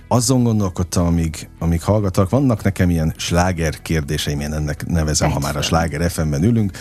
Azon 0.08 0.42
gondolkodtam, 0.42 1.06
amíg, 1.06 1.48
amíg 1.58 1.82
hallgatok, 1.82 2.30
vannak 2.30 2.62
nekem 2.62 2.90
ilyen 2.90 3.14
sláger 3.16 3.82
kérdéseim, 3.82 4.40
én 4.40 4.52
ennek 4.52 4.86
nevezem, 4.86 5.30
ha 5.30 5.34
Tedd 5.34 5.46
már 5.46 5.56
a 5.56 5.62
sláger 5.62 6.10
FM-ben 6.10 6.42
ülünk. 6.42 6.72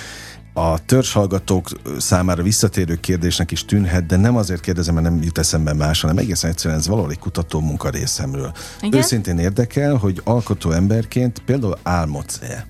A 0.54 0.86
törzshallgatók 0.86 1.67
számára 1.97 2.43
visszatérő 2.43 2.95
kérdésnek 2.95 3.52
is 3.52 3.65
tűnhet, 3.65 4.06
de 4.06 4.15
nem 4.15 4.36
azért 4.36 4.62
kérdezem, 4.62 4.93
mert 4.93 5.10
nem 5.10 5.21
jut 5.23 5.38
eszembe 5.38 5.73
más, 5.73 6.02
hanem 6.02 6.17
egészen 6.17 6.50
egyszerűen 6.50 6.80
ez 6.80 6.88
valahol 6.88 7.12
egy 7.12 7.19
kutató 7.19 7.60
munka 7.60 7.89
részemről. 7.89 8.52
Igen? 8.82 9.00
Őszintén 9.00 9.38
érdekel, 9.38 9.95
hogy 9.95 10.21
alkotó 10.23 10.71
emberként 10.71 11.39
például 11.39 11.78
álmodsz-e 11.84 12.67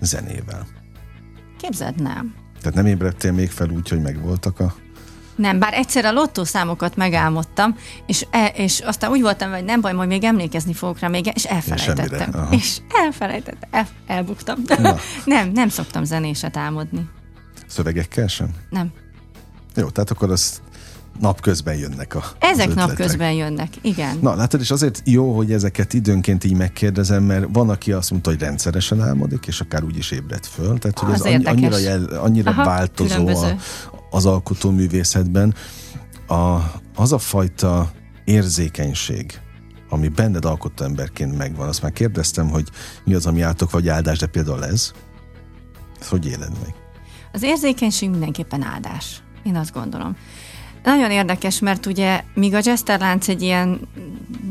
zenével? 0.00 0.66
Képzeld, 1.58 2.02
nem. 2.02 2.34
Tehát 2.60 2.74
nem 2.74 2.86
ébredtél 2.86 3.32
még 3.32 3.50
fel 3.50 3.70
úgy, 3.70 3.88
hogy 3.88 4.02
megvoltak 4.02 4.60
a... 4.60 4.74
Nem, 5.36 5.58
bár 5.58 5.74
egyszer 5.74 6.04
a 6.04 6.12
lottószámokat 6.12 6.96
megálmodtam, 6.96 7.76
és, 8.06 8.26
e, 8.30 8.46
és 8.46 8.80
aztán 8.80 9.10
úgy 9.10 9.20
voltam, 9.20 9.50
hogy 9.50 9.64
nem 9.64 9.80
baj, 9.80 9.92
majd 9.92 10.08
még 10.08 10.24
emlékezni 10.24 10.72
fogok 10.72 10.98
rá 10.98 11.08
még, 11.08 11.30
és 11.34 11.44
elfelejtettem. 11.44 12.32
semmire. 12.32 12.56
És 12.56 12.78
elfelejtettem, 13.04 13.68
el, 13.70 13.86
elbuktam. 14.06 14.56
Nem, 15.24 15.50
nem 15.52 15.68
szoktam 15.68 16.04
zenéset 16.04 16.56
álmodni. 16.56 17.08
Szövegekkel 17.66 18.26
sem? 18.26 18.48
Nem. 18.70 18.92
Jó, 19.74 19.88
tehát 19.88 20.10
akkor 20.10 20.30
az 20.30 20.60
napközben 21.20 21.76
jönnek 21.76 22.14
a 22.14 22.24
Ezek 22.38 22.74
napközben 22.74 23.32
jönnek, 23.32 23.68
igen. 23.80 24.18
Na, 24.20 24.34
látod, 24.34 24.60
és 24.60 24.70
azért 24.70 25.02
jó, 25.04 25.36
hogy 25.36 25.52
ezeket 25.52 25.94
időnként 25.94 26.44
így 26.44 26.54
megkérdezem, 26.56 27.22
mert 27.22 27.44
van, 27.52 27.70
aki 27.70 27.92
azt 27.92 28.10
mondta, 28.10 28.30
hogy 28.30 28.40
rendszeresen 28.40 29.02
álmodik, 29.02 29.46
és 29.46 29.60
akár 29.60 29.84
úgy 29.84 29.96
is 29.96 30.10
ébred 30.10 30.44
föl. 30.44 30.78
Tehát, 30.78 30.98
hogy 30.98 31.12
Az 31.12 31.24
ez 31.24 31.32
annyi, 31.32 31.44
annyira, 31.44 31.78
jel, 31.78 32.04
annyira 32.04 32.50
Aha, 32.50 32.64
változó 32.64 33.28
a. 33.28 33.56
az 34.16 34.26
alkotóművészetben. 34.26 35.54
A, 36.26 36.58
az 36.94 37.12
a 37.12 37.18
fajta 37.18 37.90
érzékenység, 38.24 39.40
ami 39.88 40.08
benned 40.08 40.44
alkotó 40.44 40.84
emberként 40.84 41.36
megvan, 41.36 41.68
azt 41.68 41.82
már 41.82 41.92
kérdeztem, 41.92 42.48
hogy 42.48 42.68
mi 43.04 43.14
az, 43.14 43.26
ami 43.26 43.40
átok 43.40 43.70
vagy 43.70 43.88
áldás, 43.88 44.18
de 44.18 44.26
például 44.26 44.64
ez, 44.64 44.92
ezt 46.00 46.08
hogy 46.08 46.26
éled 46.26 46.52
meg? 46.62 46.74
Az 47.32 47.42
érzékenység 47.42 48.10
mindenképpen 48.10 48.62
áldás. 48.62 49.22
Én 49.42 49.56
azt 49.56 49.72
gondolom. 49.72 50.16
Nagyon 50.84 51.10
érdekes, 51.10 51.58
mert 51.58 51.86
ugye 51.86 52.22
míg 52.34 52.54
a 52.54 52.60
Jesterlánc 52.64 53.28
egy 53.28 53.42
ilyen 53.42 53.80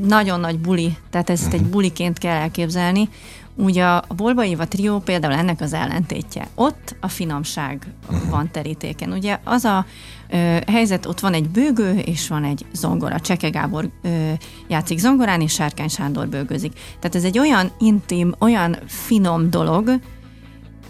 nagyon 0.02 0.40
nagy 0.40 0.60
buli, 0.60 0.98
tehát 1.10 1.30
ezt 1.30 1.46
uh-huh. 1.46 1.60
egy 1.60 1.68
buliként 1.68 2.18
kell 2.18 2.36
elképzelni, 2.36 3.10
Ugye 3.56 3.86
a 3.86 4.04
Bolba 4.16 4.46
Éva 4.46 4.68
trió 4.68 5.00
például 5.00 5.34
ennek 5.34 5.62
az 5.62 5.74
ellentétje. 5.74 6.48
Ott 6.56 6.96
a 7.00 7.08
finomság 7.08 7.88
van 8.30 8.52
terítéken. 8.52 9.12
Ugye 9.12 9.40
az 9.44 9.64
a 9.64 9.86
ö, 10.30 10.58
helyzet, 10.68 11.06
ott 11.06 11.20
van 11.20 11.34
egy 11.34 11.50
bőgő, 11.50 11.98
és 11.98 12.28
van 12.28 12.44
egy 12.44 12.66
zongora. 12.74 13.20
Cseke 13.20 13.50
Gábor 13.50 13.90
ö, 14.02 14.32
játszik 14.68 15.00
zongorán, 15.00 15.42
és 15.42 15.54
Sárkány 15.54 15.88
Sándor 15.88 16.28
bőgözik. 16.28 16.74
Tehát 17.00 17.16
ez 17.16 17.24
egy 17.24 17.40
olyan 17.40 17.72
intim, 17.80 18.36
olyan 18.40 18.78
finom 18.86 19.50
dolog, 19.50 20.00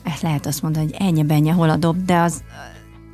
ezt 0.03 0.21
lehet 0.21 0.45
azt 0.45 0.61
mondani, 0.61 0.85
hogy 0.85 1.07
ennyi 1.07 1.23
benye 1.23 1.53
hol 1.53 1.69
a 1.69 1.75
dob, 1.75 2.05
de 2.05 2.17
az 2.17 2.43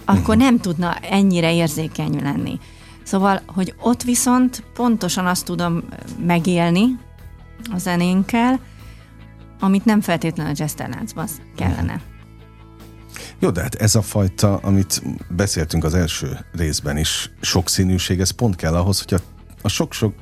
akkor 0.06 0.38
nem 0.38 0.60
tudna 0.60 0.96
ennyire 0.96 1.54
érzékeny 1.54 2.22
lenni. 2.22 2.60
Szóval, 3.04 3.42
hogy 3.46 3.74
ott 3.82 4.04
viszont 4.04 4.64
pontosan 4.74 5.26
azt 5.26 5.46
tudom 5.46 5.84
megélni 6.26 6.98
a 7.74 7.78
zenénkkel, 7.78 8.60
amit 9.62 9.86
nem 9.86 10.02
feltétlenül 10.02 10.52
a 10.52 10.56
jazzterláncban 10.58 11.28
kellene. 11.56 12.02
Jó, 13.40 13.50
de 13.50 13.62
hát 13.62 13.76
ez 13.76 13.96
a 13.96 14.02
fajta, 14.02 14.58
amit 14.58 15.02
beszéltünk 15.30 15.84
az 15.84 15.94
első 15.94 16.40
részben 16.54 16.98
is, 16.98 17.32
sokszínűség, 17.42 18.20
ez 18.20 18.30
pont 18.30 18.56
kell 18.56 18.76
ahhoz, 18.76 19.04
hogy 19.04 19.22
a, 19.62 19.68
sok-sok 19.70 20.14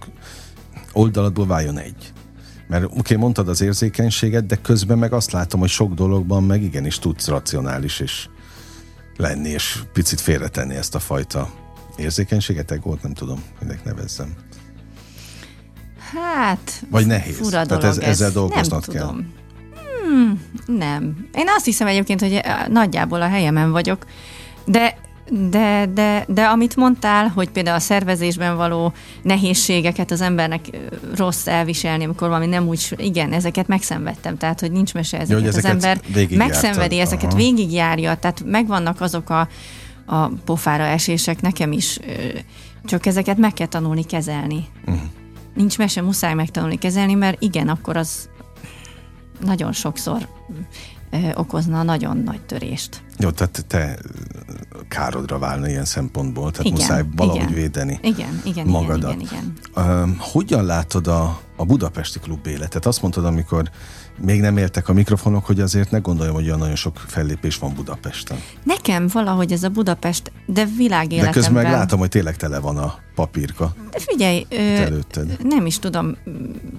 oldaladból 0.93 1.47
váljon 1.47 1.77
egy. 1.77 2.13
Mert 2.67 2.83
oké, 2.83 2.97
okay, 2.97 3.17
mondtad 3.17 3.47
az 3.47 3.61
érzékenységet, 3.61 4.45
de 4.45 4.55
közben 4.55 4.97
meg 4.97 5.13
azt 5.13 5.31
látom, 5.31 5.59
hogy 5.59 5.69
sok 5.69 5.93
dologban 5.93 6.43
meg 6.43 6.63
igenis 6.63 6.99
tudsz 6.99 7.27
racionális 7.27 7.99
és 7.99 8.27
lenni, 9.17 9.49
és 9.49 9.79
picit 9.93 10.21
félretenni 10.21 10.75
ezt 10.75 10.95
a 10.95 10.99
fajta 10.99 11.49
érzékenységet, 11.95 12.71
egót, 12.71 13.01
nem 13.01 13.13
tudom, 13.13 13.43
minek 13.59 13.83
nevezzem. 13.83 14.35
Hát, 16.13 16.83
Vagy 16.89 17.05
nehéz. 17.07 17.37
Fura 17.37 17.65
Tehát 17.65 17.83
ez, 17.83 17.97
ezzel 17.97 18.31
dolgoznod 18.31 18.83
nem 18.87 18.95
kell. 18.95 19.07
Tudom. 19.07 19.33
Hmm, 20.03 20.41
nem. 20.65 21.27
Én 21.33 21.45
azt 21.55 21.65
hiszem 21.65 21.87
egyébként, 21.87 22.21
hogy 22.21 22.33
eh, 22.33 22.65
nagyjából 22.67 23.21
a 23.21 23.27
helyemen 23.27 23.71
vagyok, 23.71 24.05
de 24.65 24.97
de, 25.31 25.85
de, 25.93 26.25
de 26.27 26.45
amit 26.45 26.75
mondtál, 26.75 27.27
hogy 27.27 27.49
például 27.49 27.75
a 27.75 27.79
szervezésben 27.79 28.55
való 28.55 28.93
nehézségeket 29.21 30.11
az 30.11 30.21
embernek 30.21 30.65
eh, 30.71 30.79
rossz 31.15 31.47
elviselni, 31.47 32.03
amikor 32.03 32.27
valami 32.27 32.45
nem 32.45 32.67
úgy, 32.67 32.95
igen, 32.97 33.33
ezeket 33.33 33.67
megszenvedtem, 33.67 34.37
tehát 34.37 34.59
hogy 34.59 34.71
nincs 34.71 34.93
mese 34.93 35.19
ezeket, 35.19 35.41
Jó, 35.41 35.47
ezeket 35.47 35.75
az 35.75 35.83
ember 35.83 36.01
megszenvedi, 36.29 36.99
ezeket 36.99 37.33
Aha. 37.33 37.35
végigjárja, 37.35 38.15
tehát 38.15 38.43
megvannak 38.45 39.01
azok 39.01 39.29
a, 39.29 39.47
a 40.05 40.27
pofára 40.27 40.83
esések 40.83 41.41
nekem 41.41 41.71
is, 41.71 41.97
eh, 41.97 42.15
csak 42.85 43.05
ezeket 43.05 43.37
meg 43.37 43.53
kell 43.53 43.67
tanulni 43.67 44.03
kezelni. 44.03 44.67
Uh-huh 44.85 45.01
nincs 45.59 45.77
mese, 45.77 46.01
muszáj 46.01 46.33
megtanulni 46.33 46.77
kezelni, 46.77 47.13
mert 47.13 47.41
igen, 47.41 47.67
akkor 47.67 47.97
az 47.97 48.29
nagyon 49.39 49.71
sokszor 49.71 50.27
okozna 51.33 51.83
nagyon 51.83 52.17
nagy 52.17 52.41
törést. 52.41 53.01
Jó, 53.17 53.29
tehát 53.29 53.65
te 53.67 53.97
károdra 54.87 55.39
válna 55.39 55.67
ilyen 55.67 55.85
szempontból, 55.85 56.51
tehát 56.51 56.65
igen, 56.65 56.79
muszáj 56.79 57.03
valahogy 57.15 57.41
igen, 57.41 57.53
védeni 57.53 57.99
igen, 58.01 58.41
igen, 58.43 58.67
magadat. 58.67 59.13
Igen, 59.13 59.19
igen, 59.19 59.55
igen. 59.75 60.09
Uh, 60.09 60.17
hogyan 60.19 60.65
látod 60.65 61.07
a, 61.07 61.39
a 61.55 61.65
budapesti 61.65 62.19
klub 62.19 62.47
életet? 62.47 62.85
Azt 62.85 63.01
mondtad, 63.01 63.25
amikor 63.25 63.69
még 64.21 64.41
nem 64.41 64.57
értek 64.57 64.89
a 64.89 64.93
mikrofonok, 64.93 65.45
hogy 65.45 65.59
azért 65.59 65.91
ne 65.91 65.97
gondoljam, 65.97 66.35
hogy 66.35 66.45
olyan 66.45 66.59
nagyon 66.59 66.75
sok 66.75 66.97
fellépés 67.07 67.57
van 67.57 67.73
Budapesten. 67.75 68.37
Nekem 68.63 69.07
valahogy 69.13 69.51
ez 69.51 69.63
a 69.63 69.69
Budapest, 69.69 70.31
de 70.45 70.65
világéletemben... 70.65 71.41
De 71.41 71.47
közben 71.47 71.63
meg 71.63 71.71
látom, 71.71 71.99
hogy 71.99 72.09
tényleg 72.09 72.35
tele 72.35 72.59
van 72.59 72.77
a 72.77 72.95
papírka. 73.15 73.73
De 73.91 73.99
figyelj, 73.99 74.45
ö, 74.49 74.97
nem 75.43 75.65
is 75.65 75.79
tudom, 75.79 76.15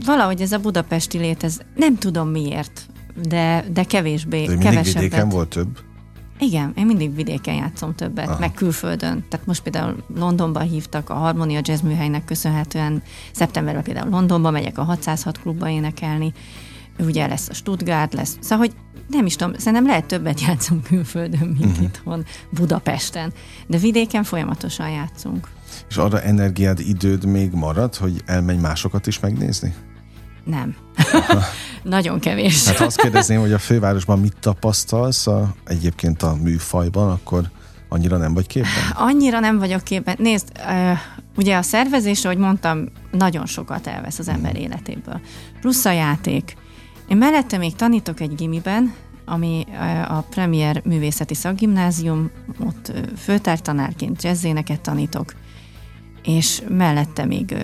valahogy 0.05 0.41
ez 0.41 0.53
a 0.53 0.59
budapesti 0.59 1.19
lét, 1.19 1.45
ez 1.45 1.59
nem 1.75 1.99
tudom 1.99 2.29
miért, 2.29 2.87
de, 3.29 3.65
de 3.73 3.85
kevésbé, 3.85 4.45
de 4.47 4.57
kevesebbet. 4.57 5.03
vidéken 5.03 5.29
volt 5.29 5.49
több? 5.49 5.79
Igen, 6.39 6.73
én 6.77 6.87
mindig 6.87 7.15
vidéken 7.15 7.55
játszom 7.55 7.95
többet, 7.95 8.29
Aha. 8.29 8.39
meg 8.39 8.53
külföldön. 8.53 9.25
Tehát 9.29 9.47
most 9.47 9.63
például 9.63 9.97
Londonban 10.15 10.63
hívtak 10.63 11.11
a 11.11 11.15
Harmonia 11.15 11.61
Jazz 11.63 11.81
műhelynek 11.81 12.25
köszönhetően. 12.25 13.03
Szeptemberben 13.33 13.83
például 13.83 14.11
Londonba 14.11 14.51
megyek 14.51 14.79
a 14.79 14.83
606 14.83 15.41
klubba 15.41 15.69
énekelni 15.69 16.33
ugye 16.99 17.27
lesz 17.27 17.49
a 17.49 17.55
Stuttgart, 17.55 18.15
lesz, 18.15 18.37
szóval, 18.41 18.67
hogy 18.67 18.75
nem 19.09 19.27
is 19.27 19.37
tudom, 19.37 19.55
szerintem 19.59 19.87
lehet 19.87 20.05
többet 20.05 20.41
játszunk 20.47 20.83
külföldön, 20.83 21.49
mint 21.59 21.71
uh-huh. 21.71 21.83
itthon 21.83 22.25
Budapesten, 22.51 23.33
de 23.67 23.79
vidéken 23.79 24.25
folyamatosan 24.25 24.91
játszunk. 24.91 25.49
És 25.89 25.97
arra 25.97 26.21
energiád, 26.21 26.81
időd 26.81 27.25
még 27.25 27.53
marad, 27.53 27.97
hogy 27.97 28.23
elmenj 28.27 28.59
másokat 28.59 29.07
is 29.07 29.21
megnézni? 29.21 29.75
Nem. 30.45 30.77
Nagyon 31.83 32.21
kevés. 32.21 32.67
Hát 32.67 32.81
azt 32.81 33.01
kérdezném, 33.01 33.41
hogy 33.41 33.53
a 33.53 33.59
fővárosban 33.59 34.21
mit 34.21 34.37
tapasztalsz 34.41 35.27
a, 35.27 35.55
egyébként 35.65 36.23
a 36.23 36.35
műfajban, 36.35 37.11
akkor 37.11 37.51
annyira 37.89 38.17
nem 38.17 38.35
vagy 38.35 38.47
képben? 38.47 38.91
Annyira 38.95 39.41
nem 39.41 39.59
vagyok 39.59 39.83
képben. 39.83 40.17
Nézd, 40.19 40.53
ugye 41.37 41.57
a 41.57 41.63
szervezés, 41.63 42.25
ahogy 42.25 42.39
mondtam, 42.39 42.89
nagyon 43.11 43.47
sokat 43.47 43.87
elvesz 43.87 44.19
az 44.19 44.29
ember 44.29 44.53
mhm. 44.53 44.61
életéből. 44.61 45.21
Plusz 45.61 45.85
a 45.85 45.93
játék, 45.93 46.57
én 47.11 47.17
mellette 47.17 47.59
még 47.59 47.75
tanítok 47.75 48.21
egy 48.21 48.35
gimiben, 48.35 48.95
ami 49.25 49.67
a 50.09 50.21
Premier 50.21 50.83
Művészeti 50.85 51.35
Szakgimnázium, 51.35 52.31
ott 52.67 52.93
főtártanárként 53.17 54.23
jazzéneket 54.23 54.81
tanítok, 54.81 55.35
és 56.23 56.63
mellette 56.69 57.25
még, 57.25 57.57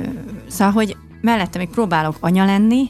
szóval, 0.48 0.72
hogy 0.72 0.96
mellette 1.20 1.58
még 1.58 1.68
próbálok 1.68 2.16
anya 2.20 2.44
lenni, 2.44 2.88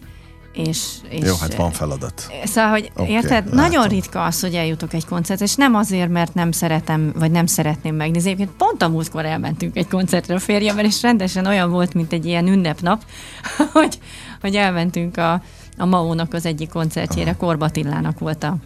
és, 0.53 0.95
és 1.09 1.27
Jó, 1.27 1.35
hát 1.41 1.55
van 1.55 1.71
feladat. 1.71 2.27
Szóval, 2.45 2.71
hogy 2.71 2.91
okay, 2.95 3.11
érted, 3.11 3.45
látom. 3.45 3.55
nagyon 3.55 3.89
ritka 3.89 4.25
az, 4.25 4.41
hogy 4.41 4.55
eljutok 4.55 4.93
egy 4.93 5.05
koncertre, 5.05 5.45
és 5.45 5.55
nem 5.55 5.75
azért, 5.75 6.11
mert 6.11 6.35
nem 6.35 6.53
szeretem, 6.53 7.13
vagy 7.19 7.31
nem 7.31 7.47
szeretném 7.47 7.95
megnézni. 7.95 8.31
Egyébként 8.31 8.57
pont 8.57 8.83
a 8.83 8.89
múltkor 8.89 9.25
elmentünk 9.25 9.77
egy 9.77 9.89
koncertre 9.89 10.35
a 10.35 10.39
férjemmel, 10.39 10.85
és 10.85 11.03
rendesen 11.03 11.47
olyan 11.47 11.71
volt, 11.71 11.95
mint 11.95 12.13
egy 12.13 12.27
ilyen 12.27 12.47
ünnepnap, 12.47 13.05
hogy, 13.73 13.99
hogy 14.41 14.55
elmentünk 14.55 15.17
a, 15.17 15.43
a 15.77 15.85
Maónak 15.85 16.35
az 16.35 16.47
egyik 16.47 16.69
koncertjére, 16.69 17.31
Aha. 17.31 17.39
Korbatillának 17.39 18.19
volt 18.19 18.45
a 18.45 18.57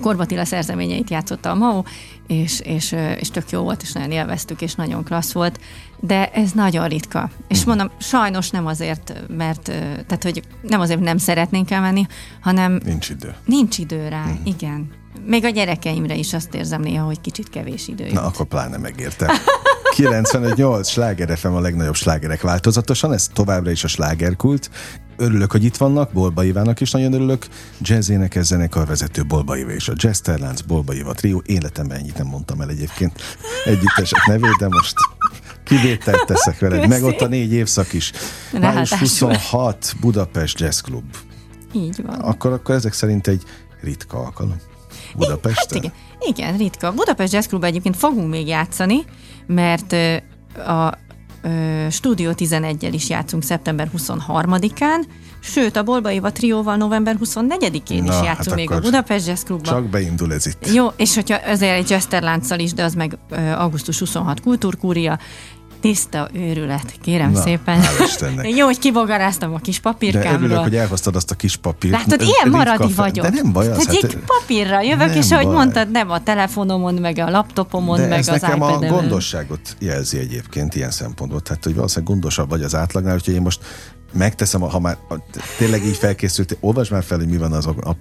Korbatilla 0.00 0.44
szerzeményeit 0.44 1.10
játszotta 1.10 1.50
a 1.50 1.54
Mao, 1.54 1.82
és, 2.26 2.60
és, 2.60 2.94
és 3.18 3.30
tök 3.30 3.50
jó 3.50 3.62
volt, 3.62 3.82
és 3.82 3.92
nagyon 3.92 4.10
élveztük, 4.10 4.60
és 4.62 4.74
nagyon 4.74 5.04
klassz 5.04 5.32
volt, 5.32 5.60
de 6.00 6.30
ez 6.30 6.52
nagyon 6.52 6.88
ritka. 6.88 7.30
És 7.48 7.58
mhm. 7.58 7.68
mondom, 7.68 7.90
sajnos 7.98 8.50
nem 8.50 8.66
azért, 8.66 9.22
mert, 9.28 9.62
tehát, 10.06 10.22
hogy 10.22 10.42
nem 10.62 10.80
azért 10.80 11.00
nem 11.00 11.18
szeretnénk 11.18 11.70
elmenni, 11.70 12.06
hanem... 12.40 12.80
Nincs 12.84 13.08
idő. 13.08 13.34
Nincs 13.44 13.78
idő 13.78 14.08
rá, 14.08 14.24
mm. 14.24 14.44
igen. 14.44 14.90
Még 15.26 15.44
a 15.44 15.48
gyerekeimre 15.48 16.14
is 16.14 16.34
azt 16.34 16.54
érzem 16.54 16.80
néha, 16.80 17.04
hogy 17.04 17.20
kicsit 17.20 17.50
kevés 17.50 17.88
idő. 17.88 18.10
Na, 18.12 18.22
akkor 18.22 18.46
pláne 18.46 18.76
megérte. 18.76 19.32
95-8 19.96 20.88
sláger 20.88 21.38
FM 21.38 21.52
a 21.52 21.60
legnagyobb 21.60 21.94
slágerek 21.94 22.42
változatosan, 22.42 23.12
ez 23.12 23.26
továbbra 23.32 23.70
is 23.70 23.84
a 23.84 23.88
slágerkult. 23.88 24.70
Örülök, 25.16 25.52
hogy 25.52 25.64
itt 25.64 25.76
vannak, 25.76 26.12
Bolba 26.12 26.44
Ivának 26.44 26.80
is 26.80 26.90
nagyon 26.90 27.12
örülök. 27.12 27.46
Jazz 27.80 28.08
énekes 28.08 28.44
zenekar 28.44 28.86
vezető 28.86 29.24
Bolba 29.24 29.56
Iva 29.56 29.70
és 29.70 29.88
a 29.88 29.92
Jazz 29.96 30.18
Terlánc, 30.18 30.60
Bolba 30.60 30.94
Iva 30.94 31.12
trió. 31.12 31.42
Életemben 31.46 31.98
ennyit 31.98 32.18
nem 32.18 32.26
mondtam 32.26 32.60
el 32.60 32.68
egyébként 32.68 33.22
együttesek 33.64 34.26
nevét, 34.26 34.56
de 34.58 34.68
most 34.68 34.94
kivételt 35.64 36.26
teszek 36.26 36.58
veled. 36.58 36.78
Köszi. 36.78 36.88
Meg 36.88 37.02
ott 37.02 37.20
a 37.20 37.26
négy 37.26 37.52
évszak 37.52 37.92
is. 37.92 38.12
Május 38.60 38.94
26 38.94 39.94
Budapest 40.00 40.60
Jazz 40.60 40.80
Club. 40.80 41.04
Így 41.72 42.02
van. 42.02 42.20
Akkor, 42.20 42.52
akkor 42.52 42.74
ezek 42.74 42.92
szerint 42.92 43.26
egy 43.26 43.42
ritka 43.80 44.18
alkalom. 44.18 44.60
Budapesten? 45.14 45.82
Hát 45.82 45.84
igen, 45.84 45.92
igen, 46.20 46.56
ritka. 46.56 46.92
Budapest 46.92 47.32
Jazz 47.32 47.46
Club 47.46 47.64
egyébként 47.64 47.96
fogunk 47.96 48.30
még 48.30 48.46
játszani, 48.46 49.04
mert 49.46 49.92
a 50.66 50.92
Stúdió 51.90 52.32
11-el 52.36 52.90
is 52.92 53.08
játszunk 53.08 53.42
szeptember 53.42 53.90
23-án, 53.96 55.04
sőt 55.40 55.76
a 55.76 55.82
Bolba 55.82 56.10
Éva 56.10 56.32
trióval 56.32 56.76
november 56.76 57.16
24-én 57.24 58.04
is 58.04 58.20
játszunk 58.22 58.48
hát 58.48 58.54
még 58.54 58.70
a 58.70 58.80
Budapest 58.80 59.26
Jazz 59.26 59.42
Clubban. 59.42 59.72
Csak 59.72 59.84
beindul 59.84 60.32
ez 60.32 60.46
itt. 60.46 60.72
Jó, 60.72 60.86
és 60.96 61.14
hogyha 61.14 61.38
ezért 61.38 61.76
egy 61.76 61.90
Jesterlánccal 61.90 62.58
is, 62.58 62.72
de 62.72 62.84
az 62.84 62.94
meg 62.94 63.18
augusztus 63.56 63.98
26 63.98 64.40
kultúrkúria, 64.40 65.18
Tiszta 65.86 66.28
őrület, 66.32 66.94
kérem 67.02 67.30
Na, 67.30 67.40
szépen. 67.40 67.82
Jó, 68.58 68.64
hogy 68.64 68.78
kibogaráztam 68.78 69.54
a 69.54 69.58
kis 69.58 69.78
papírkámról. 69.78 70.38
De 70.38 70.44
örülök, 70.44 70.62
hogy 70.62 70.76
elhoztad 70.76 71.16
azt 71.16 71.30
a 71.30 71.34
kis 71.34 71.56
papírt. 71.56 71.92
Látod, 71.92 72.20
ilyen 72.20 72.48
maradi 72.50 72.92
vagyok. 72.92 73.26
De 73.26 73.30
nem 73.42 73.52
baj 73.52 73.68
az. 73.68 73.86
Hát, 73.86 74.00
hát, 74.00 74.16
papírra 74.16 74.80
jövök, 74.80 75.14
és 75.14 75.30
ahogy 75.30 75.44
baj. 75.44 75.54
mondtad, 75.54 75.90
nem 75.90 76.10
a 76.10 76.22
telefonomon, 76.22 76.94
meg 76.94 77.18
a 77.18 77.30
laptopomon, 77.30 77.96
De 77.96 78.06
meg 78.06 78.18
ez 78.18 78.28
az 78.28 78.40
nekem 78.40 78.62
a 78.62 78.78
gondosságot 78.78 79.76
jelzi 79.78 80.18
egyébként 80.18 80.74
ilyen 80.74 80.90
szempontból. 80.90 81.40
Tehát, 81.40 81.64
hogy 81.64 81.74
valószínűleg 81.74 82.10
gondosabb 82.10 82.48
vagy 82.48 82.62
az 82.62 82.74
átlagnál, 82.74 83.12
hogyha 83.12 83.32
én 83.32 83.42
most 83.42 83.60
megteszem, 84.12 84.60
ha 84.60 84.80
már 84.80 84.96
tényleg 85.58 85.84
így 85.84 85.96
felkészült, 85.96 86.56
olvasd 86.60 86.92
már 86.92 87.02
fel, 87.02 87.18
hogy 87.18 87.28
mi 87.28 87.36
van 87.36 87.52
az 87.52 87.66
a, 87.66 87.74
a 87.80 87.92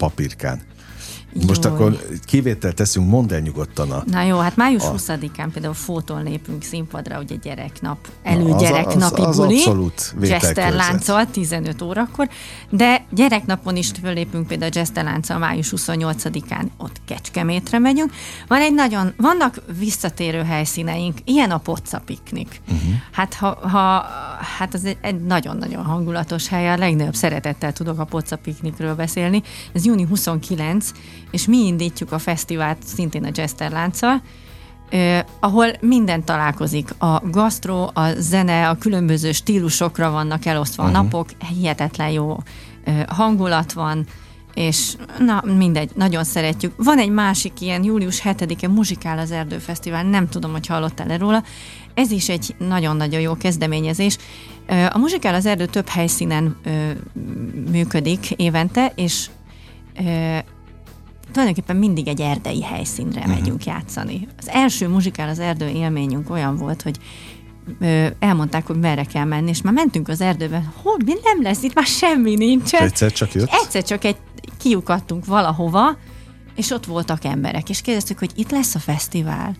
papírkán. 1.36 1.48
Most 1.48 1.64
Jó. 1.64 1.72
akkor 1.72 2.08
kivétel 2.26 2.74
teszünk, 2.74 3.10
mondd 3.10 3.34
el 3.34 3.40
nyugodtan 3.40 3.92
a... 3.92 4.04
Na 4.06 4.22
jó, 4.22 4.38
hát 4.38 4.56
május 4.56 4.84
A- 4.84 4.94
20-án 4.94 5.48
például 5.54 5.74
fóton 5.74 6.24
lépünk 6.24 6.64
színpadra, 6.64 7.20
ugye 7.20 7.36
gyereknap, 7.36 7.98
az- 8.04 8.10
előgyereknapi 8.24 9.22
az- 9.22 9.28
az 9.28 9.38
buli, 9.38 9.56
abszolút. 9.58 10.16
Jester 10.22 10.74
lánccal 10.74 11.26
15 11.32 11.82
órakor, 11.82 12.30
de 12.70 13.06
gyereknapon 13.12 13.76
is 13.76 13.92
fölépünk 14.02 14.48
például 14.48 14.72
Jester 14.74 15.04
lánccal 15.04 15.38
május 15.38 15.74
28-án, 15.76 16.66
ott 16.78 17.02
Kecskemétre 17.06 17.80
megyünk. 17.80 18.12
Van 18.48 18.62
egy 18.62 18.74
nagyon, 18.74 19.14
vannak 19.18 19.62
visszatérő 19.80 20.44
helyszíneink, 20.44 21.18
ilyen 21.24 21.52
a 21.52 21.58
Poca 21.58 22.00
piknik. 22.06 22.62
Uh-huh. 22.68 22.94
Hát, 23.12 23.34
ha, 23.34 23.58
ha, 23.70 24.06
hát 24.58 24.74
az 24.74 24.86
egy, 24.86 24.98
egy 25.02 25.22
nagyon-nagyon 25.24 25.84
hangulatos 25.84 26.48
hely, 26.48 26.70
a 26.70 26.78
legnagyobb 26.78 27.16
szeretettel 27.16 27.74
tudok 27.74 28.00
a 28.00 28.04
Poca 28.04 28.36
piknikről 28.36 28.96
beszélni. 28.96 29.44
Ez 29.74 29.86
júni 29.86 30.04
29, 30.04 30.92
és 31.36 31.48
mi 31.48 31.58
indítjuk 31.58 32.12
a 32.12 32.20
fesztivált 32.20 32.78
szintén 32.84 33.24
a 33.24 33.30
Jester 33.34 33.72
lánccal, 33.72 34.22
Uh, 34.92 35.20
ahol 35.40 35.68
minden 35.80 36.24
találkozik. 36.24 36.90
A 36.98 37.22
gasztro, 37.30 37.90
a 37.94 38.12
zene, 38.18 38.70
a 38.70 38.76
különböző 38.76 39.32
stílusokra 39.32 40.12
vannak 40.12 40.46
elosztva 40.46 40.84
uh-huh. 40.84 41.00
a 41.00 41.02
napok, 41.02 41.30
hihetetlen 41.56 42.10
jó 42.10 42.38
uh, 42.86 43.04
hangulat 43.08 43.74
van, 43.74 44.06
és 44.54 44.94
na 45.20 45.44
mindegy, 45.58 45.92
nagyon 45.96 46.24
szeretjük. 46.24 46.74
Van 46.78 46.98
egy 46.98 47.10
másik 47.10 47.62
ilyen, 47.62 47.84
július 47.84 48.22
7-e 48.24 48.68
Muzsikál 48.68 49.18
az 49.18 49.32
Erdő 49.32 49.58
Fesztivál, 49.58 50.04
nem 50.04 50.30
tudom, 50.30 50.52
hogy 50.52 50.68
hallottál-e 50.68 51.18
róla. 51.18 51.44
Ez 51.94 52.12
is 52.12 52.30
egy 52.30 52.56
nagyon-nagyon 52.58 53.22
jó 53.22 53.36
kezdeményezés. 53.38 54.18
Ö, 54.68 54.86
A 54.92 54.98
Muzsikál 54.98 55.36
az 55.36 55.46
Erdő 55.46 55.66
több 55.66 55.88
helyszínen 55.88 56.58
működik 57.72 58.32
évente, 58.32 58.92
és 58.96 59.30
tulajdonképpen 61.36 61.76
mindig 61.76 62.08
egy 62.08 62.22
erdei 62.22 62.64
helyszínre 62.64 63.20
uh-huh. 63.20 63.36
megyünk 63.36 63.66
játszani. 63.66 64.28
Az 64.38 64.50
első 64.50 64.88
muzsikál 64.88 65.30
az 65.30 65.40
erdő 65.40 65.68
élményünk 65.68 66.30
olyan 66.30 66.56
volt, 66.56 66.82
hogy 66.82 66.98
elmondták, 68.20 68.68
hogy 68.68 68.80
merre 68.80 69.04
kell 69.04 69.26
menni, 69.26 69.50
és 69.50 69.62
már 69.62 69.74
mentünk 69.74 70.08
az 70.08 70.22
erdőbe, 70.22 70.64
hogy 70.82 71.06
mi 71.06 71.14
nem 71.24 71.42
lesz, 71.42 71.64
itt 71.64 71.74
már 71.74 71.86
semmi 71.86 72.36
nincsen. 72.36 72.82
Egyszer 72.82 73.12
csak 73.12 73.34
jött? 73.34 73.50
Egyszer 73.52 73.84
csak 73.84 74.04
egy 74.04 74.16
kiukadtunk 74.58 75.26
valahova, 75.26 75.98
és 76.56 76.72
ott 76.72 76.86
voltak 76.86 77.24
emberek, 77.24 77.70
és 77.70 77.82
kérdeztük, 77.82 78.20
hogy 78.20 78.32
itt 78.36 78.52
lesz 78.52 78.76
a 78.76 78.80
fesztivál. 78.80 79.56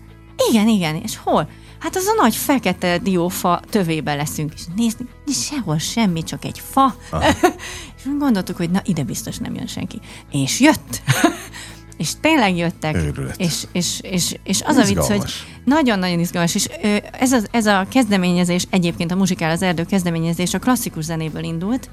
Igen, 0.50 0.68
igen, 0.68 0.94
és 0.94 1.16
hol? 1.16 1.48
Hát 1.78 1.96
az 1.96 2.06
a 2.06 2.22
nagy 2.22 2.36
fekete 2.36 2.98
diófa 2.98 3.60
tövébe 3.70 4.14
leszünk, 4.14 4.52
és 4.54 4.62
nézni, 4.76 5.06
nincs 5.24 5.38
sehol 5.38 5.78
semmi, 5.78 6.22
csak 6.22 6.44
egy 6.44 6.62
fa. 6.70 6.96
és 7.96 8.02
gondoltuk, 8.18 8.56
hogy 8.56 8.70
na, 8.70 8.80
ide 8.84 9.02
biztos 9.02 9.36
nem 9.38 9.54
jön 9.54 9.66
senki. 9.66 10.00
És 10.30 10.60
jött. 10.60 11.02
és 11.96 12.10
tényleg 12.20 12.56
jöttek. 12.56 12.94
Őrület. 12.94 13.40
És, 13.40 13.66
és, 13.72 14.00
és, 14.02 14.36
és 14.44 14.62
az 14.62 14.76
a 14.76 14.82
vicc, 14.84 14.96
hogy 14.96 15.04
Izgalmas. 15.04 15.46
nagyon-nagyon 15.64 16.18
izgalmas, 16.18 16.54
és 16.54 16.64
ez, 17.12 17.32
az, 17.32 17.46
ez 17.50 17.66
a 17.66 17.86
kezdeményezés, 17.90 18.66
egyébként 18.70 19.12
a 19.12 19.16
Muzsikál 19.16 19.50
az 19.50 19.62
Erdő 19.62 19.84
kezdeményezés 19.84 20.54
a 20.54 20.58
klasszikus 20.58 21.04
zenéből 21.04 21.42
indult, 21.42 21.90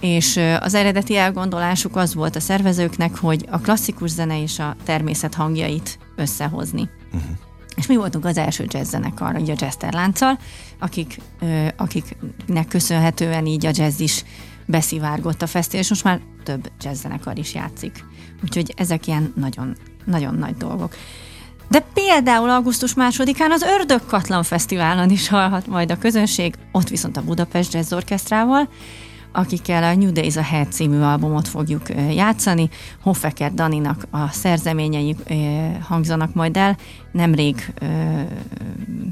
és 0.00 0.40
az 0.60 0.74
eredeti 0.74 1.16
elgondolásuk 1.16 1.96
az 1.96 2.14
volt 2.14 2.36
a 2.36 2.40
szervezőknek, 2.40 3.16
hogy 3.16 3.46
a 3.50 3.58
klasszikus 3.58 4.10
zene 4.10 4.42
és 4.42 4.58
a 4.58 4.76
természet 4.84 5.34
hangjait 5.34 5.98
összehozni. 6.16 6.88
Uh-huh. 7.12 7.30
És 7.78 7.86
mi 7.86 7.96
voltunk 7.96 8.24
az 8.24 8.36
első 8.36 8.64
jazz 8.68 8.88
zenekar, 8.88 9.36
ugye 9.36 9.52
a 9.52 9.56
Jazzer 9.60 9.92
lánccal, 9.92 10.38
akik, 10.78 11.20
akiknek 11.76 12.68
köszönhetően 12.68 13.46
így 13.46 13.66
a 13.66 13.70
jazz 13.72 14.00
is 14.00 14.24
beszivárgott 14.66 15.42
a 15.42 15.46
fesztivál, 15.46 15.82
és 15.82 15.88
most 15.88 16.04
már 16.04 16.20
több 16.44 16.70
jazz 16.80 17.00
zenekar 17.00 17.38
is 17.38 17.54
játszik. 17.54 18.04
Úgyhogy 18.42 18.74
ezek 18.76 19.06
ilyen 19.06 19.32
nagyon, 19.36 19.76
nagyon 20.04 20.34
nagy 20.34 20.56
dolgok. 20.56 20.94
De 21.68 21.80
például 21.94 22.50
augusztus 22.50 22.94
másodikán 22.94 23.52
az 23.52 23.62
Ördögkatlan 23.62 24.42
Fesztiválon 24.42 25.10
is 25.10 25.28
hallhat 25.28 25.66
majd 25.66 25.90
a 25.90 25.98
közönség, 25.98 26.54
ott 26.72 26.88
viszont 26.88 27.16
a 27.16 27.22
Budapest 27.22 27.72
Jazz 27.72 27.92
Orchestrával, 27.92 28.68
akikkel 29.32 29.82
a 29.82 29.94
New 29.94 30.12
Days 30.12 30.36
Ahead 30.36 30.72
című 30.72 31.00
albumot 31.00 31.48
fogjuk 31.48 31.88
játszani. 32.10 32.68
Hoffeker 33.02 33.54
Daninak 33.54 34.06
a 34.10 34.28
szerzeményei 34.28 35.16
hangzanak 35.80 36.34
majd 36.34 36.56
el. 36.56 36.76
Nemrég, 37.12 37.72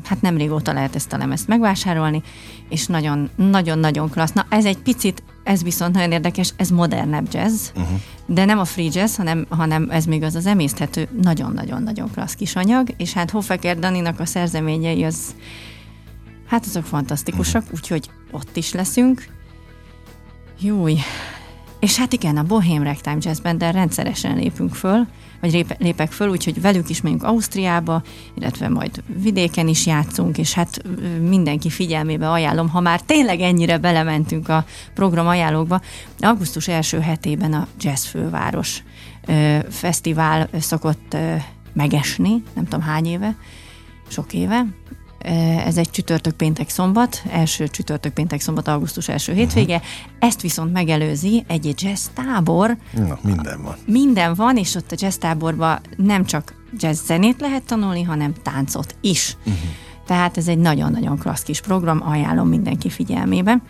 hát 0.05 0.21
nem 0.21 0.37
régóta 0.37 0.73
lehet 0.73 0.95
ezt 0.95 1.13
a 1.13 1.17
lemezt 1.17 1.49
megvásárolni, 1.49 2.23
és 2.69 2.87
nagyon, 2.87 3.31
nagyon-nagyon 3.37 4.11
klassz. 4.11 4.33
Na, 4.33 4.47
ez 4.49 4.65
egy 4.65 4.79
picit, 4.79 5.23
ez 5.45 5.63
viszont 5.63 5.95
nagyon 5.95 6.13
érdekes, 6.13 6.53
ez 6.57 6.69
modernebb 6.69 7.27
jazz, 7.33 7.69
uh-huh. 7.77 8.01
de 8.27 8.45
nem 8.45 8.59
a 8.59 8.65
free 8.65 8.91
jazz, 8.93 9.17
hanem, 9.17 9.47
hanem 9.49 9.91
ez 9.91 10.05
még 10.05 10.23
az 10.23 10.35
az 10.35 10.47
emészthető, 10.47 11.09
nagyon-nagyon-nagyon 11.23 12.11
klassz 12.11 12.35
kis 12.35 12.57
anyag, 12.57 12.89
és 12.97 13.13
hát 13.13 13.31
Hoffeker 13.31 13.79
Daninak 13.79 14.21
a 14.21 14.27
szerzeményei 14.27 15.05
az, 15.05 15.35
hát 16.47 16.65
azok 16.67 16.85
fantasztikusak, 16.85 17.63
uh-huh. 17.63 17.79
úgyhogy 17.79 18.11
ott 18.31 18.57
is 18.57 18.73
leszünk. 18.73 19.35
Júj. 20.61 20.97
És 21.81 21.97
hát 21.97 22.13
igen, 22.13 22.37
a 22.37 22.43
Bohém 22.43 22.83
Ragtime 22.83 23.17
Jazz 23.21 23.39
Band-del 23.39 23.73
rendszeresen 23.73 24.37
lépünk 24.37 24.75
föl, 24.75 25.07
vagy 25.41 25.53
lép, 25.53 25.77
lépek 25.79 26.13
föl, 26.13 26.29
úgyhogy 26.29 26.61
velük 26.61 26.89
is 26.89 27.01
megyünk 27.01 27.23
Ausztriába, 27.23 28.03
illetve 28.35 28.69
majd 28.69 29.03
vidéken 29.23 29.69
is 29.69 29.87
játszunk, 29.87 30.39
és 30.39 30.53
hát 30.53 30.83
mindenki 31.21 31.71
figyelmébe 31.71 32.31
ajánlom, 32.31 32.69
ha 32.69 32.81
már 32.81 33.01
tényleg 33.01 33.41
ennyire 33.41 33.79
belementünk 33.79 34.49
a 34.49 34.65
program 34.95 35.27
ajánlókba, 35.27 35.81
augusztus 36.19 36.69
első 36.69 37.01
hetében 37.01 37.53
a 37.53 37.67
Jazz 37.81 38.05
Főváros 38.05 38.83
ö, 39.27 39.59
Fesztivál 39.71 40.49
szokott 40.61 41.15
ö, 41.15 41.35
megesni, 41.73 42.43
nem 42.55 42.65
tudom 42.65 42.81
hány 42.81 43.07
éve, 43.07 43.37
sok 44.09 44.33
éve, 44.33 44.67
ez 45.65 45.77
egy 45.77 45.91
csütörtök 45.91 46.33
péntek 46.33 46.69
szombat, 46.69 47.23
első 47.31 47.69
csütörtök 47.69 48.13
péntek 48.13 48.41
szombat, 48.41 48.69
augusztus 48.69 49.09
első 49.09 49.33
hétvége. 49.33 49.81
Ezt 50.19 50.41
viszont 50.41 50.73
megelőzi 50.73 51.45
egy 51.49 51.75
jazz 51.83 52.07
tábor. 52.15 52.77
Na, 52.93 53.19
minden 53.23 53.63
van. 53.63 53.77
Minden 53.87 54.35
van, 54.35 54.57
és 54.57 54.75
ott 54.75 54.93
a 54.93 54.97
jazz 54.99 55.17
táborban 55.17 55.81
nem 55.97 56.25
csak 56.25 56.55
jazz 56.79 57.05
zenét 57.05 57.41
lehet 57.41 57.63
tanulni, 57.63 58.03
hanem 58.03 58.33
táncot 58.43 58.97
is. 59.01 59.37
Uh-huh. 59.39 59.55
Tehát 60.07 60.37
ez 60.37 60.49
egy 60.49 60.59
nagyon-nagyon 60.59 61.19
klassz 61.19 61.43
kis 61.43 61.61
program, 61.61 62.03
ajánlom 62.05 62.49
mindenki 62.49 62.91
figyelmébe. 62.91 63.63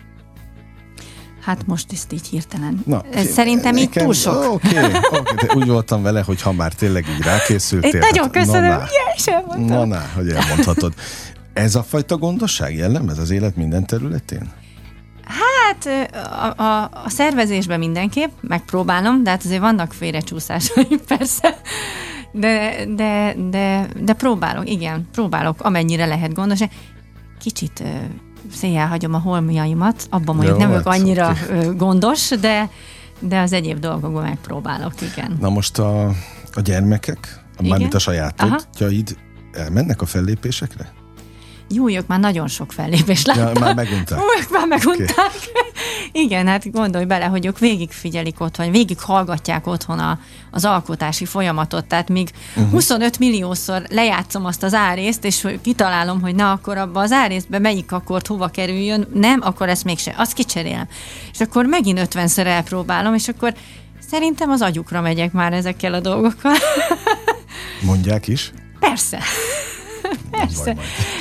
Hát 1.41 1.67
most 1.67 1.91
ezt 1.91 2.13
így 2.13 2.27
hirtelen. 2.27 2.81
Na, 2.85 3.03
ez 3.11 3.27
szerintem 3.27 3.75
így 3.75 3.85
nekem- 3.85 4.03
túl 4.03 4.13
sok. 4.13 4.53
Oké, 4.53 4.77
okay, 4.77 4.91
okay, 4.93 5.55
úgy 5.55 5.67
voltam 5.67 6.01
vele, 6.01 6.21
hogy 6.21 6.41
ha 6.41 6.51
már 6.51 6.73
tényleg 6.73 7.05
így 7.09 7.21
rákészültél. 7.23 7.91
Én 7.91 7.99
nagyon 7.99 8.29
köszönöm, 8.31 8.81
na, 9.57 9.85
na, 9.85 10.01
hogy 10.15 10.29
elmondhatod. 10.29 10.93
Ez 11.57 11.75
a 11.75 11.83
fajta 11.83 12.17
gondosság 12.17 12.75
jellemez 12.75 13.17
az 13.17 13.29
élet 13.29 13.55
minden 13.55 13.85
területén? 13.85 14.51
Hát 15.23 16.11
a, 16.57 16.63
a, 16.63 16.89
a 17.03 17.09
szervezésben 17.09 17.79
mindenképp 17.79 18.31
megpróbálom, 18.41 19.23
de 19.23 19.29
hát 19.29 19.43
azért 19.45 19.61
vannak 19.61 19.93
félrecsúszásaim 19.93 20.99
persze. 21.07 21.59
De, 22.31 22.85
de, 22.95 23.35
de, 23.49 23.87
de 24.01 24.13
próbálok, 24.13 24.69
igen, 24.69 25.07
próbálok, 25.11 25.61
amennyire 25.61 26.05
lehet 26.05 26.33
gondos. 26.33 26.59
Kicsit 27.39 27.83
széjjel 28.51 28.87
hagyom 28.87 29.13
a 29.13 29.19
holmiaimat, 29.19 30.07
abban 30.09 30.35
mondjuk 30.35 30.57
nem 30.57 30.69
vagyok 30.69 30.87
hát, 30.87 30.99
annyira 30.99 31.29
oké. 31.29 31.67
ö, 31.67 31.75
gondos, 31.75 32.29
de, 32.29 32.69
de 33.19 33.39
az 33.39 33.53
egyéb 33.53 33.79
dolgokban 33.79 34.23
megpróbálok, 34.23 34.93
igen. 35.01 35.37
Na 35.39 35.49
most 35.49 35.79
a, 35.79 36.07
a 36.53 36.61
gyermekek, 36.63 37.43
mármint 37.61 37.93
a 37.93 37.97
Aha. 37.97 37.99
sajátodjaid 37.99 39.17
elmennek 39.51 40.01
a 40.01 40.05
fellépésekre? 40.05 40.96
Ők 41.75 42.07
már 42.07 42.19
nagyon 42.19 42.47
sok 42.47 42.71
fellépést 42.71 43.27
láttak. 43.27 43.55
Ja, 43.55 43.59
már 43.59 43.75
megunták. 43.75 44.19
Ők 44.39 44.49
már 44.49 44.67
megunták. 44.67 45.31
Igen, 46.11 46.47
hát 46.47 46.71
gondolj 46.71 47.05
bele, 47.05 47.25
hogy 47.25 47.45
ők 47.45 47.59
végigfigyelik 47.59 48.39
otthon, 48.39 48.71
végig 48.71 48.99
hallgatják 48.99 49.67
otthon 49.67 49.99
a, 49.99 50.19
az 50.51 50.65
alkotási 50.65 51.25
folyamatot, 51.25 51.85
tehát 51.85 52.09
míg 52.09 52.29
uh-huh. 52.55 52.71
25 52.71 53.19
milliószor 53.19 53.83
lejátszom 53.89 54.45
azt 54.45 54.63
az 54.63 54.73
árészt, 54.73 55.25
és 55.25 55.47
kitalálom, 55.61 56.21
hogy 56.21 56.35
na 56.35 56.51
akkor 56.51 56.77
abba 56.77 56.99
az 56.99 57.11
árészbe 57.11 57.59
melyik 57.59 57.91
akkord 57.91 58.27
hova 58.27 58.47
kerüljön, 58.47 59.07
nem, 59.13 59.39
akkor 59.43 59.69
ezt 59.69 59.83
mégse, 59.83 60.13
azt 60.17 60.33
kicserélem. 60.33 60.87
És 61.31 61.39
akkor 61.39 61.65
megint 61.65 61.99
50-szer 62.01 62.45
elpróbálom, 62.45 63.13
és 63.13 63.27
akkor 63.27 63.53
szerintem 64.09 64.49
az 64.49 64.61
agyukra 64.61 65.01
megyek 65.01 65.31
már 65.31 65.53
ezekkel 65.53 65.93
a 65.93 65.99
dolgokkal. 65.99 66.53
Mondják 67.81 68.27
is. 68.27 68.51
Persze. 68.79 69.19
Persze. 70.31 70.75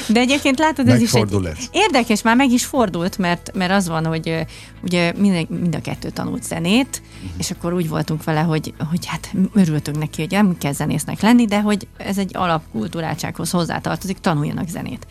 De 0.09 0.21
egyébként 0.21 0.59
látod, 0.59 0.89
ez 0.89 1.01
is 1.01 1.13
egy 1.13 1.69
érdekes, 1.71 2.23
már 2.23 2.37
meg 2.37 2.51
is 2.51 2.65
fordult, 2.65 3.19
mert, 3.19 3.51
mert 3.55 3.73
az 3.73 3.89
van, 3.89 4.07
hogy 4.07 4.47
ugye 4.83 5.13
mind, 5.17 5.51
mind 5.51 5.75
a 5.75 5.81
kettő 5.81 6.11
tanult 6.11 6.43
zenét, 6.45 7.03
Mhm. 7.23 7.33
és 7.39 7.51
akkor 7.51 7.73
úgy 7.73 7.89
voltunk 7.89 8.25
vele, 8.25 8.41
hogy, 8.41 8.75
hogy 8.91 9.07
hát 9.07 9.35
örültünk 9.55 9.99
neki, 9.99 10.21
hogy 10.21 10.31
nem 10.31 10.59
kell 10.59 10.73
zenésznek 10.73 11.21
lenni, 11.21 11.45
de 11.45 11.61
hogy 11.61 11.87
ez 11.97 12.19
egy 12.19 12.37
alapkultúráltsághoz 12.37 13.51
hozzátartozik, 13.51 14.19
tanuljanak 14.19 14.69
zenét. 14.69 15.07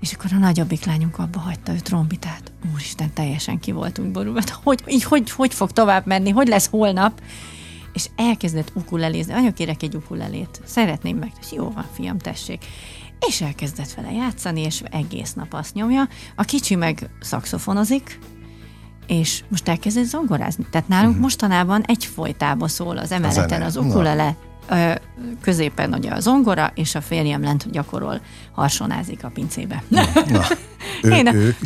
És 0.00 0.12
akkor 0.12 0.30
a 0.32 0.38
nagyobbik 0.38 0.84
lányunk 0.84 1.18
abba 1.18 1.38
hagyta 1.38 1.72
ő 1.72 1.78
trombitát. 1.78 2.52
Úristen, 2.72 3.12
teljesen 3.14 3.60
ki 3.60 3.72
voltunk 3.72 4.10
borulva. 4.12 4.38
Hát 4.38 4.58
Hogy, 4.62 4.82
így, 4.86 5.02
hogy, 5.04 5.30
hogy 5.30 5.54
fog 5.54 5.70
tovább 5.72 6.06
menni? 6.06 6.30
Hogy 6.30 6.48
lesz 6.48 6.68
holnap? 6.70 7.20
és 7.92 8.06
elkezdett 8.16 8.70
ukulelézni. 8.74 9.32
Anya, 9.32 9.52
kérek 9.52 9.82
egy 9.82 9.94
ukulelét. 9.94 10.60
Szeretném 10.64 11.16
meg. 11.16 11.32
Jó 11.52 11.70
van, 11.74 11.84
fiam, 11.94 12.18
tessék. 12.18 12.64
És 13.20 13.40
elkezdett 13.40 13.92
vele 13.92 14.12
játszani, 14.12 14.60
és 14.60 14.82
egész 14.90 15.32
nap 15.32 15.54
azt 15.54 15.74
nyomja. 15.74 16.08
A 16.36 16.42
kicsi 16.42 16.74
meg 16.74 17.10
szakszofonozik, 17.20 18.18
és 19.06 19.42
most 19.48 19.68
elkezdett 19.68 20.04
zongorázni. 20.04 20.66
Tehát 20.70 20.88
nálunk 20.88 21.08
uh-huh. 21.08 21.22
mostanában 21.22 21.82
egy 21.82 22.04
folytába 22.04 22.68
szól 22.68 22.98
az 22.98 23.12
emeleten 23.12 23.62
az 23.62 23.76
ukulele, 23.76 24.36
ö, 24.70 24.92
középen 25.40 25.94
ugye 25.94 26.10
a 26.10 26.20
zongora, 26.20 26.72
és 26.74 26.94
a 26.94 27.00
férjem 27.00 27.42
lent 27.42 27.70
gyakorol, 27.70 28.20
harsonázik 28.52 29.24
a 29.24 29.30
pincébe. 29.34 29.82
Na, 29.88 30.02
na 30.28 30.42
ő, 31.02 31.10
én, 31.10 31.26
a, 31.26 31.34
ő, 31.34 31.56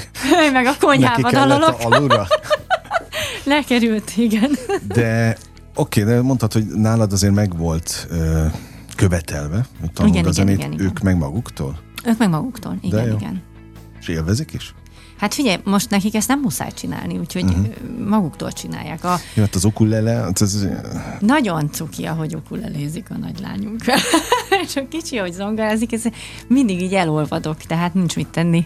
ő 0.47 0.51
meg 0.53 0.67
a 0.67 0.75
konyhában 0.81 1.33
dalolok. 1.33 1.81
alulra? 1.81 2.27
Lekerült, 3.45 4.13
igen. 4.17 4.51
De 4.87 5.37
oké, 5.75 6.03
okay, 6.03 6.15
de 6.15 6.23
mondtad, 6.23 6.53
hogy 6.53 6.67
nálad 6.67 7.13
azért 7.13 7.35
megvolt 7.35 8.07
ö, 8.11 8.45
követelve, 8.99 9.67
hogy 9.81 9.93
tanuld 9.93 10.15
igen, 10.15 10.27
a 10.27 10.31
zenét, 10.31 10.59
igen, 10.59 10.73
igen, 10.73 10.85
ők 10.85 10.99
igen. 10.99 11.05
meg 11.05 11.17
maguktól? 11.17 11.79
Ők 12.05 12.19
meg 12.19 12.29
maguktól, 12.29 12.79
igen, 12.81 13.13
igen. 13.13 13.43
És 14.01 14.09
élvezik 14.09 14.53
is? 14.53 14.75
Hát 15.19 15.35
figyelj, 15.35 15.57
most 15.65 15.91
nekik 15.91 16.15
ezt 16.15 16.29
nem 16.29 16.41
muszáj 16.41 16.73
csinálni, 16.73 17.19
úgyhogy 17.19 17.43
uh-huh. 17.43 17.67
maguktól 18.09 18.53
csinálják. 18.53 19.05
A... 19.05 19.17
Jó, 19.35 19.43
hát 19.43 19.55
az 19.55 19.65
ukulele, 19.65 20.11
hát 20.11 20.41
ez... 20.41 20.67
Nagyon 21.21 21.71
cuki, 21.71 22.05
ahogy 22.05 22.35
ukulelézik 22.35 23.11
a 23.11 23.19
nagylányunk. 23.19 23.85
És 24.65 24.77
a 24.77 24.89
kicsi, 24.89 25.17
hogy 25.17 25.33
zongorázik, 25.33 25.93
ez 25.93 26.03
mindig 26.49 26.83
így 26.83 26.95
elolvadok, 26.95 27.57
tehát 27.57 27.95
nincs 27.95 28.17
mit 28.17 28.29
tenni. 28.29 28.65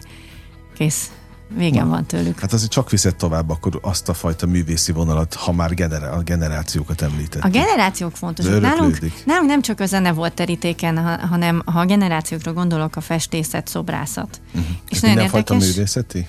Kész. 0.77 1.11
Végem 1.55 1.89
van 1.89 2.05
tőlük. 2.05 2.39
Hát 2.39 2.53
azért 2.53 2.71
csak 2.71 2.89
viszed 2.89 3.15
tovább 3.15 3.49
akkor 3.49 3.79
azt 3.81 4.09
a 4.09 4.13
fajta 4.13 4.45
művészi 4.45 4.91
vonalat, 4.91 5.33
ha 5.33 5.51
már 5.51 5.73
genera- 5.73 6.13
a 6.13 6.21
generációkat 6.21 7.01
említett. 7.01 7.43
A 7.43 7.49
generációk 7.49 8.15
fontosak. 8.15 8.61
Nálunk, 8.61 8.99
nálunk 9.25 9.49
nem 9.49 9.61
csak 9.61 9.79
a 9.79 9.85
zene 9.85 10.11
volt 10.11 10.33
terítéken, 10.33 11.19
hanem 11.19 11.61
ha 11.65 11.79
a 11.79 11.85
generációkra 11.85 12.53
gondolok, 12.53 12.95
a 12.95 13.01
festészet, 13.01 13.67
szobrászat. 13.67 14.41
Uh-huh. 14.47 14.63
És, 14.89 14.97
És 14.97 14.99
nagyon 14.99 15.23
érdekes. 15.23 15.65
művészeti? 15.65 16.27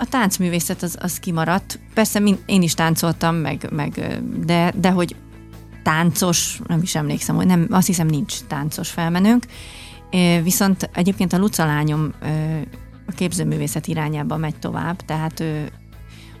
a 0.00 0.06
táncművészet 0.08 0.82
az, 0.82 0.96
az 1.00 1.18
kimaradt. 1.18 1.80
Persze 1.94 2.18
min, 2.18 2.38
én 2.46 2.62
is 2.62 2.74
táncoltam, 2.74 3.34
meg, 3.34 3.68
meg 3.72 4.20
de, 4.44 4.72
de 4.76 4.90
hogy 4.90 5.16
táncos, 5.82 6.60
nem 6.66 6.82
is 6.82 6.94
emlékszem, 6.94 7.36
hogy 7.36 7.46
nem, 7.46 7.66
azt 7.70 7.86
hiszem 7.86 8.06
nincs 8.06 8.40
táncos 8.40 8.88
felmenőnk. 8.90 9.46
Viszont 10.42 10.90
egyébként 10.92 11.32
a 11.32 11.38
Luca 11.38 11.64
lányom 11.64 12.12
a 13.06 13.12
képzőművészet 13.12 13.86
irányába 13.86 14.36
megy 14.36 14.58
tovább, 14.58 14.96
tehát 14.96 15.40
ő 15.40 15.68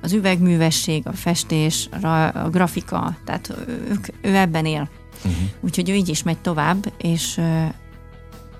az 0.02 0.12
üvegművesség, 0.12 1.06
a 1.06 1.12
festés, 1.12 1.88
a 2.02 2.48
grafika, 2.50 3.16
tehát 3.24 3.54
ők, 3.90 4.06
ő 4.22 4.36
ebben 4.36 4.66
él. 4.66 4.88
Uh-huh. 5.16 5.32
Úgyhogy 5.60 5.90
ő 5.90 5.94
így 5.94 6.08
is 6.08 6.22
megy 6.22 6.38
tovább, 6.38 6.92
és 6.98 7.40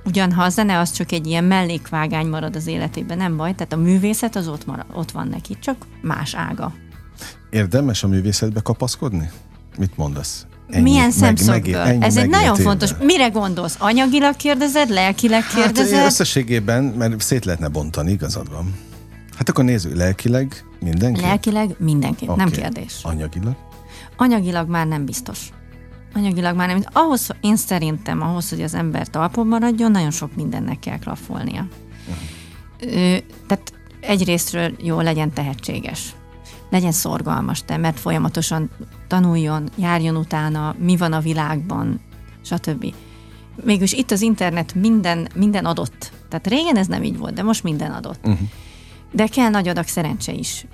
Ugyan 0.06 0.32
ha 0.32 0.42
a 0.42 0.48
zene 0.48 0.78
az 0.78 0.90
csak 0.92 1.12
egy 1.12 1.26
ilyen 1.26 1.44
mellékvágány 1.44 2.26
marad 2.26 2.56
az 2.56 2.66
életében, 2.66 3.16
nem 3.16 3.36
baj, 3.36 3.54
tehát 3.54 3.72
a 3.72 3.76
művészet 3.76 4.36
az 4.36 4.48
ott, 4.48 4.66
marad, 4.66 4.86
ott 4.92 5.10
van 5.10 5.28
neki, 5.28 5.56
csak 5.60 5.86
más 6.02 6.34
ága. 6.34 6.72
Érdemes 7.50 8.02
a 8.02 8.08
művészetbe 8.08 8.60
kapaszkodni? 8.60 9.30
Mit 9.78 9.96
mondasz? 9.96 10.46
Ennyi, 10.70 10.82
Milyen 10.82 11.10
szemszögből? 11.10 11.84
Meg, 11.84 12.02
Ez 12.02 12.16
egy 12.16 12.28
nagyon 12.28 12.56
fontos. 12.56 12.90
Mire 13.02 13.28
gondolsz? 13.28 13.76
Anyagilag 13.78 14.36
kérdezed, 14.36 14.90
lelkileg 14.90 15.42
hát, 15.42 15.64
kérdezed? 15.64 15.98
Hát 15.98 16.06
összességében, 16.06 16.84
mert 16.84 17.20
szét 17.20 17.44
lehetne 17.44 17.68
bontani, 17.68 18.10
igazad 18.10 18.50
van. 18.50 18.74
Hát 19.36 19.48
akkor 19.48 19.64
nézzük, 19.64 19.96
lelkileg 19.96 20.64
mindenki? 20.80 21.20
Lelkileg 21.20 21.74
mindenki, 21.78 22.24
okay. 22.24 22.36
nem 22.36 22.50
kérdés. 22.50 22.98
Anyagilag? 23.02 23.56
Anyagilag 24.16 24.68
már 24.68 24.86
nem 24.86 25.04
biztos 25.04 25.38
anyagilag 26.16 26.56
már 26.56 26.68
nem. 26.68 26.82
Ahhoz, 26.92 27.28
én 27.40 27.56
szerintem, 27.56 28.22
ahhoz, 28.22 28.50
hogy 28.50 28.62
az 28.62 28.74
ember 28.74 29.08
talpon 29.08 29.46
maradjon, 29.46 29.90
nagyon 29.90 30.10
sok 30.10 30.34
mindennek 30.34 30.78
kell 30.78 30.98
klaffolnia. 30.98 31.66
Uh-huh. 32.08 32.94
Ö, 32.94 33.16
tehát 33.46 33.72
egyrésztről 34.00 34.72
jó, 34.82 35.00
legyen 35.00 35.32
tehetséges. 35.32 36.14
Legyen 36.70 36.92
szorgalmas 36.92 37.62
te, 37.64 37.76
mert 37.76 38.00
folyamatosan 38.00 38.70
tanuljon, 39.06 39.68
járjon 39.76 40.16
utána, 40.16 40.74
mi 40.78 40.96
van 40.96 41.12
a 41.12 41.20
világban, 41.20 42.00
stb. 42.44 42.94
Mégis 43.64 43.92
itt 43.92 44.10
az 44.10 44.20
internet 44.20 44.74
minden, 44.74 45.28
minden 45.34 45.64
adott. 45.64 46.12
Tehát 46.28 46.46
régen 46.46 46.76
ez 46.76 46.86
nem 46.86 47.02
így 47.02 47.18
volt, 47.18 47.34
de 47.34 47.42
most 47.42 47.62
minden 47.62 47.90
adott. 47.90 48.26
Uh-huh. 48.26 48.48
De 49.12 49.26
kell 49.26 49.48
nagy 49.48 49.68
adag 49.68 49.86
szerencse 49.86 50.32
is. 50.32 50.66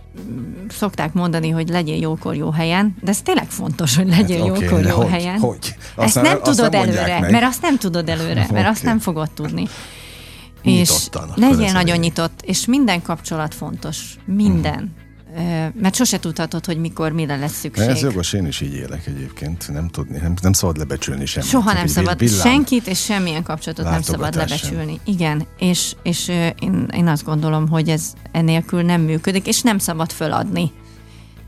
Szokták 0.68 1.12
mondani, 1.12 1.50
hogy 1.50 1.68
legyél 1.68 2.00
jókor 2.00 2.34
jó 2.34 2.50
helyen, 2.50 2.96
de 3.00 3.10
ez 3.10 3.22
tényleg 3.22 3.50
fontos, 3.50 3.96
hogy 3.96 4.08
legyél 4.08 4.38
hát, 4.38 4.46
jókor 4.46 4.78
okay, 4.78 4.84
jó 4.84 4.96
hogy, 4.96 5.08
helyen. 5.08 5.38
Hogy? 5.38 5.76
Azt 5.94 6.06
ezt 6.06 6.14
nem, 6.14 6.24
nem 6.24 6.42
tudod 6.42 6.72
nem 6.72 6.82
előre, 6.82 7.20
meg. 7.20 7.30
mert 7.30 7.44
azt 7.44 7.62
nem 7.62 7.78
tudod 7.78 8.08
előre, 8.08 8.42
okay. 8.42 8.52
mert 8.52 8.68
azt 8.68 8.82
nem 8.82 8.98
fogod 8.98 9.30
tudni. 9.30 9.68
És 10.62 11.08
legyél 11.34 11.72
nagyon 11.72 11.98
nyitott, 11.98 12.42
és 12.42 12.66
minden 12.66 13.02
kapcsolat 13.02 13.54
fontos. 13.54 14.16
Minden. 14.24 14.78
Hmm 14.78 15.01
mert 15.74 15.94
sose 15.94 16.18
tudhatod, 16.18 16.64
hogy 16.64 16.78
mikor, 16.78 17.12
mire 17.12 17.36
lesz 17.36 17.58
szükség. 17.58 17.88
Ez 17.88 18.00
jogos, 18.00 18.32
én 18.32 18.46
is 18.46 18.60
így 18.60 18.74
élek 18.74 19.06
egyébként. 19.06 19.72
Nem 19.72 19.88
tudni, 19.88 20.18
nem, 20.18 20.34
nem 20.42 20.52
szabad 20.52 20.76
lebecsülni 20.76 21.26
semmit. 21.26 21.48
Soha 21.48 21.72
nem 21.72 21.86
szabad 21.86 22.18
villám. 22.18 22.40
senkit, 22.40 22.86
és 22.86 23.04
semmilyen 23.04 23.42
kapcsolatot 23.42 23.84
nem 23.84 24.02
szabad 24.02 24.34
lebecsülni. 24.34 25.00
Sem. 25.04 25.14
Igen, 25.14 25.46
és, 25.58 25.94
és 26.02 26.28
én, 26.58 26.88
én 26.94 27.06
azt 27.06 27.24
gondolom, 27.24 27.68
hogy 27.68 27.88
ez 27.88 28.12
enélkül 28.32 28.82
nem 28.82 29.00
működik, 29.00 29.46
és 29.46 29.62
nem 29.62 29.78
szabad 29.78 30.12
föladni. 30.12 30.72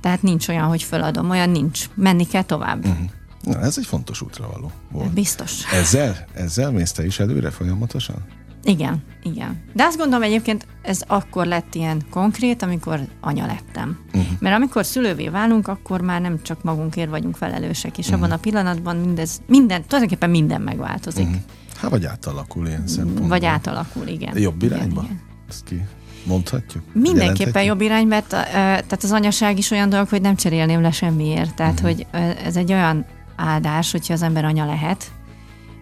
Tehát 0.00 0.22
nincs 0.22 0.48
olyan, 0.48 0.66
hogy 0.66 0.82
föladom, 0.82 1.30
olyan 1.30 1.50
nincs. 1.50 1.84
Menni 1.94 2.26
kell 2.26 2.42
tovább. 2.42 2.86
Uh-huh. 2.86 3.06
Na, 3.40 3.60
ez 3.60 3.78
egy 3.78 3.86
fontos 3.86 4.20
útra 4.20 4.48
való 4.52 4.70
volt. 4.90 5.12
Biztos. 5.12 5.72
Ezzel, 5.72 6.26
ezzel 6.34 6.70
mész 6.70 6.92
te 6.92 7.04
is 7.04 7.18
előre 7.18 7.50
folyamatosan? 7.50 8.16
Igen, 8.64 9.02
igen. 9.22 9.62
De 9.72 9.84
azt 9.84 9.96
gondolom 9.96 10.22
egyébként 10.22 10.66
ez 10.82 11.02
akkor 11.06 11.46
lett 11.46 11.74
ilyen 11.74 12.02
konkrét, 12.10 12.62
amikor 12.62 13.00
anya 13.20 13.46
lettem. 13.46 13.98
Uh-huh. 14.06 14.32
Mert 14.38 14.56
amikor 14.56 14.84
szülővé 14.84 15.28
válunk, 15.28 15.68
akkor 15.68 16.00
már 16.00 16.20
nem 16.20 16.42
csak 16.42 16.62
magunkért 16.62 17.10
vagyunk 17.10 17.36
felelősek, 17.36 17.98
és 17.98 18.06
uh-huh. 18.06 18.22
abban 18.22 18.36
a 18.36 18.40
pillanatban 18.40 18.96
mindez, 18.96 19.40
minden, 19.46 19.82
tulajdonképpen 19.82 20.30
minden 20.30 20.60
megváltozik. 20.60 21.26
Uh-huh. 21.26 21.40
Hát 21.76 21.90
vagy 21.90 22.04
átalakul 22.04 22.66
ilyen 22.66 22.86
szempontból. 22.86 23.28
Vagy 23.28 23.44
átalakul, 23.44 24.06
igen. 24.06 24.38
Jobb 24.38 24.62
irányba? 24.62 25.02
Igen, 25.02 25.04
igen. 25.04 25.20
Ezt 25.48 25.64
ki 25.64 25.80
mondhatjuk? 26.26 26.82
Mindenképpen 26.92 27.62
jobb 27.62 27.80
irány, 27.80 28.06
mert 28.06 28.28
tehát 28.28 29.02
az 29.02 29.12
anyaság 29.12 29.58
is 29.58 29.70
olyan 29.70 29.88
dolog, 29.88 30.08
hogy 30.08 30.20
nem 30.20 30.36
cserélném 30.36 30.80
le 30.80 30.90
semmiért. 30.90 31.54
Tehát, 31.54 31.80
uh-huh. 31.80 31.88
hogy 31.90 32.06
ez 32.44 32.56
egy 32.56 32.72
olyan 32.72 33.04
áldás, 33.36 33.92
hogyha 33.92 34.12
az 34.12 34.22
ember 34.22 34.44
anya 34.44 34.66
lehet, 34.66 35.12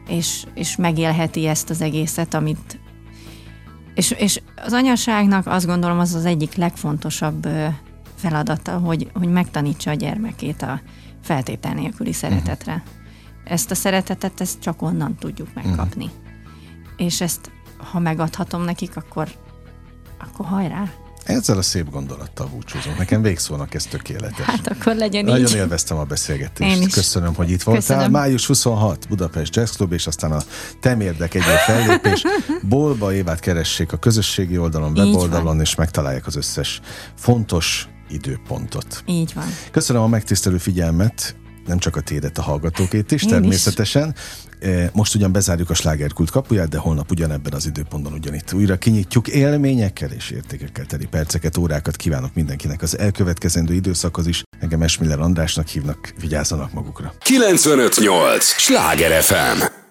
és, 0.09 0.44
és 0.55 0.76
megélheti 0.76 1.46
ezt 1.46 1.70
az 1.70 1.80
egészet, 1.80 2.34
amit 2.34 2.80
és, 3.94 4.11
és 4.11 4.40
az 4.57 4.72
anyaságnak 4.72 5.46
azt 5.46 5.66
gondolom 5.66 5.98
az 5.98 6.14
az 6.14 6.24
egyik 6.24 6.55
legfontosabb 6.55 7.48
feladata, 8.14 8.78
hogy, 8.78 9.11
hogy 9.14 9.28
megtanítsa 9.28 9.90
a 9.90 9.94
gyermekét 9.94 10.62
a 10.62 10.80
feltétel 11.22 11.74
nélküli 11.74 12.12
szeretetre. 12.12 12.72
Uh-huh. 12.72 13.53
Ezt 13.53 13.70
a 13.70 13.74
szeretetet 13.74 14.40
ezt 14.40 14.61
csak 14.61 14.82
onnan 14.82 15.14
tudjuk 15.14 15.48
megkapni. 15.55 16.05
Uh-huh. 16.05 16.20
És 16.96 17.20
ezt, 17.20 17.50
ha 17.76 17.98
megadhatom 17.98 18.62
nekik, 18.62 18.96
akkor, 18.96 19.28
akkor 20.18 20.46
hajrá! 20.46 21.01
Ezzel 21.24 21.58
a 21.58 21.62
szép 21.62 21.90
gondolattal 21.90 22.46
búcsúzom. 22.46 22.94
Nekem 22.98 23.22
végszónak 23.22 23.74
ez 23.74 23.84
tökéletes. 23.84 24.46
Hát 24.46 24.66
akkor 24.66 24.94
legyen 24.94 25.24
Nagyon 25.24 25.38
így. 25.38 25.44
Nagyon 25.44 25.62
élveztem 25.62 25.96
a 25.96 26.04
beszélgetést. 26.04 26.92
Köszönöm, 26.92 27.34
hogy 27.34 27.50
itt 27.50 27.62
voltál. 27.62 27.82
Köszönöm. 27.82 28.10
Május 28.10 28.46
26 28.46 29.08
Budapest 29.08 29.56
Jazz 29.56 29.70
Club, 29.70 29.92
és 29.92 30.06
aztán 30.06 30.32
a 30.32 30.42
Temérdek 30.80 31.34
egy 31.34 31.42
fellépés. 31.66 32.22
Bolba 32.62 33.12
Évát 33.12 33.40
keressék 33.40 33.92
a 33.92 33.96
közösségi 33.96 34.58
oldalon, 34.58 34.98
weboldalon, 34.98 35.60
és 35.60 35.74
megtalálják 35.74 36.26
az 36.26 36.36
összes 36.36 36.80
fontos 37.16 37.88
időpontot. 38.08 39.02
Így 39.06 39.32
van. 39.34 39.44
Köszönöm 39.70 40.02
a 40.02 40.06
megtisztelő 40.06 40.58
figyelmet, 40.58 41.36
nem 41.66 41.78
csak 41.78 41.96
a 41.96 42.00
tédet, 42.00 42.38
a 42.38 42.42
hallgatókét 42.42 43.12
is, 43.12 43.22
Én 43.22 43.28
természetesen. 43.28 44.14
Is. 44.16 44.50
Most 44.92 45.14
ugyan 45.14 45.32
bezárjuk 45.32 45.70
a 45.70 45.74
slágerkult 45.74 46.30
kapuját, 46.30 46.68
de 46.68 46.78
holnap 46.78 47.10
ugyanebben 47.10 47.52
az 47.52 47.66
időpontban 47.66 48.12
ugyanitt 48.12 48.52
újra 48.52 48.76
kinyitjuk 48.76 49.28
élményekkel 49.28 50.10
és 50.10 50.30
értékekkel 50.30 50.86
teli 50.86 51.06
perceket, 51.06 51.56
órákat 51.56 51.96
kívánok 51.96 52.34
mindenkinek 52.34 52.82
az 52.82 52.98
elkövetkezendő 52.98 53.74
időszakhoz 53.74 54.26
is. 54.26 54.42
Engem 54.60 54.82
Esmiller 54.82 55.20
Andrásnak 55.20 55.66
hívnak, 55.66 56.14
vigyázzanak 56.20 56.72
magukra. 56.72 57.14
958! 57.18 58.44
Sláger 58.44 59.22
FM! 59.22 59.81